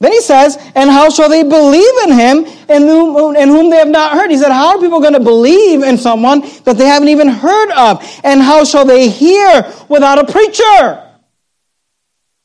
Then 0.00 0.12
he 0.12 0.22
says, 0.22 0.56
And 0.74 0.88
how 0.88 1.10
shall 1.10 1.28
they 1.28 1.42
believe 1.42 1.94
in 2.04 2.12
him 2.12 2.38
in 2.70 2.82
whom, 2.88 3.36
in 3.36 3.50
whom 3.50 3.68
they 3.68 3.76
have 3.76 3.88
not 3.88 4.12
heard? 4.12 4.30
He 4.30 4.38
said, 4.38 4.52
How 4.52 4.68
are 4.68 4.80
people 4.80 5.00
going 5.00 5.12
to 5.12 5.20
believe 5.20 5.82
in 5.82 5.98
someone 5.98 6.40
that 6.64 6.78
they 6.78 6.86
haven't 6.86 7.08
even 7.10 7.28
heard 7.28 7.70
of? 7.72 8.02
And 8.24 8.40
how 8.40 8.64
shall 8.64 8.86
they 8.86 9.10
hear 9.10 9.70
without 9.90 10.18
a 10.18 10.32
preacher? 10.32 11.09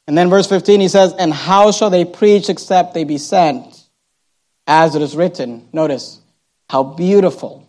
And 0.07 0.17
then 0.17 0.29
verse 0.29 0.47
15, 0.47 0.81
he 0.81 0.87
says, 0.87 1.13
And 1.13 1.33
how 1.33 1.71
shall 1.71 1.89
they 1.89 2.05
preach 2.05 2.49
except 2.49 2.93
they 2.93 3.03
be 3.03 3.17
sent? 3.17 3.83
As 4.67 4.95
it 4.95 5.01
is 5.01 5.15
written, 5.15 5.67
notice, 5.73 6.19
how 6.69 6.83
beautiful 6.83 7.67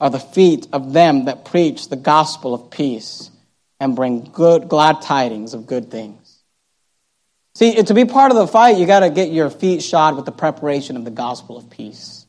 are 0.00 0.10
the 0.10 0.18
feet 0.18 0.66
of 0.72 0.92
them 0.92 1.26
that 1.26 1.44
preach 1.44 1.88
the 1.88 1.96
gospel 1.96 2.54
of 2.54 2.70
peace 2.70 3.30
and 3.78 3.96
bring 3.96 4.28
good, 4.32 4.68
glad 4.68 5.02
tidings 5.02 5.54
of 5.54 5.66
good 5.66 5.90
things. 5.90 6.38
See, 7.54 7.82
to 7.82 7.94
be 7.94 8.04
part 8.04 8.30
of 8.30 8.36
the 8.36 8.46
fight, 8.46 8.78
you 8.78 8.86
got 8.86 9.00
to 9.00 9.10
get 9.10 9.30
your 9.30 9.50
feet 9.50 9.82
shod 9.82 10.16
with 10.16 10.24
the 10.24 10.32
preparation 10.32 10.96
of 10.96 11.04
the 11.04 11.10
gospel 11.10 11.58
of 11.58 11.68
peace. 11.68 12.26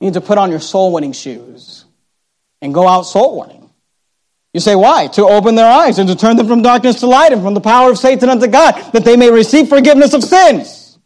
You 0.00 0.08
need 0.08 0.14
to 0.14 0.20
put 0.20 0.38
on 0.38 0.50
your 0.50 0.60
soul 0.60 0.92
winning 0.92 1.12
shoes 1.12 1.84
and 2.60 2.74
go 2.74 2.88
out 2.88 3.02
soul 3.02 3.40
winning. 3.40 3.65
You 4.56 4.60
say, 4.60 4.74
why? 4.74 5.08
To 5.08 5.26
open 5.26 5.54
their 5.54 5.70
eyes 5.70 5.98
and 5.98 6.08
to 6.08 6.16
turn 6.16 6.38
them 6.38 6.48
from 6.48 6.62
darkness 6.62 7.00
to 7.00 7.06
light 7.06 7.30
and 7.30 7.42
from 7.42 7.52
the 7.52 7.60
power 7.60 7.90
of 7.90 7.98
Satan 7.98 8.30
unto 8.30 8.46
God, 8.46 8.72
that 8.92 9.04
they 9.04 9.14
may 9.14 9.30
receive 9.30 9.68
forgiveness 9.68 10.14
of 10.14 10.24
sins. 10.24 10.98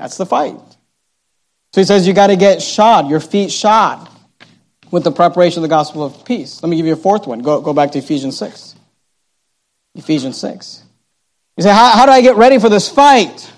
That's 0.00 0.16
the 0.16 0.26
fight. 0.26 0.58
So 1.72 1.80
he 1.80 1.84
says, 1.84 2.08
you 2.08 2.12
got 2.12 2.26
to 2.26 2.34
get 2.34 2.60
shod, 2.60 3.08
your 3.08 3.20
feet 3.20 3.52
shod 3.52 4.08
with 4.90 5.04
the 5.04 5.12
preparation 5.12 5.60
of 5.60 5.62
the 5.62 5.68
gospel 5.68 6.02
of 6.02 6.24
peace. 6.24 6.60
Let 6.60 6.68
me 6.68 6.76
give 6.76 6.86
you 6.86 6.94
a 6.94 6.96
fourth 6.96 7.28
one. 7.28 7.38
Go, 7.38 7.60
go 7.60 7.72
back 7.72 7.92
to 7.92 8.00
Ephesians 8.00 8.36
6. 8.36 8.74
Ephesians 9.94 10.36
6. 10.36 10.82
You 11.58 11.62
say, 11.62 11.70
how, 11.70 11.90
how 11.90 12.04
do 12.04 12.10
I 12.10 12.20
get 12.20 12.34
ready 12.34 12.58
for 12.58 12.68
this 12.68 12.88
fight? 12.88 13.48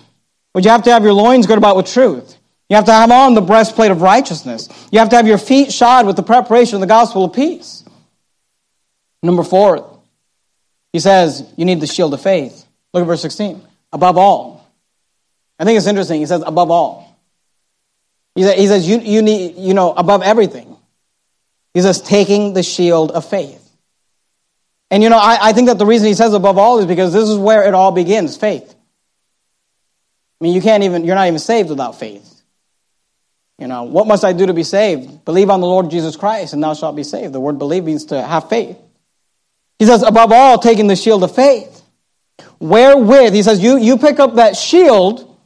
Well, 0.53 0.63
you 0.63 0.69
have 0.69 0.83
to 0.83 0.93
have 0.93 1.03
your 1.03 1.15
loins 1.15 1.47
girded 1.47 1.63
about 1.63 1.77
with 1.77 1.87
truth. 1.87 2.37
You 2.69 2.77
have 2.77 2.85
to 2.85 2.93
have 2.93 3.11
on 3.11 3.33
the 3.33 3.41
breastplate 3.41 3.91
of 3.91 4.03
righteousness. 4.03 4.69
You 4.93 4.99
have 4.99 5.09
to 5.09 5.17
have 5.17 5.27
your 5.27 5.39
feet 5.39 5.73
shod 5.73 6.07
with 6.07 6.17
the 6.17 6.23
preparation 6.23 6.75
of 6.75 6.83
the 6.83 6.87
gospel 6.87 7.25
of 7.25 7.33
peace. 7.33 7.85
Number 9.23 9.43
four, 9.43 10.01
he 10.93 11.01
says 11.01 11.53
you 11.57 11.65
need 11.65 11.81
the 11.81 11.87
shield 11.87 12.15
of 12.15 12.21
faith. 12.21 12.67
Look 12.93 13.03
at 13.03 13.07
verse 13.07 13.23
16. 13.23 13.63
Above 13.93 14.17
all. 14.17 14.67
I 15.59 15.65
think 15.65 15.77
it's 15.77 15.87
interesting. 15.87 16.21
He 16.21 16.27
says, 16.27 16.43
above 16.47 16.71
all. 16.71 17.17
He 18.35 18.43
says, 18.43 18.59
he 18.59 18.67
says 18.67 18.89
you, 18.89 19.01
you 19.01 19.23
need, 19.23 19.57
you 19.57 19.75
know, 19.75 19.93
above 19.93 20.23
everything. 20.23 20.77
He 21.75 21.83
says, 21.83 22.01
taking 22.01 22.53
the 22.53 22.63
shield 22.63 23.11
of 23.11 23.29
faith. 23.29 23.65
And 24.91 25.03
you 25.03 25.11
know, 25.11 25.19
I, 25.19 25.49
I 25.49 25.53
think 25.53 25.67
that 25.69 25.79
the 25.79 25.87
reason 25.87 26.09
he 26.09 26.15
says 26.15 26.33
above 26.33 26.57
all 26.57 26.79
is 26.79 26.87
because 26.87 27.13
this 27.13 27.29
is 27.29 27.37
where 27.37 27.67
it 27.67 27.75
all 27.75 27.93
begins 27.93 28.37
faith. 28.37 28.75
I 30.41 30.45
mean, 30.45 30.55
you 30.55 30.63
can't 30.63 30.85
even, 30.85 31.05
you're 31.05 31.17
not 31.17 31.27
even 31.27 31.39
saved 31.39 31.69
without 31.69 31.99
faith. 31.99 32.43
You 33.59 33.67
know, 33.67 33.83
what 33.83 34.07
must 34.07 34.25
I 34.25 34.33
do 34.33 34.47
to 34.47 34.55
be 34.55 34.63
saved? 34.63 35.25
Believe 35.25 35.51
on 35.51 35.61
the 35.61 35.67
Lord 35.67 35.91
Jesus 35.91 36.17
Christ 36.17 36.53
and 36.53 36.63
thou 36.63 36.75
shalt 36.75 36.95
be 36.95 37.03
saved. 37.03 37.33
The 37.33 37.41
word 37.41 37.59
believe 37.59 37.85
means 37.85 38.07
to 38.07 38.23
have 38.23 38.49
faith. 38.49 38.79
He 39.79 39.87
says, 39.87 40.03
above 40.03 40.33
all, 40.33 40.59
taking 40.59 40.87
the 40.87 40.97
shield 40.97 41.23
of 41.23 41.35
faith. 41.35 41.83
Wherewith, 42.61 43.33
he 43.33 43.43
says, 43.43 43.61
you, 43.63 43.79
you 43.79 43.97
pick 43.97 44.19
up 44.19 44.35
that 44.35 44.57
shield 44.57 45.37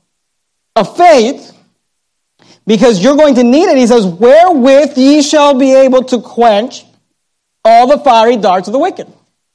of 0.74 0.96
faith 0.96 1.52
because 2.66 3.02
you're 3.02 3.16
going 3.16 3.34
to 3.34 3.44
need 3.44 3.64
it. 3.64 3.76
He 3.76 3.86
says, 3.86 4.06
wherewith 4.06 4.96
ye 4.96 5.22
shall 5.22 5.58
be 5.58 5.74
able 5.74 6.04
to 6.04 6.20
quench 6.20 6.84
all 7.64 7.86
the 7.86 7.98
fiery 7.98 8.36
darts 8.36 8.68
of 8.68 8.72
the 8.72 8.78
wicked. 8.78 9.06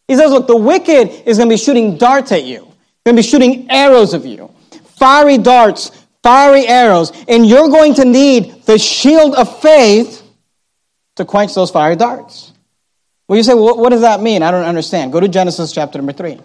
He 0.07 0.15
says, 0.15 0.31
look, 0.31 0.47
the 0.47 0.55
wicked 0.55 1.27
is 1.27 1.37
going 1.37 1.49
to 1.49 1.53
be 1.53 1.57
shooting 1.57 1.97
darts 1.97 2.31
at 2.31 2.43
you, 2.43 2.59
going 3.05 3.15
to 3.15 3.21
be 3.21 3.21
shooting 3.21 3.69
arrows 3.69 4.13
of 4.13 4.25
you, 4.25 4.51
fiery 4.95 5.37
darts, 5.37 5.91
fiery 6.23 6.67
arrows, 6.67 7.11
and 7.27 7.45
you're 7.45 7.69
going 7.69 7.95
to 7.95 8.05
need 8.05 8.63
the 8.65 8.77
shield 8.77 9.35
of 9.35 9.61
faith 9.61 10.23
to 11.15 11.25
quench 11.25 11.55
those 11.55 11.71
fiery 11.71 11.95
darts. 11.95 12.53
Well, 13.27 13.37
you 13.37 13.43
say, 13.43 13.53
well, 13.53 13.77
what 13.77 13.89
does 13.89 14.01
that 14.01 14.21
mean? 14.21 14.41
I 14.41 14.51
don't 14.51 14.63
understand. 14.63 15.11
Go 15.11 15.19
to 15.19 15.27
Genesis 15.27 15.71
chapter 15.71 15.99
number 15.99 16.13
3. 16.13 16.39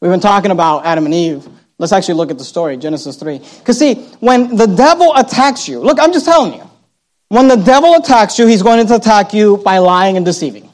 We've 0.00 0.10
been 0.10 0.20
talking 0.20 0.50
about 0.50 0.84
Adam 0.84 1.06
and 1.06 1.14
Eve. 1.14 1.48
Let's 1.78 1.92
actually 1.92 2.14
look 2.14 2.30
at 2.30 2.38
the 2.38 2.44
story, 2.44 2.76
Genesis 2.76 3.16
3. 3.16 3.38
Because, 3.38 3.78
see, 3.78 3.94
when 4.20 4.56
the 4.56 4.66
devil 4.66 5.14
attacks 5.16 5.68
you, 5.68 5.80
look, 5.80 5.98
I'm 6.00 6.12
just 6.12 6.26
telling 6.26 6.54
you. 6.54 6.70
When 7.28 7.48
the 7.48 7.56
devil 7.56 7.94
attacks 7.94 8.38
you, 8.38 8.46
he's 8.46 8.62
going 8.62 8.86
to 8.86 8.94
attack 8.94 9.34
you 9.34 9.56
by 9.58 9.78
lying 9.78 10.16
and 10.16 10.24
deceiving. 10.24 10.70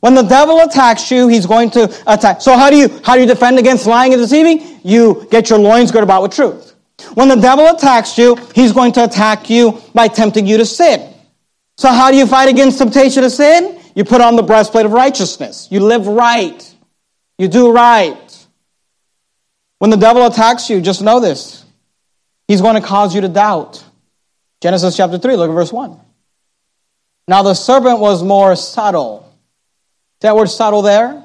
When 0.00 0.14
the 0.14 0.22
devil 0.22 0.60
attacks 0.60 1.10
you, 1.10 1.28
he's 1.28 1.46
going 1.46 1.70
to 1.70 1.84
attack. 2.06 2.40
So 2.40 2.56
how 2.56 2.70
do 2.70 2.76
you 2.76 2.88
how 3.04 3.14
do 3.14 3.20
you 3.20 3.26
defend 3.26 3.58
against 3.58 3.86
lying 3.86 4.12
and 4.12 4.20
deceiving? 4.20 4.80
You 4.82 5.28
get 5.30 5.48
your 5.48 5.60
loins 5.60 5.92
girded 5.92 6.04
about 6.04 6.22
with 6.22 6.34
truth. 6.34 6.74
When 7.14 7.28
the 7.28 7.36
devil 7.36 7.68
attacks 7.68 8.18
you, 8.18 8.36
he's 8.54 8.72
going 8.72 8.92
to 8.92 9.04
attack 9.04 9.48
you 9.50 9.80
by 9.94 10.08
tempting 10.08 10.46
you 10.46 10.56
to 10.56 10.64
sin. 10.64 11.14
So 11.76 11.88
how 11.88 12.10
do 12.10 12.16
you 12.16 12.26
fight 12.26 12.48
against 12.48 12.78
temptation 12.78 13.22
to 13.22 13.30
sin? 13.30 13.78
You 13.94 14.04
put 14.04 14.20
on 14.20 14.36
the 14.36 14.42
breastplate 14.42 14.86
of 14.86 14.92
righteousness. 14.92 15.68
You 15.70 15.80
live 15.80 16.06
right. 16.06 16.74
You 17.38 17.48
do 17.48 17.72
right. 17.72 18.46
When 19.78 19.90
the 19.90 19.96
devil 19.96 20.24
attacks 20.26 20.70
you, 20.70 20.80
just 20.80 21.02
know 21.02 21.20
this. 21.20 21.64
He's 22.48 22.60
going 22.60 22.80
to 22.80 22.86
cause 22.86 23.14
you 23.14 23.20
to 23.22 23.28
doubt. 23.28 23.84
Genesis 24.60 24.96
chapter 24.96 25.18
3, 25.18 25.36
look 25.36 25.50
at 25.50 25.54
verse 25.54 25.72
1. 25.72 25.98
Now 27.28 27.42
the 27.42 27.54
serpent 27.54 27.98
was 27.98 28.22
more 28.22 28.56
subtle. 28.56 29.28
That 30.20 30.36
word 30.36 30.48
subtle 30.48 30.82
there? 30.82 31.24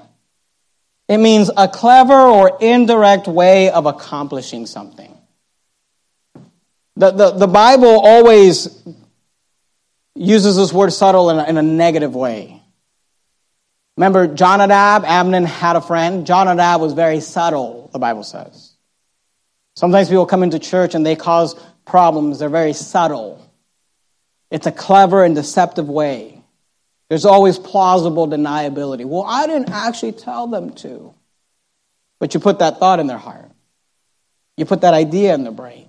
It 1.07 1.17
means 1.17 1.49
a 1.55 1.67
clever 1.67 2.13
or 2.13 2.57
indirect 2.59 3.27
way 3.27 3.69
of 3.69 3.85
accomplishing 3.85 4.65
something. 4.65 5.15
The, 6.95 7.11
the, 7.11 7.31
the 7.31 7.47
Bible 7.47 7.99
always 8.03 8.83
uses 10.15 10.55
this 10.55 10.73
word 10.73 10.91
subtle 10.91 11.29
in 11.29 11.37
a, 11.37 11.43
in 11.43 11.57
a 11.57 11.61
negative 11.61 12.15
way. 12.15 12.56
Remember, 13.97 14.27
Jonadab, 14.27 15.03
Amnon 15.05 15.45
had 15.45 15.75
a 15.75 15.81
friend. 15.81 16.25
Jonadab 16.25 16.79
was 16.79 16.93
very 16.93 17.19
subtle, 17.19 17.89
the 17.91 17.99
Bible 17.99 18.23
says. 18.23 18.73
Sometimes 19.75 20.07
people 20.07 20.27
come 20.27 20.43
into 20.43 20.59
church 20.59 20.93
and 20.93 21.03
they 21.03 21.15
cause 21.15 21.55
problems. 21.83 22.39
They're 22.39 22.49
very 22.49 22.73
subtle. 22.73 23.43
It's 24.51 24.67
a 24.67 24.71
clever 24.71 25.23
and 25.23 25.35
deceptive 25.35 25.89
way. 25.89 26.43
There's 27.09 27.25
always 27.25 27.57
plausible 27.57 28.27
deniability. 28.27 29.03
Well, 29.05 29.23
I 29.23 29.47
didn't 29.47 29.71
actually 29.71 30.11
tell 30.11 30.47
them 30.47 30.73
to. 30.75 31.13
But 32.19 32.33
you 32.33 32.39
put 32.39 32.59
that 32.59 32.79
thought 32.79 32.99
in 32.99 33.07
their 33.07 33.17
heart. 33.17 33.51
You 34.57 34.65
put 34.65 34.81
that 34.81 34.93
idea 34.93 35.33
in 35.33 35.43
their 35.43 35.51
brain. 35.51 35.87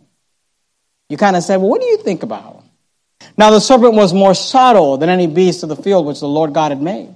You 1.08 1.16
kind 1.16 1.36
of 1.36 1.42
say, 1.42 1.56
well, 1.56 1.68
what 1.68 1.80
do 1.80 1.86
you 1.86 1.98
think 1.98 2.22
about? 2.22 2.62
Now 3.36 3.50
the 3.50 3.60
serpent 3.60 3.94
was 3.94 4.14
more 4.14 4.34
subtle 4.34 4.96
than 4.96 5.08
any 5.08 5.26
beast 5.26 5.62
of 5.62 5.68
the 5.68 5.76
field 5.76 6.06
which 6.06 6.20
the 6.20 6.28
Lord 6.28 6.54
God 6.54 6.70
had 6.70 6.80
made. 6.80 7.14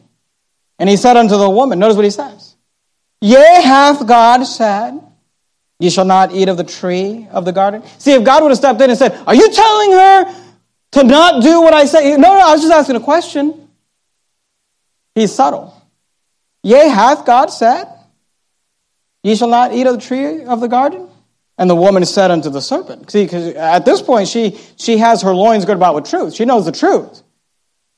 And 0.79 0.89
he 0.89 0.97
said 0.97 1.17
unto 1.17 1.37
the 1.37 1.49
woman, 1.49 1.79
notice 1.79 1.97
what 1.97 2.05
he 2.05 2.11
says. 2.11 2.57
Yea, 3.21 3.63
hath 3.63 4.07
God 4.07 4.43
said, 4.45 5.01
Ye 5.79 5.91
shall 5.91 6.05
not 6.05 6.33
eat 6.33 6.49
of 6.49 6.57
the 6.57 6.65
tree 6.65 7.27
of 7.33 7.45
the 7.45 7.53
garden. 7.53 7.83
See, 7.99 8.13
if 8.13 8.23
God 8.23 8.43
would 8.43 8.51
have 8.51 8.59
stepped 8.59 8.81
in 8.81 8.91
and 8.91 8.99
said, 8.99 9.21
Are 9.27 9.35
you 9.35 9.51
telling 9.51 9.93
her 9.93 10.35
to 10.93 11.05
not 11.05 11.43
do 11.43 11.61
what 11.61 11.75
I 11.75 11.87
say? 11.87 12.13
No, 12.13 12.35
no, 12.35 12.41
I 12.41 12.53
was 12.53 12.61
just 12.61 12.73
asking 12.73 12.97
a 12.97 13.01
question. 13.01 13.69
He's 15.15 15.33
subtle. 15.33 15.75
Yea, 16.63 16.89
hath 16.89 17.27
God 17.27 17.47
said, 17.47 17.87
Ye 19.23 19.35
shall 19.35 19.49
not 19.49 19.73
eat 19.73 19.87
of 19.87 19.95
the 19.95 20.01
tree 20.01 20.45
of 20.45 20.61
the 20.61 20.69
garden? 20.69 21.09
And 21.59 21.69
the 21.69 21.77
woman 21.77 22.05
said 22.07 22.31
unto 22.31 22.51
the 22.51 22.61
serpent. 22.61 23.11
See, 23.11 23.25
because 23.25 23.55
at 23.55 23.85
this 23.85 24.03
point, 24.03 24.29
she, 24.29 24.59
she 24.77 24.99
has 24.99 25.23
her 25.23 25.35
loins 25.35 25.65
girded 25.65 25.79
about 25.79 25.95
with 25.95 26.09
truth. 26.09 26.35
She 26.35 26.45
knows 26.45 26.65
the 26.65 26.73
truth. 26.73 27.23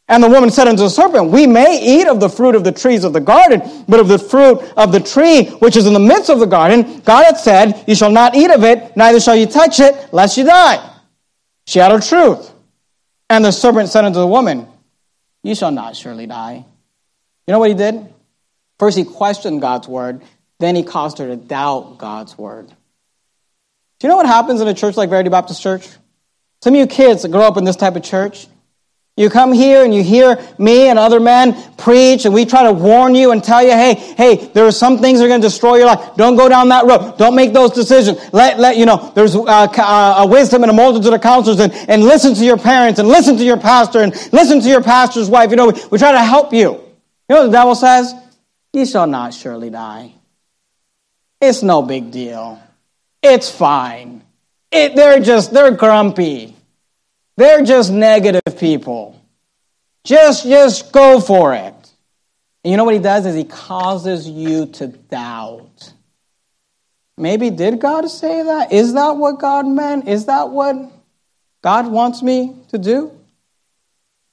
And 0.09 0.23
the 0.23 0.29
woman 0.29 0.51
said 0.51 0.69
unto 0.69 0.83
the 0.83 0.91
serpent, 0.91 1.31
We 1.31 1.47
may 1.47 1.81
eat 1.83 2.07
of 2.09 2.21
the 2.21 2.29
fruit 2.29 2.55
of 2.55 2.63
the 2.63 2.73
trees 2.73 3.05
of 3.05 3.13
the 3.13 3.21
garden, 3.21 3.63
but 3.89 4.01
of 4.01 4.09
the 4.09 4.19
fruit 4.19 4.59
of 4.77 4.93
the 4.93 5.01
tree 5.01 5.47
which 5.61 5.77
is 5.77 5.87
in 5.87 5.95
the 5.95 6.01
midst 6.01 6.29
of 6.29 6.41
the 6.41 6.47
garden, 6.47 7.01
God 7.01 7.25
hath 7.25 7.41
said, 7.41 7.85
You 7.87 7.95
shall 7.95 8.11
not 8.11 8.35
eat 8.35 8.51
of 8.51 8.65
it, 8.65 8.97
neither 8.97 9.19
shall 9.19 9.37
you 9.37 9.47
touch 9.47 9.81
it, 9.81 10.13
lest 10.13 10.37
you 10.37 10.45
die. 10.45 10.91
She 11.67 11.79
had 11.79 11.91
her 11.91 12.01
truth. 12.01 12.53
And 13.31 13.45
the 13.45 13.51
serpent 13.51 13.89
said 13.89 14.05
unto 14.05 14.19
the 14.19 14.27
woman, 14.27 14.69
You 15.43 15.55
shall 15.55 15.73
not 15.73 15.97
surely 15.97 16.27
die. 16.27 16.65
You 17.47 17.53
know 17.53 17.59
what 17.59 17.71
he 17.71 17.75
did? 17.75 18.07
First, 18.79 18.99
he 18.99 19.05
questioned 19.05 19.63
God's 19.63 19.89
word, 19.89 20.23
then 20.59 20.77
he 20.77 20.83
caused 20.83 21.19
her 21.19 21.27
to 21.29 21.37
doubt 21.37 21.97
God's 21.97 22.37
word. 22.37 22.69
Do 22.69 22.75
you 24.03 24.09
know 24.09 24.17
what 24.17 24.27
happens 24.27 24.61
in 24.61 24.69
a 24.69 24.75
church 24.75 24.97
like 24.97 25.09
Verity 25.09 25.31
Baptist 25.31 25.63
Church? 25.63 25.89
Some 26.63 26.75
of 26.75 26.81
you 26.81 26.87
kids 26.87 27.23
that 27.23 27.31
grow 27.31 27.43
up 27.43 27.57
in 27.57 27.65
this 27.65 27.77
type 27.77 27.97
of 27.97 28.03
church, 28.03 28.47
you 29.17 29.31
come 29.31 29.53
here 29.53 29.85
and 29.85 29.95
you 29.95 30.03
hear 30.03 30.45
me 30.59 30.89
and 30.89 30.99
other 30.99 31.21
men 31.21 31.55
preach, 31.77 32.25
and 32.25 32.35
we 32.35 32.45
try 32.45 32.65
to 32.65 32.73
warn 32.73 33.15
you 33.15 33.31
and 33.31 33.45
tell 33.45 33.63
you, 33.63 33.71
hey, 33.71 33.95
hey, 33.95 34.35
there 34.55 34.67
are 34.67 34.73
some 34.73 34.99
things 34.99 35.21
that 35.21 35.27
are 35.27 35.29
going 35.29 35.41
to 35.41 35.47
destroy 35.47 35.77
your 35.77 35.87
life. 35.87 36.17
Don't 36.17 36.35
go 36.35 36.49
down 36.49 36.69
that 36.71 36.85
road. 36.85 37.17
Don't 37.17 37.37
make 37.37 37.53
those 37.53 37.71
decisions. 37.71 38.19
Let, 38.33 38.59
let 38.59 38.77
you 38.77 38.87
know, 38.87 39.13
there's 39.15 39.37
uh, 39.37 39.45
uh, 39.47 40.15
a 40.19 40.27
wisdom 40.27 40.65
and 40.65 40.71
a 40.71 40.75
multitude 40.75 41.13
of 41.13 41.21
counselors, 41.21 41.61
and, 41.61 41.73
and 41.89 42.03
listen 42.03 42.35
to 42.35 42.45
your 42.45 42.59
parents, 42.59 42.99
and 42.99 43.07
listen 43.07 43.37
to 43.37 43.45
your 43.45 43.57
pastor, 43.57 44.01
and 44.01 44.13
listen 44.33 44.61
to 44.61 44.69
your 44.69 44.83
pastor's 44.83 45.31
wife. 45.31 45.51
You 45.51 45.57
know, 45.57 45.69
we, 45.69 45.81
we 45.93 45.99
try 45.99 46.11
to 46.11 46.23
help 46.23 46.53
you. 46.53 46.73
You 47.29 47.37
know 47.37 47.43
what 47.43 47.47
the 47.47 47.53
devil 47.53 47.77
says? 47.77 48.13
You 48.73 48.85
shall 48.85 49.07
not 49.07 49.33
surely 49.33 49.71
die. 49.71 50.13
It's 51.41 51.63
no 51.63 51.83
big 51.83 52.11
deal. 52.11 52.61
It's 53.23 53.49
fine. 53.49 54.23
It, 54.73 54.97
they're 54.97 55.21
just, 55.21 55.53
they're 55.53 55.71
grumpy. 55.71 56.54
They're 57.37 57.65
just 57.65 57.93
negative 57.93 58.59
people. 58.59 59.21
Just, 60.05 60.45
just 60.45 60.93
go 60.93 61.21
for 61.21 61.55
it. 61.55 61.75
And 62.63 62.71
you 62.71 62.77
know 62.77 62.85
what 62.85 62.95
he 62.95 63.01
does 63.01 63.27
is 63.27 63.35
he 63.35 63.45
causes 63.45 64.29
you 64.29 64.67
to 64.67 64.87
doubt. 64.89 65.93
Maybe 67.17 67.51
did 67.51 67.79
God 67.81 68.09
say 68.09 68.43
that? 68.43 68.73
Is 68.73 68.95
that 68.95 69.17
what 69.17 69.39
God 69.39 69.67
meant? 69.67 70.09
Is 70.09 70.27
that 70.27 70.51
what 70.51 70.77
God 71.63 71.87
wants 71.87 72.23
me 72.23 72.57
to 72.71 72.79
do? 72.79 73.13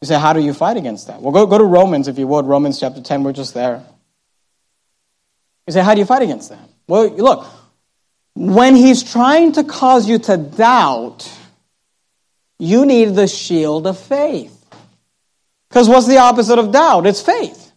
You 0.01 0.07
say, 0.07 0.19
how 0.19 0.33
do 0.33 0.39
you 0.39 0.53
fight 0.53 0.77
against 0.77 1.07
that? 1.07 1.21
Well, 1.21 1.31
go, 1.31 1.45
go 1.45 1.57
to 1.59 1.63
Romans, 1.63 2.07
if 2.07 2.17
you 2.17 2.25
would. 2.27 2.45
Romans 2.45 2.79
chapter 2.79 3.01
10, 3.01 3.23
we're 3.23 3.33
just 3.33 3.53
there. 3.53 3.83
You 5.67 5.73
say, 5.73 5.83
how 5.83 5.93
do 5.93 5.99
you 5.99 6.05
fight 6.05 6.23
against 6.23 6.49
that? 6.49 6.67
Well, 6.87 7.07
look, 7.09 7.45
when 8.33 8.75
he's 8.75 9.03
trying 9.03 9.51
to 9.53 9.63
cause 9.63 10.09
you 10.09 10.17
to 10.19 10.37
doubt, 10.37 11.31
you 12.62 12.86
need 12.86 13.16
the 13.16 13.28
shield 13.28 13.88
of 13.88 13.97
faith. 13.97 14.55
Because 15.68 15.89
what's 15.89 16.05
the 16.05 16.18
opposite 16.18 16.59
of 16.59 16.72
doubt? 16.72 17.07
It's 17.07 17.20
faith. 17.20 17.72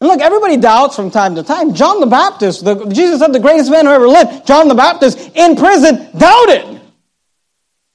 And 0.00 0.08
look, 0.08 0.20
everybody 0.20 0.56
doubts 0.56 0.96
from 0.96 1.12
time 1.12 1.36
to 1.36 1.44
time. 1.44 1.72
John 1.72 2.00
the 2.00 2.06
Baptist, 2.06 2.64
the, 2.64 2.84
Jesus 2.86 3.20
said 3.20 3.32
the 3.32 3.38
greatest 3.38 3.70
man 3.70 3.86
who 3.86 3.92
ever 3.92 4.08
lived, 4.08 4.44
John 4.44 4.66
the 4.66 4.74
Baptist, 4.74 5.18
in 5.36 5.54
prison, 5.54 6.10
doubted. 6.18 6.80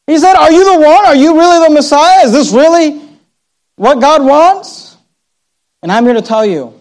He 0.07 0.17
said, 0.17 0.35
Are 0.35 0.49
you 0.49 0.63
the 0.63 0.79
one? 0.79 1.05
Are 1.05 1.15
you 1.15 1.35
really 1.35 1.67
the 1.67 1.73
Messiah? 1.73 2.25
Is 2.25 2.31
this 2.31 2.53
really 2.53 3.01
what 3.75 3.99
God 3.99 4.23
wants? 4.23 4.95
And 5.83 5.91
I'm 5.91 6.05
here 6.05 6.13
to 6.13 6.21
tell 6.21 6.45
you 6.45 6.73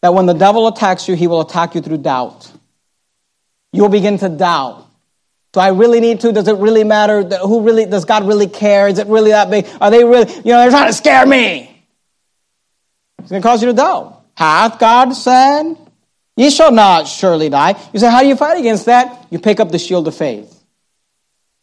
that 0.00 0.14
when 0.14 0.24
the 0.24 0.32
devil 0.32 0.68
attacks 0.68 1.06
you, 1.06 1.16
he 1.16 1.26
will 1.26 1.42
attack 1.42 1.74
you 1.74 1.82
through 1.82 1.98
doubt. 1.98 2.50
You'll 3.74 3.90
begin 3.90 4.16
to 4.18 4.30
doubt. 4.30 4.85
Do 5.56 5.60
I 5.60 5.68
really 5.68 6.00
need 6.00 6.20
to? 6.20 6.32
Does 6.32 6.48
it 6.48 6.56
really 6.58 6.84
matter? 6.84 7.22
Who 7.22 7.62
really, 7.62 7.86
does 7.86 8.04
God 8.04 8.28
really 8.28 8.46
care? 8.46 8.88
Is 8.88 8.98
it 8.98 9.06
really 9.06 9.30
that 9.30 9.48
big? 9.48 9.66
Are 9.80 9.90
they 9.90 10.04
really, 10.04 10.30
you 10.30 10.52
know, 10.52 10.60
they're 10.60 10.68
trying 10.68 10.88
to 10.88 10.92
scare 10.92 11.24
me. 11.24 11.82
It's 13.20 13.30
going 13.30 13.40
to 13.40 13.48
cause 13.48 13.62
you 13.62 13.68
to 13.68 13.72
doubt. 13.72 14.22
Hath 14.34 14.78
God 14.78 15.12
said, 15.14 15.74
Ye 16.36 16.50
shall 16.50 16.72
not 16.72 17.08
surely 17.08 17.48
die. 17.48 17.74
You 17.94 17.98
say, 17.98 18.10
how 18.10 18.20
do 18.20 18.26
you 18.26 18.36
fight 18.36 18.60
against 18.60 18.84
that? 18.84 19.28
You 19.30 19.38
pick 19.38 19.58
up 19.58 19.70
the 19.70 19.78
shield 19.78 20.06
of 20.06 20.14
faith. 20.14 20.62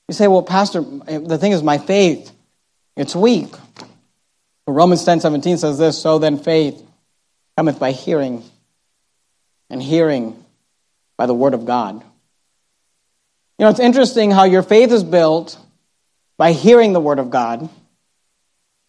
You 0.08 0.16
say, 0.16 0.28
well, 0.28 0.42
Pastor, 0.42 0.82
the 0.82 1.38
thing 1.38 1.52
is, 1.52 1.62
my 1.62 1.78
faith, 1.78 2.32
it's 2.98 3.16
weak. 3.16 3.54
Romans 4.66 5.06
10 5.06 5.20
17 5.20 5.60
says 5.60 5.78
this 5.78 6.02
So 6.02 6.18
then 6.18 6.40
faith 6.40 6.84
cometh 7.56 7.78
by 7.78 7.92
hearing, 7.92 8.44
and 9.70 9.84
hearing 9.84 10.44
by 11.16 11.28
the 11.28 11.36
word 11.36 11.54
of 11.54 11.68
God. 11.68 12.04
You 13.58 13.66
know, 13.66 13.70
it's 13.70 13.80
interesting 13.80 14.32
how 14.32 14.46
your 14.46 14.64
faith 14.64 14.92
is 14.92 15.04
built 15.04 15.58
by 16.38 16.54
hearing 16.54 16.94
the 16.94 17.00
Word 17.00 17.20
of 17.20 17.30
God. 17.30 17.70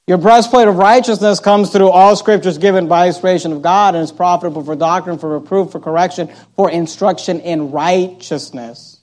Your 0.06 0.18
breastplate 0.18 0.68
of 0.68 0.76
righteousness 0.76 1.40
comes 1.40 1.70
through 1.70 1.88
all 1.88 2.14
scriptures 2.16 2.58
given 2.58 2.88
by 2.88 3.06
inspiration 3.06 3.52
of 3.52 3.62
God 3.62 3.94
and 3.94 4.04
is 4.04 4.12
profitable 4.12 4.62
for 4.62 4.76
doctrine, 4.76 5.18
for 5.18 5.38
reproof, 5.38 5.72
for 5.72 5.80
correction, 5.80 6.30
for 6.56 6.70
instruction 6.70 7.40
in 7.40 7.70
righteousness. 7.70 9.00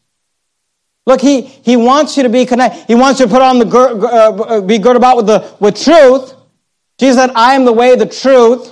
Look, 1.07 1.21
he, 1.21 1.41
he 1.41 1.75
wants 1.75 2.17
you 2.17 2.23
to 2.23 2.29
be 2.29 2.45
connected. 2.45 2.85
He 2.85 2.93
wants 2.93 3.19
you 3.19 3.25
to 3.25 3.31
put 3.31 3.41
on 3.41 3.57
the 3.57 3.65
uh, 3.65 4.57
uh, 4.57 4.61
be 4.61 4.77
good 4.77 4.95
about 4.95 5.17
with 5.17 5.25
the 5.25 5.55
with 5.59 5.81
truth. 5.81 6.35
Jesus 6.99 7.17
said, 7.17 7.31
"I 7.33 7.55
am 7.55 7.65
the 7.65 7.73
way, 7.73 7.95
the 7.95 8.05
truth. 8.05 8.71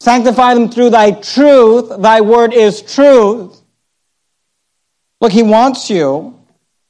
Sanctify 0.00 0.54
them 0.54 0.68
through 0.68 0.90
thy 0.90 1.12
truth. 1.12 1.92
Thy 2.00 2.20
word 2.20 2.52
is 2.52 2.82
truth." 2.82 3.60
Look, 5.20 5.32
he 5.32 5.42
wants 5.42 5.90
you, 5.90 6.38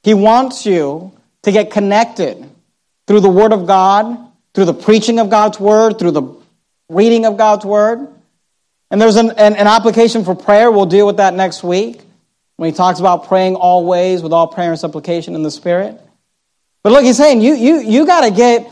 he 0.02 0.14
wants 0.14 0.66
you 0.66 1.12
to 1.42 1.52
get 1.52 1.70
connected 1.70 2.48
through 3.06 3.20
the 3.20 3.30
Word 3.30 3.52
of 3.52 3.66
God, 3.66 4.18
through 4.54 4.64
the 4.64 4.74
preaching 4.74 5.18
of 5.18 5.30
God's 5.30 5.60
Word, 5.60 5.98
through 5.98 6.12
the 6.12 6.36
reading 6.88 7.26
of 7.26 7.36
God's 7.36 7.64
Word. 7.64 8.08
And 8.90 9.00
there's 9.00 9.16
an, 9.16 9.30
an, 9.30 9.54
an 9.56 9.66
application 9.66 10.24
for 10.24 10.34
prayer. 10.34 10.70
We'll 10.70 10.86
deal 10.86 11.06
with 11.06 11.16
that 11.18 11.34
next 11.34 11.62
week 11.62 12.00
when 12.56 12.70
he 12.70 12.76
talks 12.76 13.00
about 13.00 13.28
praying 13.28 13.56
always 13.56 14.22
with 14.22 14.32
all 14.32 14.46
prayer 14.46 14.70
and 14.70 14.78
supplication 14.78 15.34
in 15.34 15.42
the 15.42 15.50
Spirit. 15.50 16.00
But 16.82 16.92
look, 16.92 17.04
he's 17.04 17.16
saying 17.16 17.40
you, 17.40 17.54
you, 17.54 17.80
you 17.80 18.06
got 18.06 18.22
to 18.22 18.30
get 18.30 18.70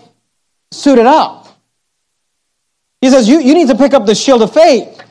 suited 0.70 1.06
up. 1.06 1.48
He 3.00 3.10
says 3.10 3.28
you, 3.28 3.40
you 3.40 3.54
need 3.54 3.68
to 3.68 3.74
pick 3.74 3.94
up 3.94 4.06
the 4.06 4.14
shield 4.14 4.42
of 4.42 4.52
faith. 4.52 5.02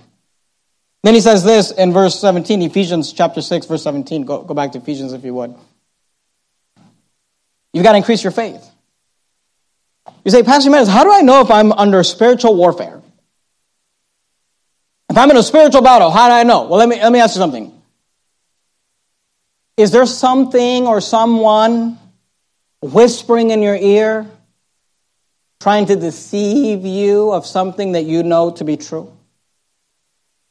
Then 1.03 1.15
he 1.15 1.21
says 1.21 1.43
this 1.43 1.71
in 1.71 1.93
verse 1.93 2.19
17, 2.19 2.61
Ephesians 2.61 3.11
chapter 3.11 3.41
6, 3.41 3.65
verse 3.65 3.83
17. 3.83 4.23
Go, 4.23 4.43
go 4.43 4.53
back 4.53 4.71
to 4.73 4.77
Ephesians 4.77 5.13
if 5.13 5.23
you 5.23 5.33
would. 5.33 5.55
You've 7.73 7.83
got 7.83 7.93
to 7.93 7.97
increase 7.97 8.23
your 8.23 8.31
faith. 8.31 8.69
You 10.23 10.31
say, 10.31 10.43
Pastor 10.43 10.69
Jimenez, 10.69 10.87
how 10.87 11.03
do 11.03 11.11
I 11.11 11.21
know 11.21 11.41
if 11.41 11.49
I'm 11.49 11.71
under 11.71 12.03
spiritual 12.03 12.55
warfare? 12.55 13.01
If 15.09 15.17
I'm 15.17 15.29
in 15.31 15.37
a 15.37 15.43
spiritual 15.43 15.81
battle, 15.81 16.11
how 16.11 16.27
do 16.29 16.33
I 16.35 16.43
know? 16.43 16.63
Well, 16.63 16.77
let 16.77 16.87
me, 16.87 17.01
let 17.01 17.11
me 17.11 17.19
ask 17.19 17.35
you 17.35 17.39
something. 17.39 17.81
Is 19.77 19.91
there 19.91 20.05
something 20.05 20.85
or 20.85 21.01
someone 21.01 21.97
whispering 22.81 23.51
in 23.51 23.61
your 23.61 23.75
ear, 23.75 24.29
trying 25.59 25.87
to 25.87 25.95
deceive 25.95 26.85
you 26.85 27.31
of 27.31 27.45
something 27.45 27.93
that 27.93 28.03
you 28.03 28.23
know 28.23 28.51
to 28.51 28.63
be 28.63 28.77
true? 28.77 29.11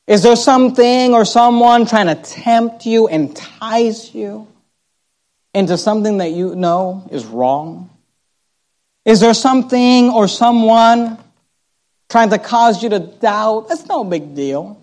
Is 0.06 0.22
there 0.22 0.36
something 0.36 1.14
or 1.14 1.24
someone 1.24 1.86
trying 1.86 2.06
to 2.06 2.16
tempt 2.16 2.86
you, 2.86 3.06
entice 3.06 4.14
you 4.14 4.48
into 5.54 5.78
something 5.78 6.18
that 6.18 6.32
you 6.32 6.54
know 6.54 7.08
is 7.10 7.24
wrong? 7.24 7.90
Is 9.04 9.20
there 9.20 9.34
something 9.34 10.10
or 10.10 10.28
someone 10.28 11.18
trying 12.08 12.30
to 12.30 12.38
cause 12.38 12.82
you 12.82 12.88
to 12.90 12.98
doubt? 12.98 13.66
It's 13.70 13.86
no 13.86 14.04
big 14.04 14.34
deal. 14.34 14.80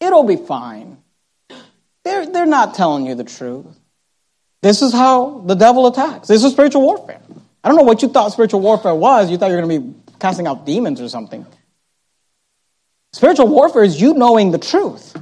It'll 0.00 0.24
be 0.24 0.36
fine. 0.36 0.98
They're, 2.04 2.26
they're 2.26 2.46
not 2.46 2.74
telling 2.74 3.06
you 3.06 3.14
the 3.14 3.24
truth. 3.24 3.66
This 4.62 4.82
is 4.82 4.92
how 4.92 5.40
the 5.40 5.54
devil 5.54 5.86
attacks. 5.86 6.28
This 6.28 6.44
is 6.44 6.52
spiritual 6.52 6.82
warfare. 6.82 7.20
I 7.62 7.68
don't 7.68 7.76
know 7.76 7.82
what 7.82 8.02
you 8.02 8.08
thought 8.08 8.32
spiritual 8.32 8.60
warfare 8.60 8.94
was. 8.94 9.30
You 9.30 9.38
thought 9.38 9.48
you 9.48 9.56
were 9.56 9.62
going 9.62 9.82
to 9.82 9.88
be 9.88 9.94
casting 10.18 10.46
out 10.46 10.64
demons 10.64 11.00
or 11.00 11.08
something. 11.08 11.44
Spiritual 13.16 13.48
warfare 13.48 13.82
is 13.82 13.98
you 13.98 14.12
knowing 14.12 14.50
the 14.50 14.58
truth, 14.58 15.16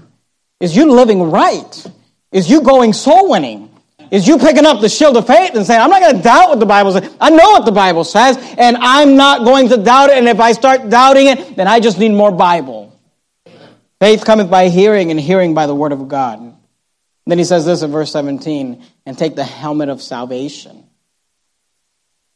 is 0.58 0.76
you 0.76 0.90
living 0.90 1.30
right, 1.30 1.86
is 2.32 2.50
you 2.50 2.60
going 2.60 2.92
soul 2.92 3.30
winning, 3.30 3.70
is 4.10 4.26
you 4.26 4.36
picking 4.36 4.66
up 4.66 4.80
the 4.80 4.88
shield 4.88 5.16
of 5.16 5.28
faith 5.28 5.54
and 5.54 5.64
saying, 5.64 5.80
I'm 5.80 5.90
not 5.90 6.00
going 6.00 6.16
to 6.16 6.20
doubt 6.20 6.48
what 6.48 6.58
the 6.58 6.66
Bible 6.66 6.90
says. 6.90 7.16
I 7.20 7.30
know 7.30 7.52
what 7.52 7.64
the 7.64 7.70
Bible 7.70 8.02
says, 8.02 8.36
and 8.58 8.76
I'm 8.78 9.14
not 9.16 9.44
going 9.44 9.68
to 9.68 9.76
doubt 9.76 10.10
it. 10.10 10.18
And 10.18 10.26
if 10.26 10.40
I 10.40 10.50
start 10.50 10.90
doubting 10.90 11.28
it, 11.28 11.54
then 11.54 11.68
I 11.68 11.78
just 11.78 11.96
need 11.96 12.08
more 12.08 12.32
Bible. 12.32 13.00
Faith 14.00 14.24
cometh 14.24 14.50
by 14.50 14.70
hearing, 14.70 15.12
and 15.12 15.20
hearing 15.20 15.54
by 15.54 15.68
the 15.68 15.74
word 15.76 15.92
of 15.92 16.08
God. 16.08 16.52
Then 17.28 17.38
he 17.38 17.44
says 17.44 17.64
this 17.64 17.82
in 17.82 17.92
verse 17.92 18.10
17 18.10 18.82
and 19.06 19.16
take 19.16 19.36
the 19.36 19.44
helmet 19.44 19.88
of 19.88 20.02
salvation. 20.02 20.82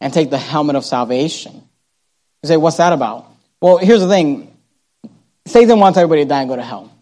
And 0.00 0.14
take 0.14 0.30
the 0.30 0.38
helmet 0.38 0.76
of 0.76 0.84
salvation. 0.84 1.64
You 2.44 2.46
say, 2.46 2.56
what's 2.56 2.76
that 2.76 2.92
about? 2.92 3.26
Well, 3.61 3.78
here's 3.78 4.02
the 4.02 4.09
thing 4.09 4.47
Satan 5.49 5.78
wants 5.78 5.99
everybody 5.99 6.22
to 6.24 6.28
die 6.28 6.40
and 6.40 6.49
go 6.49 6.57
to 6.57 6.62
hell. 6.62 6.92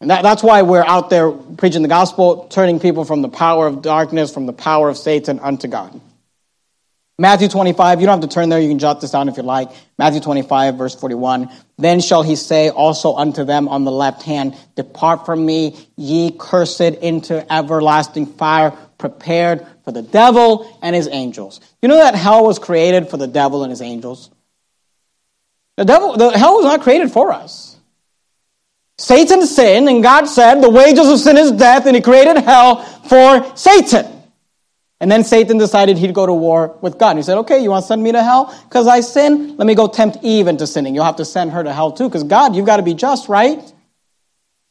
And 0.00 0.10
that, 0.10 0.22
that's 0.22 0.42
why 0.42 0.62
we're 0.62 0.84
out 0.84 1.10
there 1.10 1.30
preaching 1.30 1.82
the 1.82 1.88
gospel, 1.88 2.46
turning 2.48 2.78
people 2.78 3.04
from 3.04 3.22
the 3.22 3.28
power 3.28 3.66
of 3.66 3.82
darkness, 3.82 4.32
from 4.32 4.46
the 4.46 4.52
power 4.52 4.88
of 4.88 4.96
Satan 4.96 5.40
unto 5.40 5.66
God. 5.66 6.00
Matthew 7.20 7.48
25, 7.48 8.00
you 8.00 8.06
don't 8.06 8.22
have 8.22 8.30
to 8.30 8.32
turn 8.32 8.48
there, 8.48 8.60
you 8.60 8.68
can 8.68 8.78
jot 8.78 9.00
this 9.00 9.10
down 9.10 9.28
if 9.28 9.36
you 9.36 9.42
like. 9.42 9.70
Matthew 9.98 10.20
25, 10.20 10.76
verse 10.76 10.94
41. 10.94 11.50
Then 11.76 11.98
shall 11.98 12.22
he 12.22 12.36
say 12.36 12.70
also 12.70 13.16
unto 13.16 13.42
them 13.42 13.68
on 13.68 13.82
the 13.82 13.90
left 13.90 14.22
hand, 14.22 14.56
Depart 14.76 15.26
from 15.26 15.44
me, 15.44 15.76
ye 15.96 16.30
cursed, 16.30 16.80
into 16.80 17.52
everlasting 17.52 18.26
fire, 18.26 18.70
prepared 18.98 19.66
for 19.84 19.90
the 19.90 20.02
devil 20.02 20.78
and 20.80 20.94
his 20.94 21.08
angels. 21.08 21.60
You 21.82 21.88
know 21.88 21.96
that 21.96 22.14
hell 22.14 22.46
was 22.46 22.60
created 22.60 23.08
for 23.10 23.16
the 23.16 23.26
devil 23.26 23.64
and 23.64 23.70
his 23.70 23.82
angels? 23.82 24.30
The 25.78 25.84
devil, 25.84 26.16
the 26.16 26.36
hell 26.36 26.56
was 26.56 26.64
not 26.64 26.80
created 26.80 27.12
for 27.12 27.30
us. 27.30 27.76
Satan 28.98 29.46
sinned, 29.46 29.88
and 29.88 30.02
God 30.02 30.24
said, 30.24 30.60
The 30.60 30.68
wages 30.68 31.06
of 31.06 31.20
sin 31.20 31.36
is 31.36 31.52
death, 31.52 31.86
and 31.86 31.94
he 31.94 32.02
created 32.02 32.36
hell 32.36 32.82
for 32.82 33.56
Satan. 33.56 34.04
And 34.98 35.08
then 35.08 35.22
Satan 35.22 35.56
decided 35.56 35.96
he'd 35.96 36.12
go 36.12 36.26
to 36.26 36.34
war 36.34 36.76
with 36.80 36.98
God. 36.98 37.10
And 37.10 37.20
he 37.20 37.22
said, 37.22 37.38
Okay, 37.38 37.62
you 37.62 37.70
want 37.70 37.84
to 37.84 37.86
send 37.86 38.02
me 38.02 38.10
to 38.10 38.20
hell? 38.20 38.52
Because 38.64 38.88
I 38.88 38.98
sin? 39.02 39.56
Let 39.56 39.68
me 39.68 39.76
go 39.76 39.86
tempt 39.86 40.18
Eve 40.22 40.48
into 40.48 40.66
sinning. 40.66 40.96
You'll 40.96 41.04
have 41.04 41.14
to 41.16 41.24
send 41.24 41.52
her 41.52 41.62
to 41.62 41.72
hell 41.72 41.92
too. 41.92 42.08
Because 42.08 42.24
God, 42.24 42.56
you've 42.56 42.66
got 42.66 42.78
to 42.78 42.82
be 42.82 42.94
just, 42.94 43.28
right? 43.28 43.60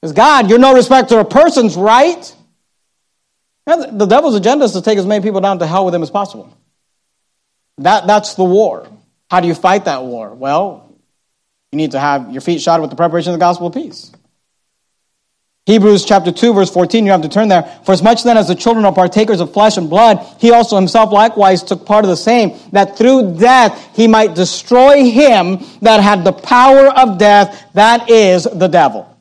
Because 0.02 0.12
God, 0.12 0.50
you're 0.50 0.60
no 0.60 0.74
respecter 0.74 1.20
of 1.20 1.30
persons, 1.30 1.78
right? 1.78 2.36
The 3.66 4.08
devil's 4.08 4.36
agenda 4.36 4.66
is 4.66 4.74
to 4.74 4.82
take 4.82 4.98
as 4.98 5.06
many 5.06 5.24
people 5.24 5.40
down 5.40 5.60
to 5.60 5.68
hell 5.68 5.86
with 5.86 5.96
him 5.96 6.04
as 6.04 6.10
possible. 6.10 6.54
That, 7.78 8.08
that's 8.08 8.34
the 8.34 8.44
war. 8.44 8.90
How 9.32 9.40
do 9.40 9.48
you 9.48 9.56
fight 9.56 9.86
that 9.86 10.04
war? 10.04 10.34
Well, 10.34 10.87
you 11.72 11.78
need 11.78 11.92
to 11.92 12.00
have 12.00 12.32
your 12.32 12.42
feet 12.42 12.62
shod 12.62 12.82
with 12.82 12.90
the 12.90 12.96
preparation 12.96 13.34
of 13.34 13.40
the 13.40 13.44
gospel 13.44 13.68
of 13.68 13.74
peace. 13.74 14.12
Hebrews 15.66 16.06
chapter 16.06 16.32
2, 16.32 16.54
verse 16.54 16.72
14, 16.72 17.06
you 17.06 17.12
have 17.12 17.24
to 17.24 17.30
turn 17.30 17.50
there. 17.50 17.64
For 17.84 17.92
as 17.92 18.02
much 18.02 18.24
then 18.24 18.38
as 18.38 18.48
the 18.48 18.56
children 18.56 18.86
are 18.86 18.94
partakers 18.94 19.42
of 19.42 19.52
flesh 19.52 19.76
and 19.76 19.90
blood, 19.90 20.26
he 20.40 20.52
also 20.52 20.78
himself 20.78 21.12
likewise 21.12 21.62
took 21.62 21.86
part 21.86 22.06
of 22.06 22.10
the 22.10 22.16
same, 22.16 22.58
that 22.72 22.98
through 22.98 23.36
death 23.38 23.94
he 23.94 24.08
might 24.08 24.34
destroy 24.34 25.04
him 25.12 25.60
that 25.82 26.02
had 26.02 26.24
the 26.24 26.32
power 26.32 26.88
of 26.88 27.18
death, 27.18 27.70
that 27.74 28.10
is 28.10 28.46
the 28.46 28.70
devil. 28.70 29.14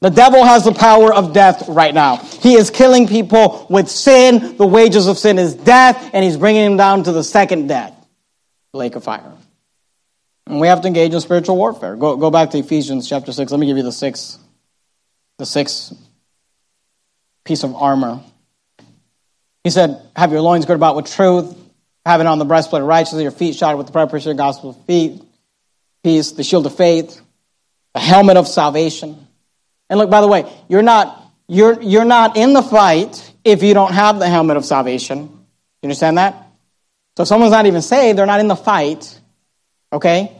The 0.00 0.10
devil 0.10 0.44
has 0.44 0.64
the 0.64 0.72
power 0.72 1.14
of 1.14 1.32
death 1.32 1.68
right 1.68 1.94
now. 1.94 2.16
He 2.16 2.54
is 2.54 2.70
killing 2.70 3.06
people 3.06 3.68
with 3.70 3.88
sin. 3.88 4.56
The 4.56 4.66
wages 4.66 5.06
of 5.06 5.18
sin 5.18 5.38
is 5.38 5.54
death, 5.54 6.10
and 6.12 6.24
he's 6.24 6.36
bringing 6.36 6.64
them 6.64 6.76
down 6.76 7.04
to 7.04 7.12
the 7.12 7.22
second 7.22 7.68
death, 7.68 7.94
lake 8.72 8.96
of 8.96 9.04
fire. 9.04 9.32
And 10.46 10.60
we 10.60 10.68
have 10.68 10.82
to 10.82 10.86
engage 10.86 11.14
in 11.14 11.20
spiritual 11.20 11.56
warfare. 11.56 11.96
Go, 11.96 12.16
go 12.16 12.30
back 12.30 12.50
to 12.50 12.58
Ephesians 12.58 13.08
chapter 13.08 13.32
6. 13.32 13.50
Let 13.50 13.58
me 13.58 13.66
give 13.66 13.76
you 13.76 13.82
the 13.82 13.92
sixth 13.92 14.38
the 15.38 15.46
sixth 15.46 15.92
piece 17.44 17.64
of 17.64 17.74
armor. 17.74 18.20
He 19.64 19.70
said, 19.70 20.00
Have 20.14 20.32
your 20.32 20.40
loins 20.40 20.64
girded 20.64 20.76
about 20.76 20.96
with 20.96 21.10
truth, 21.10 21.56
having 22.04 22.26
on 22.26 22.38
the 22.38 22.44
breastplate 22.44 22.82
of 22.82 22.88
righteousness, 22.88 23.22
your 23.22 23.30
feet 23.30 23.56
shod 23.56 23.76
with 23.76 23.86
the 23.86 23.92
preparation 23.92 24.30
of 24.30 24.36
the 24.36 24.42
gospel 24.42 24.70
of 24.70 24.84
feet, 24.84 25.22
peace, 26.02 26.32
the 26.32 26.44
shield 26.44 26.66
of 26.66 26.76
faith, 26.76 27.20
the 27.94 28.00
helmet 28.00 28.36
of 28.36 28.46
salvation. 28.46 29.26
And 29.90 29.98
look, 29.98 30.10
by 30.10 30.20
the 30.20 30.28
way, 30.28 30.50
you're 30.68 30.82
not, 30.82 31.20
you're, 31.48 31.80
you're 31.82 32.04
not 32.04 32.36
in 32.36 32.52
the 32.52 32.62
fight 32.62 33.32
if 33.44 33.62
you 33.62 33.74
don't 33.74 33.92
have 33.92 34.18
the 34.18 34.28
helmet 34.28 34.56
of 34.56 34.64
salvation. 34.64 35.18
You 35.20 35.86
understand 35.88 36.18
that? 36.18 36.34
So 37.16 37.22
if 37.22 37.28
someone's 37.28 37.52
not 37.52 37.66
even 37.66 37.82
saved, 37.82 38.18
they're 38.18 38.26
not 38.26 38.40
in 38.40 38.48
the 38.48 38.56
fight. 38.56 39.20
Okay? 39.94 40.32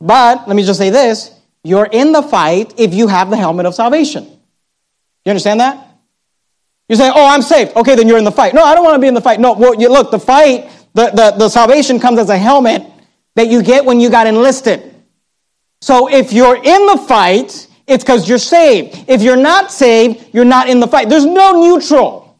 But 0.00 0.48
let 0.48 0.56
me 0.56 0.64
just 0.64 0.78
say 0.78 0.90
this 0.90 1.32
you're 1.62 1.86
in 1.86 2.12
the 2.12 2.22
fight 2.22 2.74
if 2.78 2.94
you 2.94 3.08
have 3.08 3.28
the 3.28 3.36
helmet 3.36 3.66
of 3.66 3.74
salvation. 3.74 4.24
You 4.24 5.30
understand 5.30 5.60
that? 5.60 5.86
You 6.88 6.96
say, 6.96 7.10
oh, 7.14 7.26
I'm 7.26 7.42
saved. 7.42 7.76
Okay, 7.76 7.94
then 7.94 8.08
you're 8.08 8.18
in 8.18 8.24
the 8.24 8.32
fight. 8.32 8.54
No, 8.54 8.64
I 8.64 8.74
don't 8.74 8.82
want 8.82 8.94
to 8.94 9.00
be 9.00 9.06
in 9.06 9.14
the 9.14 9.20
fight. 9.20 9.38
No, 9.38 9.52
well, 9.52 9.74
you, 9.74 9.88
look, 9.88 10.10
the 10.10 10.18
fight, 10.18 10.70
the, 10.94 11.10
the, 11.10 11.34
the 11.38 11.48
salvation 11.48 12.00
comes 12.00 12.18
as 12.18 12.30
a 12.30 12.38
helmet 12.38 12.82
that 13.34 13.48
you 13.48 13.62
get 13.62 13.84
when 13.84 14.00
you 14.00 14.10
got 14.10 14.26
enlisted. 14.26 14.94
So 15.82 16.10
if 16.10 16.32
you're 16.32 16.56
in 16.56 16.86
the 16.86 17.04
fight, 17.06 17.68
it's 17.86 18.02
because 18.02 18.28
you're 18.28 18.38
saved. 18.38 19.04
If 19.06 19.22
you're 19.22 19.36
not 19.36 19.70
saved, 19.70 20.34
you're 20.34 20.44
not 20.44 20.68
in 20.68 20.80
the 20.80 20.88
fight. 20.88 21.08
There's 21.08 21.26
no 21.26 21.60
neutral. 21.60 22.38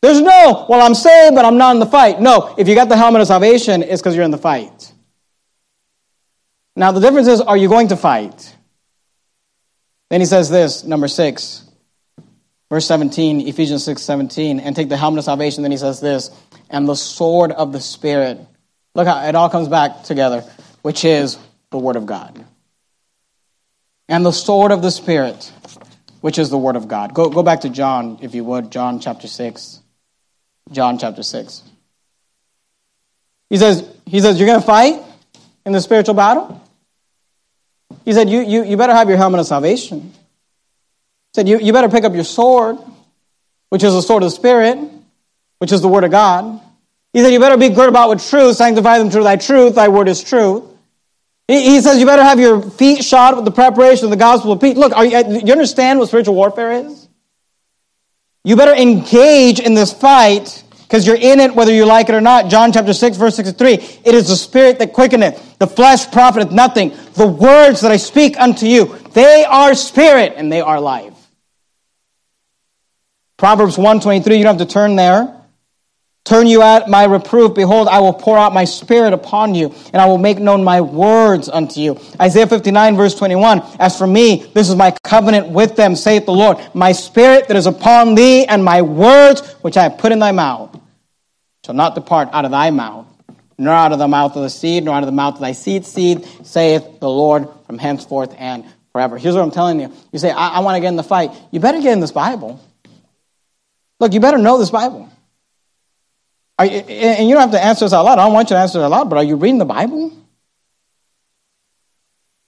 There's 0.00 0.20
no, 0.20 0.66
well, 0.68 0.80
I'm 0.80 0.94
saved, 0.94 1.34
but 1.34 1.44
I'm 1.44 1.58
not 1.58 1.74
in 1.74 1.80
the 1.80 1.86
fight. 1.86 2.20
No, 2.20 2.54
if 2.56 2.68
you 2.68 2.74
got 2.74 2.88
the 2.88 2.96
helmet 2.96 3.20
of 3.20 3.26
salvation, 3.26 3.82
it's 3.82 4.00
because 4.00 4.14
you're 4.14 4.24
in 4.24 4.30
the 4.30 4.38
fight. 4.38 4.91
Now, 6.74 6.92
the 6.92 7.00
difference 7.00 7.28
is, 7.28 7.40
are 7.40 7.56
you 7.56 7.68
going 7.68 7.88
to 7.88 7.96
fight? 7.96 8.56
Then 10.10 10.20
he 10.20 10.26
says 10.26 10.50
this, 10.50 10.84
number 10.84 11.08
six. 11.08 11.64
Verse 12.70 12.86
17, 12.86 13.46
Ephesians 13.48 13.84
6 13.84 14.00
17, 14.00 14.58
and 14.58 14.74
take 14.74 14.88
the 14.88 14.96
helmet 14.96 15.18
of 15.18 15.24
salvation. 15.26 15.62
Then 15.62 15.72
he 15.72 15.76
says 15.76 16.00
this, 16.00 16.30
and 16.70 16.88
the 16.88 16.94
sword 16.94 17.52
of 17.52 17.72
the 17.72 17.80
Spirit. 17.80 18.40
Look 18.94 19.06
how 19.06 19.26
it 19.26 19.34
all 19.34 19.50
comes 19.50 19.68
back 19.68 20.04
together, 20.04 20.42
which 20.80 21.04
is 21.04 21.38
the 21.70 21.76
Word 21.78 21.96
of 21.96 22.06
God. 22.06 22.42
And 24.08 24.24
the 24.24 24.32
sword 24.32 24.72
of 24.72 24.80
the 24.80 24.90
Spirit, 24.90 25.52
which 26.22 26.38
is 26.38 26.48
the 26.48 26.56
Word 26.56 26.76
of 26.76 26.88
God. 26.88 27.12
Go, 27.12 27.28
go 27.28 27.42
back 27.42 27.60
to 27.60 27.68
John, 27.68 28.18
if 28.22 28.34
you 28.34 28.42
would, 28.44 28.72
John 28.72 29.00
chapter 29.00 29.28
6. 29.28 29.80
John 30.70 30.98
chapter 30.98 31.22
6. 31.22 31.62
He 33.50 33.58
says, 33.58 33.86
he 34.06 34.20
says 34.20 34.38
You're 34.38 34.48
going 34.48 34.60
to 34.60 34.66
fight 34.66 35.02
in 35.64 35.72
the 35.72 35.80
spiritual 35.80 36.14
battle? 36.14 36.60
He 38.04 38.12
said, 38.12 38.28
You, 38.28 38.40
you, 38.40 38.64
you 38.64 38.76
better 38.76 38.94
have 38.94 39.08
your 39.08 39.18
helmet 39.18 39.40
of 39.40 39.46
salvation 39.46 40.00
He 40.00 41.34
said, 41.34 41.48
you, 41.48 41.58
you 41.58 41.72
better 41.72 41.88
pick 41.88 42.04
up 42.04 42.14
your 42.14 42.24
sword, 42.24 42.78
which 43.68 43.82
is 43.82 43.94
the 43.94 44.02
sword 44.02 44.22
of 44.22 44.28
the 44.28 44.36
Spirit, 44.36 44.78
which 45.58 45.72
is 45.72 45.80
the 45.80 45.88
Word 45.88 46.04
of 46.04 46.10
God. 46.10 46.60
He 47.12 47.20
said, 47.20 47.32
You 47.32 47.40
better 47.40 47.58
be 47.58 47.68
good 47.68 47.88
about 47.88 48.08
with 48.08 48.26
truth, 48.26 48.56
sanctify 48.56 48.98
them 48.98 49.10
through 49.10 49.24
thy 49.24 49.36
truth, 49.36 49.74
thy 49.74 49.88
word 49.88 50.08
is 50.08 50.22
truth. 50.22 50.64
He, 51.48 51.80
says, 51.80 51.98
You 51.98 52.06
better 52.06 52.22
have 52.22 52.40
your 52.40 52.62
feet 52.62 53.04
shod 53.04 53.36
with 53.36 53.44
the 53.44 53.50
preparation 53.50 54.04
of 54.04 54.10
the 54.10 54.16
gospel 54.16 54.52
of 54.52 54.60
peace. 54.60 54.76
Look, 54.76 54.96
are 54.96 55.04
you, 55.04 55.16
uh, 55.16 55.40
you 55.44 55.52
understand 55.52 55.98
what 55.98 56.08
spiritual 56.08 56.34
warfare 56.34 56.72
is? 56.72 57.08
You 58.44 58.56
better 58.56 58.74
engage 58.74 59.60
in 59.60 59.74
this 59.74 59.92
fight 59.92 60.64
because 60.92 61.06
you're 61.06 61.16
in 61.16 61.40
it 61.40 61.54
whether 61.54 61.72
you 61.72 61.86
like 61.86 62.10
it 62.10 62.14
or 62.14 62.20
not. 62.20 62.50
John 62.50 62.70
chapter 62.70 62.92
6, 62.92 63.16
verse 63.16 63.34
63. 63.34 63.72
It 64.04 64.14
is 64.14 64.28
the 64.28 64.36
spirit 64.36 64.78
that 64.78 64.92
quickeneth, 64.92 65.56
the 65.58 65.66
flesh 65.66 66.10
profiteth 66.10 66.52
nothing. 66.52 66.90
The 67.14 67.26
words 67.26 67.80
that 67.80 67.90
I 67.90 67.96
speak 67.96 68.38
unto 68.38 68.66
you, 68.66 68.98
they 69.14 69.42
are 69.46 69.74
spirit 69.74 70.34
and 70.36 70.52
they 70.52 70.60
are 70.60 70.78
life. 70.78 71.14
Proverbs 73.38 73.78
123, 73.78 74.36
you 74.36 74.44
don't 74.44 74.58
have 74.58 74.68
to 74.68 74.70
turn 74.70 74.96
there. 74.96 75.34
Turn 76.24 76.46
you 76.46 76.60
at 76.60 76.90
my 76.90 77.04
reproof. 77.04 77.54
Behold, 77.54 77.88
I 77.88 78.00
will 78.00 78.12
pour 78.12 78.36
out 78.36 78.52
my 78.52 78.66
spirit 78.66 79.14
upon 79.14 79.54
you, 79.54 79.74
and 79.94 79.96
I 79.96 80.04
will 80.04 80.18
make 80.18 80.38
known 80.38 80.62
my 80.62 80.82
words 80.82 81.48
unto 81.48 81.80
you. 81.80 81.98
Isaiah 82.20 82.46
59, 82.46 82.96
verse 82.96 83.14
21. 83.14 83.62
As 83.80 83.96
for 83.96 84.06
me, 84.06 84.44
this 84.52 84.68
is 84.68 84.76
my 84.76 84.94
covenant 85.02 85.48
with 85.48 85.74
them, 85.74 85.96
saith 85.96 86.26
the 86.26 86.32
Lord. 86.32 86.58
My 86.74 86.92
spirit 86.92 87.48
that 87.48 87.56
is 87.56 87.66
upon 87.66 88.14
thee, 88.14 88.44
and 88.44 88.62
my 88.62 88.82
words 88.82 89.40
which 89.62 89.78
I 89.78 89.84
have 89.84 89.96
put 89.96 90.12
in 90.12 90.18
thy 90.18 90.32
mouth, 90.32 90.78
shall 91.64 91.74
not 91.74 91.94
depart 91.94 92.28
out 92.32 92.44
of 92.44 92.50
thy 92.50 92.70
mouth, 92.70 93.06
nor 93.58 93.72
out 93.72 93.92
of 93.92 93.98
the 93.98 94.08
mouth 94.08 94.34
of 94.36 94.42
the 94.42 94.50
seed, 94.50 94.84
nor 94.84 94.94
out 94.94 95.02
of 95.02 95.06
the 95.06 95.12
mouth 95.12 95.34
of 95.34 95.40
thy 95.40 95.52
seed 95.52 95.86
seed, 95.86 96.26
saith 96.44 97.00
the 97.00 97.08
Lord 97.08 97.48
from 97.66 97.78
henceforth 97.78 98.34
and 98.38 98.64
forever. 98.92 99.18
Here's 99.18 99.34
what 99.34 99.42
I'm 99.42 99.50
telling 99.50 99.80
you. 99.80 99.92
You 100.12 100.18
say, 100.18 100.30
I, 100.30 100.48
I 100.56 100.60
want 100.60 100.76
to 100.76 100.80
get 100.80 100.88
in 100.88 100.96
the 100.96 101.02
fight. 101.02 101.30
You 101.50 101.60
better 101.60 101.80
get 101.80 101.92
in 101.92 102.00
this 102.00 102.12
Bible. 102.12 102.60
Look, 104.00 104.12
you 104.12 104.20
better 104.20 104.38
know 104.38 104.58
this 104.58 104.70
Bible. 104.70 105.08
You, 106.60 106.66
and 106.68 107.28
you 107.28 107.34
don't 107.34 107.42
have 107.42 107.52
to 107.52 107.64
answer 107.64 107.84
this 107.84 107.92
out 107.92 108.04
loud. 108.04 108.18
I 108.18 108.24
don't 108.24 108.34
want 108.34 108.50
you 108.50 108.56
to 108.56 108.60
answer 108.60 108.78
it 108.78 108.82
out 108.82 108.90
loud, 108.90 109.10
but 109.10 109.16
are 109.16 109.24
you 109.24 109.36
reading 109.36 109.58
the 109.58 109.64
Bible? 109.64 110.12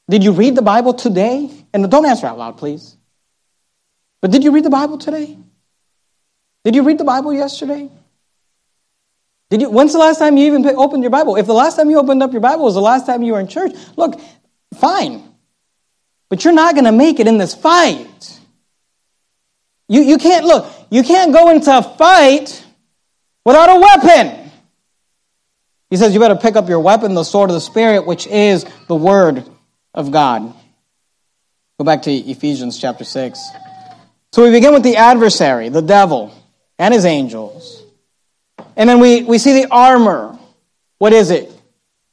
Did 0.09 0.23
you 0.23 0.33
read 0.33 0.55
the 0.55 0.63
Bible 0.63 0.95
today? 0.95 1.51
And 1.73 1.91
don't 1.91 2.07
answer 2.07 2.27
out 2.27 2.39
loud, 2.39 2.59
please. 2.59 2.97
But 4.21 4.31
did 4.31 4.45
you 4.45 4.53
read 4.53 4.65
the 4.65 4.71
Bible 4.71 4.99
today? 4.99 5.37
Did 6.65 6.75
you 6.75 6.83
read 6.83 6.99
the 6.99 7.05
Bible 7.05 7.33
yesterday? 7.33 7.91
Did 9.51 9.61
you, 9.61 9.71
when's 9.71 9.93
the 9.93 9.99
last 9.99 10.19
time 10.19 10.37
you 10.37 10.47
even 10.47 10.67
opened 10.67 11.03
your 11.03 11.11
Bible? 11.11 11.37
If 11.37 11.47
the 11.47 11.55
last 11.55 11.77
time 11.77 11.91
you 11.91 11.99
opened 11.99 12.23
up 12.23 12.33
your 12.33 12.41
Bible 12.41 12.65
was 12.65 12.75
the 12.75 12.81
last 12.81 13.07
time 13.07 13.23
you 13.23 13.35
were 13.35 13.41
in 13.41 13.49
church, 13.49 13.73
look, 13.97 14.21
fine. 14.75 15.23
But 16.29 16.45
you're 16.45 16.55
not 16.55 16.75
going 16.75 16.87
to 16.87 16.93
make 16.93 17.21
it 17.21 17.29
in 17.29 17.39
this 17.39 17.55
fight. 17.55 18.41
You, 19.89 20.03
you 20.03 20.19
can't, 20.19 20.45
look, 20.47 20.67
you 20.91 21.03
can't 21.03 21.33
go 21.33 21.51
into 21.51 21.77
a 21.77 21.83
fight 21.83 22.65
without 23.45 23.77
a 23.77 23.81
weapon. 23.81 24.51
He 25.91 25.97
says 25.97 26.15
you 26.15 26.21
better 26.21 26.37
pick 26.37 26.57
up 26.57 26.69
your 26.69 26.81
weapon, 26.81 27.15
the 27.15 27.23
sword 27.23 27.51
of 27.51 27.55
the 27.55 27.61
Spirit, 27.61 28.07
which 28.07 28.27
is 28.27 28.67
the 28.89 28.97
Word 28.97 29.45
of 29.93 30.11
God. 30.11 30.53
Go 31.79 31.85
back 31.85 32.03
to 32.03 32.11
Ephesians 32.11 32.79
chapter 32.79 33.05
6. 33.05 33.39
So 34.33 34.43
we 34.43 34.51
begin 34.51 34.73
with 34.73 34.83
the 34.83 34.97
adversary, 34.97 35.69
the 35.69 35.83
devil, 35.83 36.35
and 36.79 36.93
his 36.93 37.05
angels. 37.05 37.84
And 38.77 38.89
then 38.89 39.01
we, 39.01 39.23
we 39.23 39.39
see 39.39 39.63
the 39.63 39.69
armor. 39.71 40.39
What 40.99 41.13
is 41.13 41.31
it? 41.31 41.51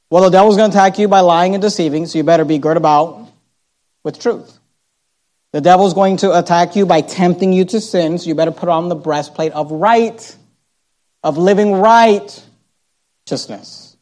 Well, 0.09 0.23
the 0.23 0.29
devil's 0.29 0.57
going 0.57 0.71
to 0.71 0.77
attack 0.77 0.99
you 0.99 1.07
by 1.07 1.21
lying 1.21 1.55
and 1.55 1.61
deceiving, 1.61 2.05
so 2.05 2.17
you 2.17 2.23
better 2.23 2.45
be 2.45 2.57
girt 2.57 2.77
about 2.77 3.29
with 4.03 4.19
truth. 4.19 4.59
The 5.53 5.61
devil's 5.61 5.93
going 5.93 6.17
to 6.17 6.37
attack 6.37 6.75
you 6.75 6.85
by 6.85 7.01
tempting 7.01 7.53
you 7.53 7.65
to 7.65 7.81
sin, 7.81 8.17
so 8.17 8.27
you 8.27 8.35
better 8.35 8.51
put 8.51 8.69
on 8.69 8.89
the 8.89 8.95
breastplate 8.95 9.53
of 9.53 9.71
right, 9.71 10.35
of 11.23 11.37
living 11.37 11.73
right 11.73 12.43
righteousness. 13.31 13.97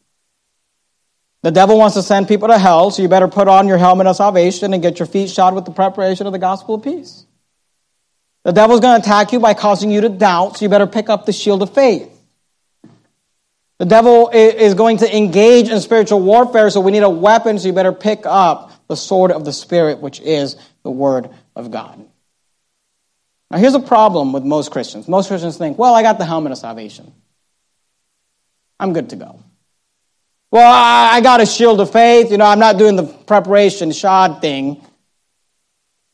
The 1.41 1.51
devil 1.51 1.78
wants 1.78 1.95
to 1.95 2.03
send 2.03 2.28
people 2.28 2.49
to 2.49 2.57
hell, 2.57 2.91
so 2.91 3.01
you 3.01 3.07
better 3.07 3.28
put 3.28 3.47
on 3.47 3.68
your 3.68 3.78
helmet 3.78 4.07
of 4.07 4.16
salvation 4.16 4.74
and 4.74 4.82
get 4.82 4.99
your 4.99 5.05
feet 5.05 5.30
shod 5.30 5.55
with 5.55 5.66
the 5.66 5.72
preparation 5.72 6.28
of 6.28 6.34
the 6.34 6.39
gospel 6.39 6.76
of 6.76 6.84
peace. 6.84 7.26
The 8.43 8.51
devil's 8.51 8.82
going 8.82 8.99
to 8.99 9.07
attack 9.07 9.32
you 9.32 9.39
by 9.39 9.53
causing 9.53 9.91
you 9.91 10.01
to 10.01 10.10
doubt, 10.10 10.57
so 10.57 10.66
you 10.66 10.70
better 10.70 10.88
pick 10.88 11.10
up 11.10 11.26
the 11.26 11.32
shield 11.32 11.62
of 11.62 11.74
faith. 11.74 12.10
The 13.80 13.86
devil 13.86 14.30
is 14.30 14.73
going 14.73 14.97
to 14.97 15.17
engage 15.17 15.69
in 15.69 15.80
spiritual 15.80 16.21
warfare, 16.21 16.69
so 16.69 16.82
we 16.82 16.91
need 16.91 17.03
a 17.03 17.09
weapon, 17.09 17.57
so 17.57 17.67
you 17.67 17.73
better 17.73 17.93
pick 17.93 18.21
up 18.25 18.71
the 18.88 18.95
sword 18.95 19.32
of 19.32 19.45
the 19.45 19.53
Spirit, 19.53 19.99
which 19.99 20.19
is 20.19 20.57
the 20.84 20.91
Word 20.91 21.30
of 21.55 21.71
God. 21.71 22.05
Now, 23.49 23.57
here's 23.57 23.75
a 23.75 23.80
problem 23.80 24.34
with 24.34 24.43
most 24.43 24.71
Christians. 24.71 25.07
Most 25.07 25.30
Christians 25.30 25.57
think, 25.57 25.80
well, 25.80 25.95
I 25.95 26.03
got 26.03 26.17
the 26.17 26.25
helmet 26.25 26.51
of 26.51 26.57
salvation. 26.57 27.13
I'm 28.80 28.93
good 28.93 29.09
to 29.09 29.15
go. 29.15 29.39
Well, 30.51 30.71
I 30.71 31.21
got 31.21 31.41
a 31.41 31.45
shield 31.45 31.80
of 31.80 31.91
faith. 31.91 32.32
You 32.32 32.38
know, 32.38 32.45
I'm 32.45 32.59
not 32.59 32.77
doing 32.77 32.95
the 32.95 33.03
preparation 33.03 33.91
shod 33.91 34.41
thing. 34.41 34.84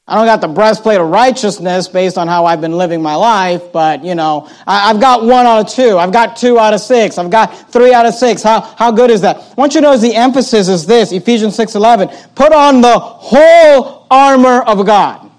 I 0.07 0.15
don't 0.15 0.27
got 0.27 0.39
the 0.39 0.47
breastplate 0.47 0.99
of 0.99 1.09
righteousness 1.09 1.87
based 1.87 2.19
on 2.19 2.27
how 2.27 2.45
I've 2.45 2.61
been 2.61 2.77
living 2.77 3.01
my 3.01 3.15
life, 3.15 3.71
but 3.73 4.05
you 4.05 4.13
know, 4.13 4.47
I, 4.67 4.89
have 4.89 5.01
got 5.01 5.23
one 5.23 5.47
out 5.47 5.65
of 5.65 5.73
two. 5.73 5.97
I've 5.97 6.11
got 6.11 6.37
two 6.37 6.59
out 6.59 6.75
of 6.75 6.81
six. 6.81 7.17
I've 7.17 7.31
got 7.31 7.71
three 7.71 7.91
out 7.91 8.05
of 8.05 8.13
six. 8.13 8.43
How, 8.43 8.61
how 8.61 8.91
good 8.91 9.09
is 9.09 9.21
that? 9.21 9.37
I 9.37 9.53
want 9.55 9.73
you 9.73 9.81
to 9.81 9.87
notice 9.87 10.01
the 10.01 10.13
emphasis 10.13 10.67
is 10.67 10.85
this, 10.85 11.11
Ephesians 11.11 11.57
6.11. 11.57 12.35
Put 12.35 12.53
on 12.53 12.81
the 12.81 12.99
whole 12.99 14.05
armor 14.11 14.61
of 14.61 14.85
God. 14.85 15.31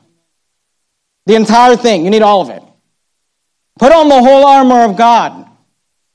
The 1.27 1.37
entire 1.37 1.77
thing. 1.77 2.05
You 2.05 2.11
need 2.11 2.23
all 2.23 2.41
of 2.41 2.51
it. 2.51 2.63
Put 3.79 3.93
on 3.93 4.09
the 4.09 4.19
whole 4.19 4.47
armor 4.47 4.83
of 4.83 4.97
God 4.97 5.47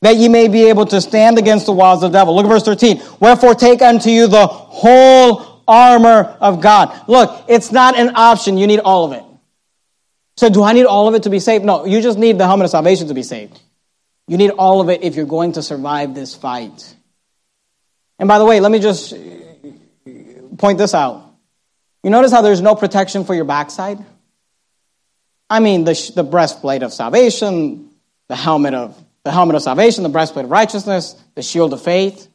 that 0.02 0.18
ye 0.18 0.28
may 0.28 0.48
be 0.48 0.68
able 0.68 0.86
to 0.88 1.00
stand 1.00 1.38
against 1.38 1.68
the 1.68 1.72
wiles 1.72 2.04
of 2.04 2.12
the 2.12 2.18
devil. 2.18 2.36
Look 2.36 2.46
at 2.46 2.50
verse 2.50 2.64
13. 2.64 3.02
Wherefore 3.20 3.56
take 3.56 3.82
unto 3.82 4.10
you 4.10 4.28
the 4.28 4.48
whole 4.48 5.51
armor 5.72 6.38
of 6.42 6.62
God. 6.62 7.08
Look, 7.08 7.46
it's 7.48 7.72
not 7.72 7.98
an 7.98 8.16
option. 8.16 8.58
You 8.58 8.68
need 8.68 8.80
all 8.80 9.06
of 9.06 9.14
it. 9.14 9.24
So 10.36 10.50
do 10.50 10.64
I 10.64 10.74
need 10.74 10.86
all 10.86 11.08
of 11.08 11.16
it 11.16 11.24
to 11.24 11.30
be 11.30 11.40
saved? 11.40 11.64
No, 11.64 11.86
you 11.86 12.02
just 12.02 12.18
need 12.18 12.38
the 12.38 12.46
helmet 12.46 12.66
of 12.66 12.72
salvation 12.72 13.08
to 13.08 13.14
be 13.14 13.24
saved. 13.24 13.60
You 14.28 14.38
need 14.38 14.52
all 14.52 14.82
of 14.82 14.90
it 14.90 15.04
if 15.04 15.16
you're 15.16 15.26
going 15.26 15.54
to 15.54 15.64
survive 15.64 16.14
this 16.14 16.36
fight. 16.36 16.96
And 18.20 18.28
by 18.28 18.38
the 18.38 18.46
way, 18.46 18.60
let 18.60 18.72
me 18.72 18.80
just 18.80 19.14
point 20.58 20.78
this 20.78 20.94
out. 20.94 21.34
You 22.04 22.10
notice 22.10 22.32
how 22.32 22.42
there's 22.42 22.62
no 22.62 22.76
protection 22.76 23.24
for 23.24 23.34
your 23.34 23.46
backside? 23.46 23.98
I 25.50 25.60
mean, 25.60 25.84
the, 25.84 26.12
the 26.16 26.24
breastplate 26.24 26.84
of 26.84 26.94
salvation, 26.94 27.90
the 28.28 28.36
helmet 28.36 28.74
of 28.74 28.98
the 29.24 29.32
helmet 29.32 29.56
of 29.56 29.62
salvation, 29.62 30.04
the 30.04 30.10
breastplate 30.10 30.46
of 30.46 30.52
righteousness, 30.52 31.16
the 31.36 31.44
shield 31.44 31.74
of 31.74 31.82
faith. 31.82 32.28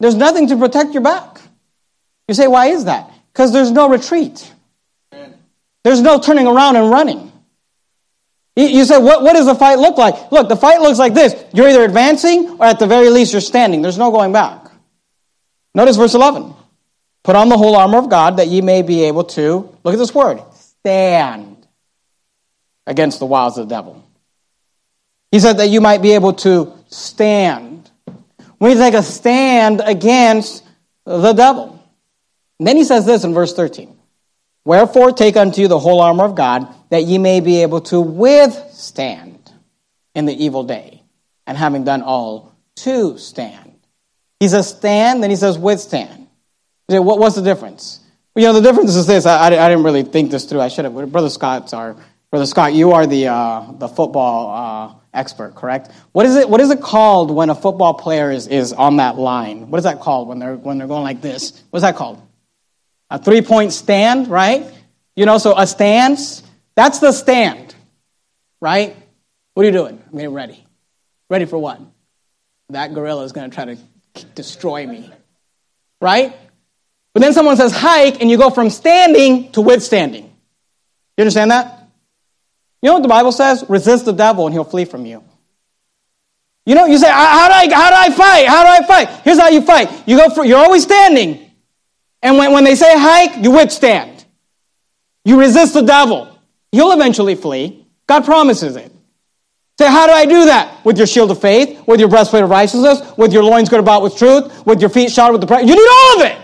There's 0.00 0.16
nothing 0.16 0.48
to 0.48 0.56
protect 0.56 0.92
your 0.92 1.02
back. 1.02 1.40
You 2.28 2.34
say, 2.34 2.46
why 2.46 2.66
is 2.66 2.86
that? 2.86 3.10
Because 3.32 3.52
there's 3.52 3.70
no 3.70 3.88
retreat. 3.88 4.52
There's 5.82 6.00
no 6.00 6.18
turning 6.18 6.46
around 6.46 6.76
and 6.76 6.90
running. 6.90 7.32
You 8.56 8.84
say, 8.84 8.98
what, 8.98 9.22
what 9.22 9.32
does 9.32 9.46
the 9.46 9.54
fight 9.54 9.78
look 9.78 9.98
like? 9.98 10.30
Look, 10.30 10.48
the 10.48 10.56
fight 10.56 10.80
looks 10.80 10.98
like 10.98 11.12
this. 11.12 11.34
You're 11.52 11.68
either 11.68 11.84
advancing 11.84 12.56
or 12.60 12.64
at 12.64 12.78
the 12.78 12.86
very 12.86 13.10
least 13.10 13.32
you're 13.32 13.40
standing. 13.40 13.82
There's 13.82 13.98
no 13.98 14.10
going 14.12 14.32
back. 14.32 14.70
Notice 15.74 15.96
verse 15.96 16.14
11. 16.14 16.54
Put 17.24 17.36
on 17.36 17.48
the 17.48 17.56
whole 17.56 17.74
armor 17.74 17.98
of 17.98 18.08
God 18.08 18.36
that 18.36 18.48
ye 18.48 18.60
may 18.60 18.82
be 18.82 19.04
able 19.04 19.24
to, 19.24 19.76
look 19.82 19.94
at 19.94 19.98
this 19.98 20.14
word, 20.14 20.40
stand 20.54 21.66
against 22.86 23.18
the 23.18 23.26
wiles 23.26 23.58
of 23.58 23.68
the 23.68 23.74
devil. 23.74 24.04
He 25.32 25.40
said 25.40 25.54
that 25.54 25.68
you 25.68 25.80
might 25.80 26.00
be 26.00 26.12
able 26.12 26.34
to 26.34 26.72
stand. 26.88 27.90
We 28.60 28.74
take 28.74 28.94
a 28.94 29.02
stand 29.02 29.82
against 29.84 30.64
the 31.04 31.32
devil. 31.32 31.83
And 32.64 32.68
then 32.70 32.78
he 32.78 32.84
says 32.84 33.04
this 33.04 33.24
in 33.24 33.34
verse 33.34 33.52
13 33.52 33.94
Wherefore 34.64 35.12
take 35.12 35.36
unto 35.36 35.60
you 35.60 35.68
the 35.68 35.78
whole 35.78 36.00
armor 36.00 36.24
of 36.24 36.34
God, 36.34 36.66
that 36.88 37.04
ye 37.04 37.18
may 37.18 37.40
be 37.40 37.60
able 37.60 37.82
to 37.82 38.00
withstand 38.00 39.52
in 40.14 40.24
the 40.24 40.32
evil 40.32 40.64
day, 40.64 41.02
and 41.46 41.58
having 41.58 41.84
done 41.84 42.00
all, 42.00 42.56
to 42.76 43.18
stand. 43.18 43.74
He 44.40 44.48
says 44.48 44.66
stand, 44.66 45.22
then 45.22 45.28
he 45.28 45.36
says 45.36 45.58
withstand. 45.58 46.26
What, 46.86 47.18
what's 47.18 47.34
the 47.34 47.42
difference? 47.42 48.00
You 48.34 48.44
know, 48.44 48.54
the 48.54 48.62
difference 48.62 48.94
is 48.94 49.06
this. 49.06 49.26
I, 49.26 49.48
I, 49.48 49.50
didn't 49.68 49.82
really 49.84 50.02
think 50.02 50.30
this 50.30 50.46
through. 50.46 50.62
I 50.62 50.68
should 50.68 50.86
have. 50.86 51.12
Brother 51.12 51.28
Scott's 51.28 51.74
our 51.74 51.96
Brother 52.30 52.46
Scott, 52.46 52.72
you 52.72 52.92
are 52.92 53.06
the, 53.06 53.28
uh, 53.28 53.72
the 53.72 53.88
football 53.88 54.50
uh, 54.50 54.94
expert, 55.12 55.54
correct? 55.54 55.92
What 56.12 56.24
is, 56.24 56.34
it, 56.36 56.48
what 56.48 56.62
is 56.62 56.70
it 56.70 56.80
called 56.80 57.30
when 57.30 57.50
a 57.50 57.54
football 57.54 57.92
player 57.92 58.30
is, 58.30 58.46
is 58.46 58.72
on 58.72 58.96
that 58.96 59.18
line? 59.18 59.68
What 59.68 59.76
is 59.76 59.84
that 59.84 60.00
called 60.00 60.28
when 60.28 60.38
they're, 60.38 60.56
when 60.56 60.78
they're 60.78 60.88
going 60.88 61.04
like 61.04 61.20
this? 61.20 61.62
What's 61.68 61.82
that 61.82 61.96
called? 61.96 62.23
A 63.10 63.18
three 63.18 63.42
point 63.42 63.72
stand, 63.72 64.28
right? 64.28 64.66
You 65.16 65.26
know, 65.26 65.38
so 65.38 65.56
a 65.56 65.66
stance, 65.66 66.42
that's 66.74 66.98
the 66.98 67.12
stand, 67.12 67.74
right? 68.60 68.96
What 69.54 69.62
are 69.62 69.66
you 69.66 69.72
doing? 69.72 70.02
I'm 70.06 70.18
getting 70.18 70.34
ready. 70.34 70.64
Ready 71.30 71.44
for 71.44 71.58
what? 71.58 71.80
That 72.70 72.94
gorilla 72.94 73.24
is 73.24 73.32
going 73.32 73.50
to 73.50 73.54
try 73.54 73.64
to 73.66 73.78
destroy 74.34 74.86
me, 74.86 75.10
right? 76.00 76.34
But 77.12 77.20
then 77.22 77.32
someone 77.32 77.56
says 77.56 77.72
hike, 77.72 78.20
and 78.20 78.30
you 78.30 78.36
go 78.36 78.50
from 78.50 78.70
standing 78.70 79.52
to 79.52 79.60
withstanding. 79.60 80.24
You 81.16 81.22
understand 81.22 81.52
that? 81.52 81.88
You 82.82 82.88
know 82.88 82.94
what 82.94 83.02
the 83.02 83.08
Bible 83.08 83.32
says? 83.32 83.64
Resist 83.68 84.04
the 84.04 84.12
devil 84.12 84.46
and 84.46 84.52
he'll 84.52 84.64
flee 84.64 84.84
from 84.84 85.06
you. 85.06 85.22
You 86.66 86.74
know, 86.74 86.86
you 86.86 86.98
say, 86.98 87.10
how 87.10 87.48
do 87.48 87.54
I, 87.54 87.74
how 87.74 87.90
do 87.90 87.96
I 87.96 88.16
fight? 88.16 88.46
How 88.46 88.62
do 88.62 88.84
I 88.84 88.86
fight? 88.86 89.20
Here's 89.22 89.38
how 89.38 89.48
you 89.48 89.62
fight. 89.62 90.08
You 90.08 90.16
go 90.16 90.30
for, 90.30 90.44
you're 90.44 90.58
always 90.58 90.82
standing. 90.82 91.43
And 92.24 92.38
when, 92.38 92.52
when 92.52 92.64
they 92.64 92.74
say 92.74 92.98
hike, 92.98 93.44
you 93.44 93.52
withstand. 93.52 94.24
You 95.26 95.38
resist 95.38 95.74
the 95.74 95.82
devil. 95.82 96.36
He'll 96.72 96.92
eventually 96.92 97.34
flee. 97.34 97.86
God 98.06 98.24
promises 98.24 98.76
it. 98.76 98.90
Say, 99.78 99.86
how 99.86 100.06
do 100.06 100.12
I 100.12 100.24
do 100.24 100.46
that? 100.46 100.84
With 100.84 100.96
your 100.96 101.06
shield 101.06 101.30
of 101.30 101.40
faith, 101.40 101.86
with 101.86 102.00
your 102.00 102.08
breastplate 102.08 102.42
of 102.42 102.50
righteousness, 102.50 103.00
with 103.16 103.32
your 103.32 103.44
loins 103.44 103.68
girded 103.68 103.84
about 103.84 104.02
with 104.02 104.16
truth, 104.16 104.66
with 104.66 104.80
your 104.80 104.88
feet 104.90 105.10
shod 105.10 105.32
with 105.32 105.40
the 105.40 105.46
prayer. 105.46 105.60
You 105.60 105.74
need 105.74 105.88
all 105.90 106.22
of 106.22 106.26
it. 106.26 106.40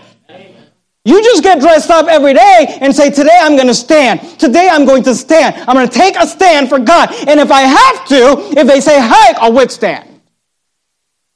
You 1.03 1.23
just 1.23 1.41
get 1.41 1.59
dressed 1.59 1.89
up 1.89 2.07
every 2.07 2.35
day 2.35 2.77
and 2.79 2.95
say, 2.95 3.09
Today 3.09 3.39
I'm 3.41 3.55
going 3.55 3.67
to 3.67 3.73
stand. 3.73 4.21
Today 4.39 4.69
I'm 4.69 4.85
going 4.85 5.01
to 5.03 5.15
stand. 5.15 5.55
I'm 5.67 5.75
going 5.75 5.89
to 5.89 5.93
take 5.93 6.15
a 6.15 6.27
stand 6.27 6.69
for 6.69 6.77
God. 6.77 7.09
And 7.27 7.39
if 7.39 7.49
I 7.49 7.61
have 7.61 8.07
to, 8.09 8.59
if 8.59 8.67
they 8.67 8.81
say 8.81 8.99
hike, 9.01 9.37
I'll 9.37 9.53
withstand. 9.53 10.07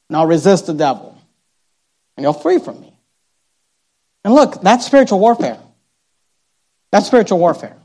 And 0.10 0.18
I'll 0.18 0.28
resist 0.28 0.68
the 0.68 0.74
devil. 0.74 1.18
And 2.16 2.26
he'll 2.26 2.34
free 2.34 2.60
from 2.60 2.80
me. 2.82 2.95
And 4.26 4.34
look, 4.34 4.60
that's 4.62 4.86
spiritual 4.86 5.20
warfare. 5.20 5.60
That's 6.92 7.06
spiritual 7.06 7.38
warfare. 7.38 7.78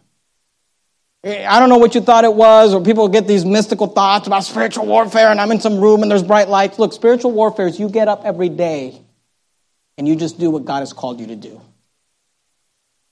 I 1.22 1.60
don't 1.60 1.68
know 1.68 1.76
what 1.76 1.94
you 1.94 2.00
thought 2.00 2.24
it 2.24 2.32
was, 2.32 2.72
or 2.72 2.82
people 2.82 3.06
get 3.08 3.28
these 3.28 3.44
mystical 3.44 3.86
thoughts 3.86 4.26
about 4.26 4.44
spiritual 4.44 4.86
warfare, 4.86 5.28
and 5.28 5.38
I'm 5.38 5.50
in 5.50 5.60
some 5.60 5.78
room 5.78 6.00
and 6.00 6.10
there's 6.10 6.22
bright 6.22 6.48
lights. 6.48 6.78
Look, 6.78 6.94
spiritual 6.94 7.32
warfare 7.32 7.66
is 7.66 7.78
you 7.78 7.90
get 7.90 8.08
up 8.08 8.22
every 8.24 8.48
day 8.48 9.02
and 9.98 10.08
you 10.08 10.16
just 10.16 10.40
do 10.40 10.50
what 10.50 10.64
God 10.64 10.78
has 10.78 10.94
called 10.94 11.20
you 11.20 11.26
to 11.26 11.36
do. 11.36 11.60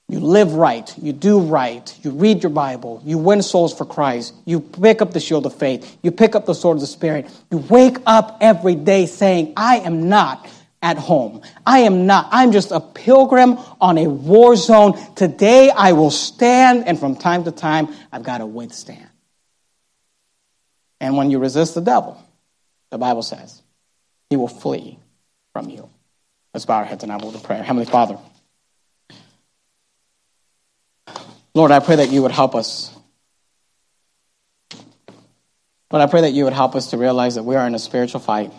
You 0.09 0.21
live 0.21 0.55
right. 0.55 0.91
You 0.97 1.13
do 1.13 1.39
right. 1.39 1.95
You 2.03 2.13
read 2.13 2.43
your 2.43 2.49
Bible. 2.49 3.03
You 3.05 3.19
win 3.19 3.43
souls 3.43 3.77
for 3.77 3.85
Christ. 3.85 4.35
You 4.47 4.59
pick 4.59 5.03
up 5.03 5.13
the 5.13 5.21
shield 5.21 5.45
of 5.45 5.55
faith. 5.55 5.99
You 6.03 6.13
pick 6.13 6.35
up 6.35 6.47
the 6.47 6.55
sword 6.55 6.77
of 6.77 6.81
the 6.81 6.87
Spirit. 6.87 7.29
You 7.51 7.59
wake 7.59 7.99
up 8.07 8.39
every 8.41 8.75
day 8.75 9.05
saying, 9.05 9.53
I 9.55 9.81
am 9.81 10.09
not 10.09 10.49
at 10.81 10.97
home. 10.97 11.43
I 11.67 11.81
am 11.81 12.07
not. 12.07 12.29
I'm 12.31 12.53
just 12.53 12.71
a 12.71 12.81
pilgrim 12.81 13.59
on 13.81 13.99
a 13.99 14.07
war 14.07 14.57
zone. 14.57 14.99
Today 15.15 15.71
I 15.71 15.93
will 15.93 16.11
stand, 16.11 16.87
and 16.87 16.99
from 16.99 17.17
time 17.17 17.45
to 17.45 17.53
time, 17.53 17.89
I've 18.13 18.23
got 18.23 18.39
to 18.39 18.47
withstand. 18.47 19.09
And 21.01 21.17
when 21.17 21.31
you 21.31 21.39
resist 21.39 21.75
the 21.75 21.81
devil, 21.81 22.23
the 22.91 22.99
Bible 22.99 23.23
says, 23.23 23.63
he 24.31 24.37
will 24.37 24.49
flee 24.49 24.99
from 25.53 25.71
you. 25.71 25.89
Let's 26.53 26.65
bow 26.65 26.79
our 26.79 26.85
heads 26.85 27.03
and 27.03 27.13
I 27.13 27.17
will 27.17 27.35
of 27.35 27.43
prayer. 27.43 27.63
Heavenly 27.63 27.87
Father, 27.87 28.19
Lord, 31.55 31.71
I 31.71 31.81
pray 31.81 31.97
that 31.97 32.11
you 32.11 32.23
would 32.23 32.31
help 32.31 32.55
us. 32.55 32.95
Lord, 35.91 36.03
I 36.03 36.07
pray 36.07 36.23
that 36.23 36.33
you 36.33 36.45
would 36.45 36.53
help 36.53 36.75
us 36.75 36.91
to 36.91 36.99
realize 36.99 37.37
that 37.37 37.45
we 37.45 37.57
are 37.57 37.67
in 37.67 37.75
a 37.75 37.79
spiritual 37.79 38.21
fight. 38.21 38.53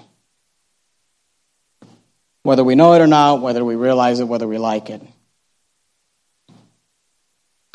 Whether 2.50 2.64
we 2.64 2.74
know 2.74 2.94
it 2.94 3.00
or 3.00 3.06
not, 3.06 3.42
whether 3.42 3.64
we 3.64 3.76
realize 3.76 4.20
it, 4.20 4.28
whether 4.28 4.48
we 4.48 4.58
like 4.58 4.90
it. 4.90 5.04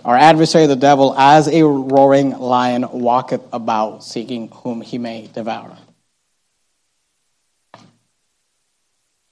Our 0.05 0.17
adversary, 0.17 0.67
the 0.67 0.75
devil, 0.75 1.15
as 1.17 1.47
a 1.47 1.65
roaring 1.65 2.37
lion, 2.37 2.85
walketh 2.91 3.43
about, 3.53 4.03
seeking 4.03 4.49
whom 4.49 4.81
he 4.81 4.99
may 4.99 5.29
devour. 5.29 5.79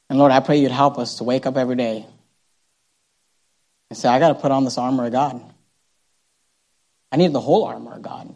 And 0.08 0.16
Lord, 0.16 0.30
I 0.30 0.38
pray 0.38 0.58
you'd 0.58 0.70
help 0.70 0.96
us 0.96 1.16
to 1.16 1.24
wake 1.24 1.44
up 1.44 1.56
every 1.56 1.74
day 1.74 2.06
and 3.90 3.98
say, 3.98 4.08
I 4.08 4.20
got 4.20 4.28
to 4.28 4.34
put 4.36 4.52
on 4.52 4.62
this 4.62 4.78
armor 4.78 5.06
of 5.06 5.10
God. 5.10 5.42
I 7.10 7.16
need 7.16 7.32
the 7.32 7.40
whole 7.40 7.64
armor 7.64 7.94
of 7.94 8.02
God. 8.02 8.32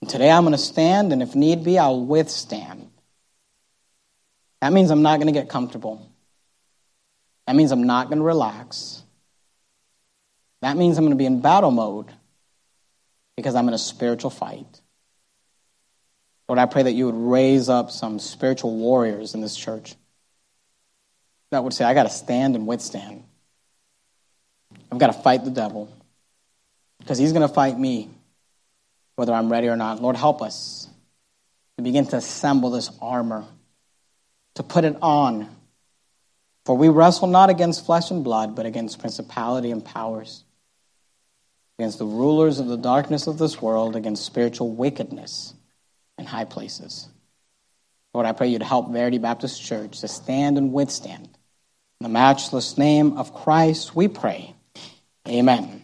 And 0.00 0.10
today 0.10 0.28
I'm 0.28 0.42
going 0.42 0.54
to 0.54 0.58
stand, 0.58 1.12
and 1.12 1.22
if 1.22 1.36
need 1.36 1.62
be, 1.62 1.78
I'll 1.78 2.04
withstand. 2.04 2.89
That 4.60 4.72
means 4.72 4.90
I'm 4.90 5.02
not 5.02 5.16
going 5.16 5.32
to 5.32 5.38
get 5.38 5.48
comfortable. 5.48 6.10
That 7.46 7.56
means 7.56 7.72
I'm 7.72 7.84
not 7.84 8.08
going 8.08 8.18
to 8.18 8.24
relax. 8.24 9.02
That 10.62 10.76
means 10.76 10.98
I'm 10.98 11.04
going 11.04 11.16
to 11.16 11.18
be 11.18 11.26
in 11.26 11.40
battle 11.40 11.70
mode 11.70 12.06
because 13.36 13.54
I'm 13.54 13.68
in 13.68 13.74
a 13.74 13.78
spiritual 13.78 14.30
fight. 14.30 14.80
Lord, 16.48 16.58
I 16.58 16.66
pray 16.66 16.82
that 16.82 16.92
you 16.92 17.06
would 17.06 17.14
raise 17.14 17.68
up 17.68 17.90
some 17.90 18.18
spiritual 18.18 18.76
warriors 18.76 19.34
in 19.34 19.40
this 19.40 19.56
church 19.56 19.94
that 21.50 21.64
would 21.64 21.72
say, 21.72 21.84
I 21.84 21.94
got 21.94 22.04
to 22.04 22.10
stand 22.10 22.56
and 22.56 22.66
withstand. 22.66 23.24
I've 24.90 24.98
got 24.98 25.08
to 25.08 25.12
fight 25.12 25.44
the 25.44 25.50
devil 25.50 25.88
because 26.98 27.18
he's 27.18 27.32
going 27.32 27.46
to 27.46 27.52
fight 27.52 27.78
me 27.78 28.10
whether 29.16 29.32
I'm 29.32 29.50
ready 29.50 29.68
or 29.68 29.76
not. 29.76 30.02
Lord, 30.02 30.16
help 30.16 30.42
us 30.42 30.88
to 31.76 31.82
begin 31.82 32.06
to 32.06 32.16
assemble 32.16 32.70
this 32.70 32.90
armor, 33.00 33.44
to 34.54 34.62
put 34.62 34.84
it 34.84 34.96
on. 35.00 35.48
For 36.66 36.76
we 36.76 36.88
wrestle 36.88 37.28
not 37.28 37.50
against 37.50 37.86
flesh 37.86 38.10
and 38.10 38.22
blood, 38.22 38.54
but 38.54 38.66
against 38.66 38.98
principality 38.98 39.70
and 39.70 39.84
powers 39.84 40.44
against 41.80 41.98
the 41.98 42.04
rulers 42.04 42.58
of 42.58 42.66
the 42.66 42.76
darkness 42.76 43.26
of 43.26 43.38
this 43.38 43.62
world, 43.62 43.96
against 43.96 44.26
spiritual 44.26 44.70
wickedness 44.70 45.54
in 46.18 46.26
high 46.26 46.44
places. 46.44 47.08
Lord, 48.12 48.26
I 48.26 48.32
pray 48.32 48.48
you 48.48 48.58
to 48.58 48.66
help 48.66 48.90
Verity 48.90 49.16
Baptist 49.16 49.62
Church 49.64 50.00
to 50.00 50.08
stand 50.08 50.58
and 50.58 50.74
withstand. 50.74 51.24
In 51.24 52.02
the 52.02 52.10
matchless 52.10 52.76
name 52.76 53.16
of 53.16 53.32
Christ, 53.32 53.96
we 53.96 54.08
pray. 54.08 54.54
Amen. 55.26 55.79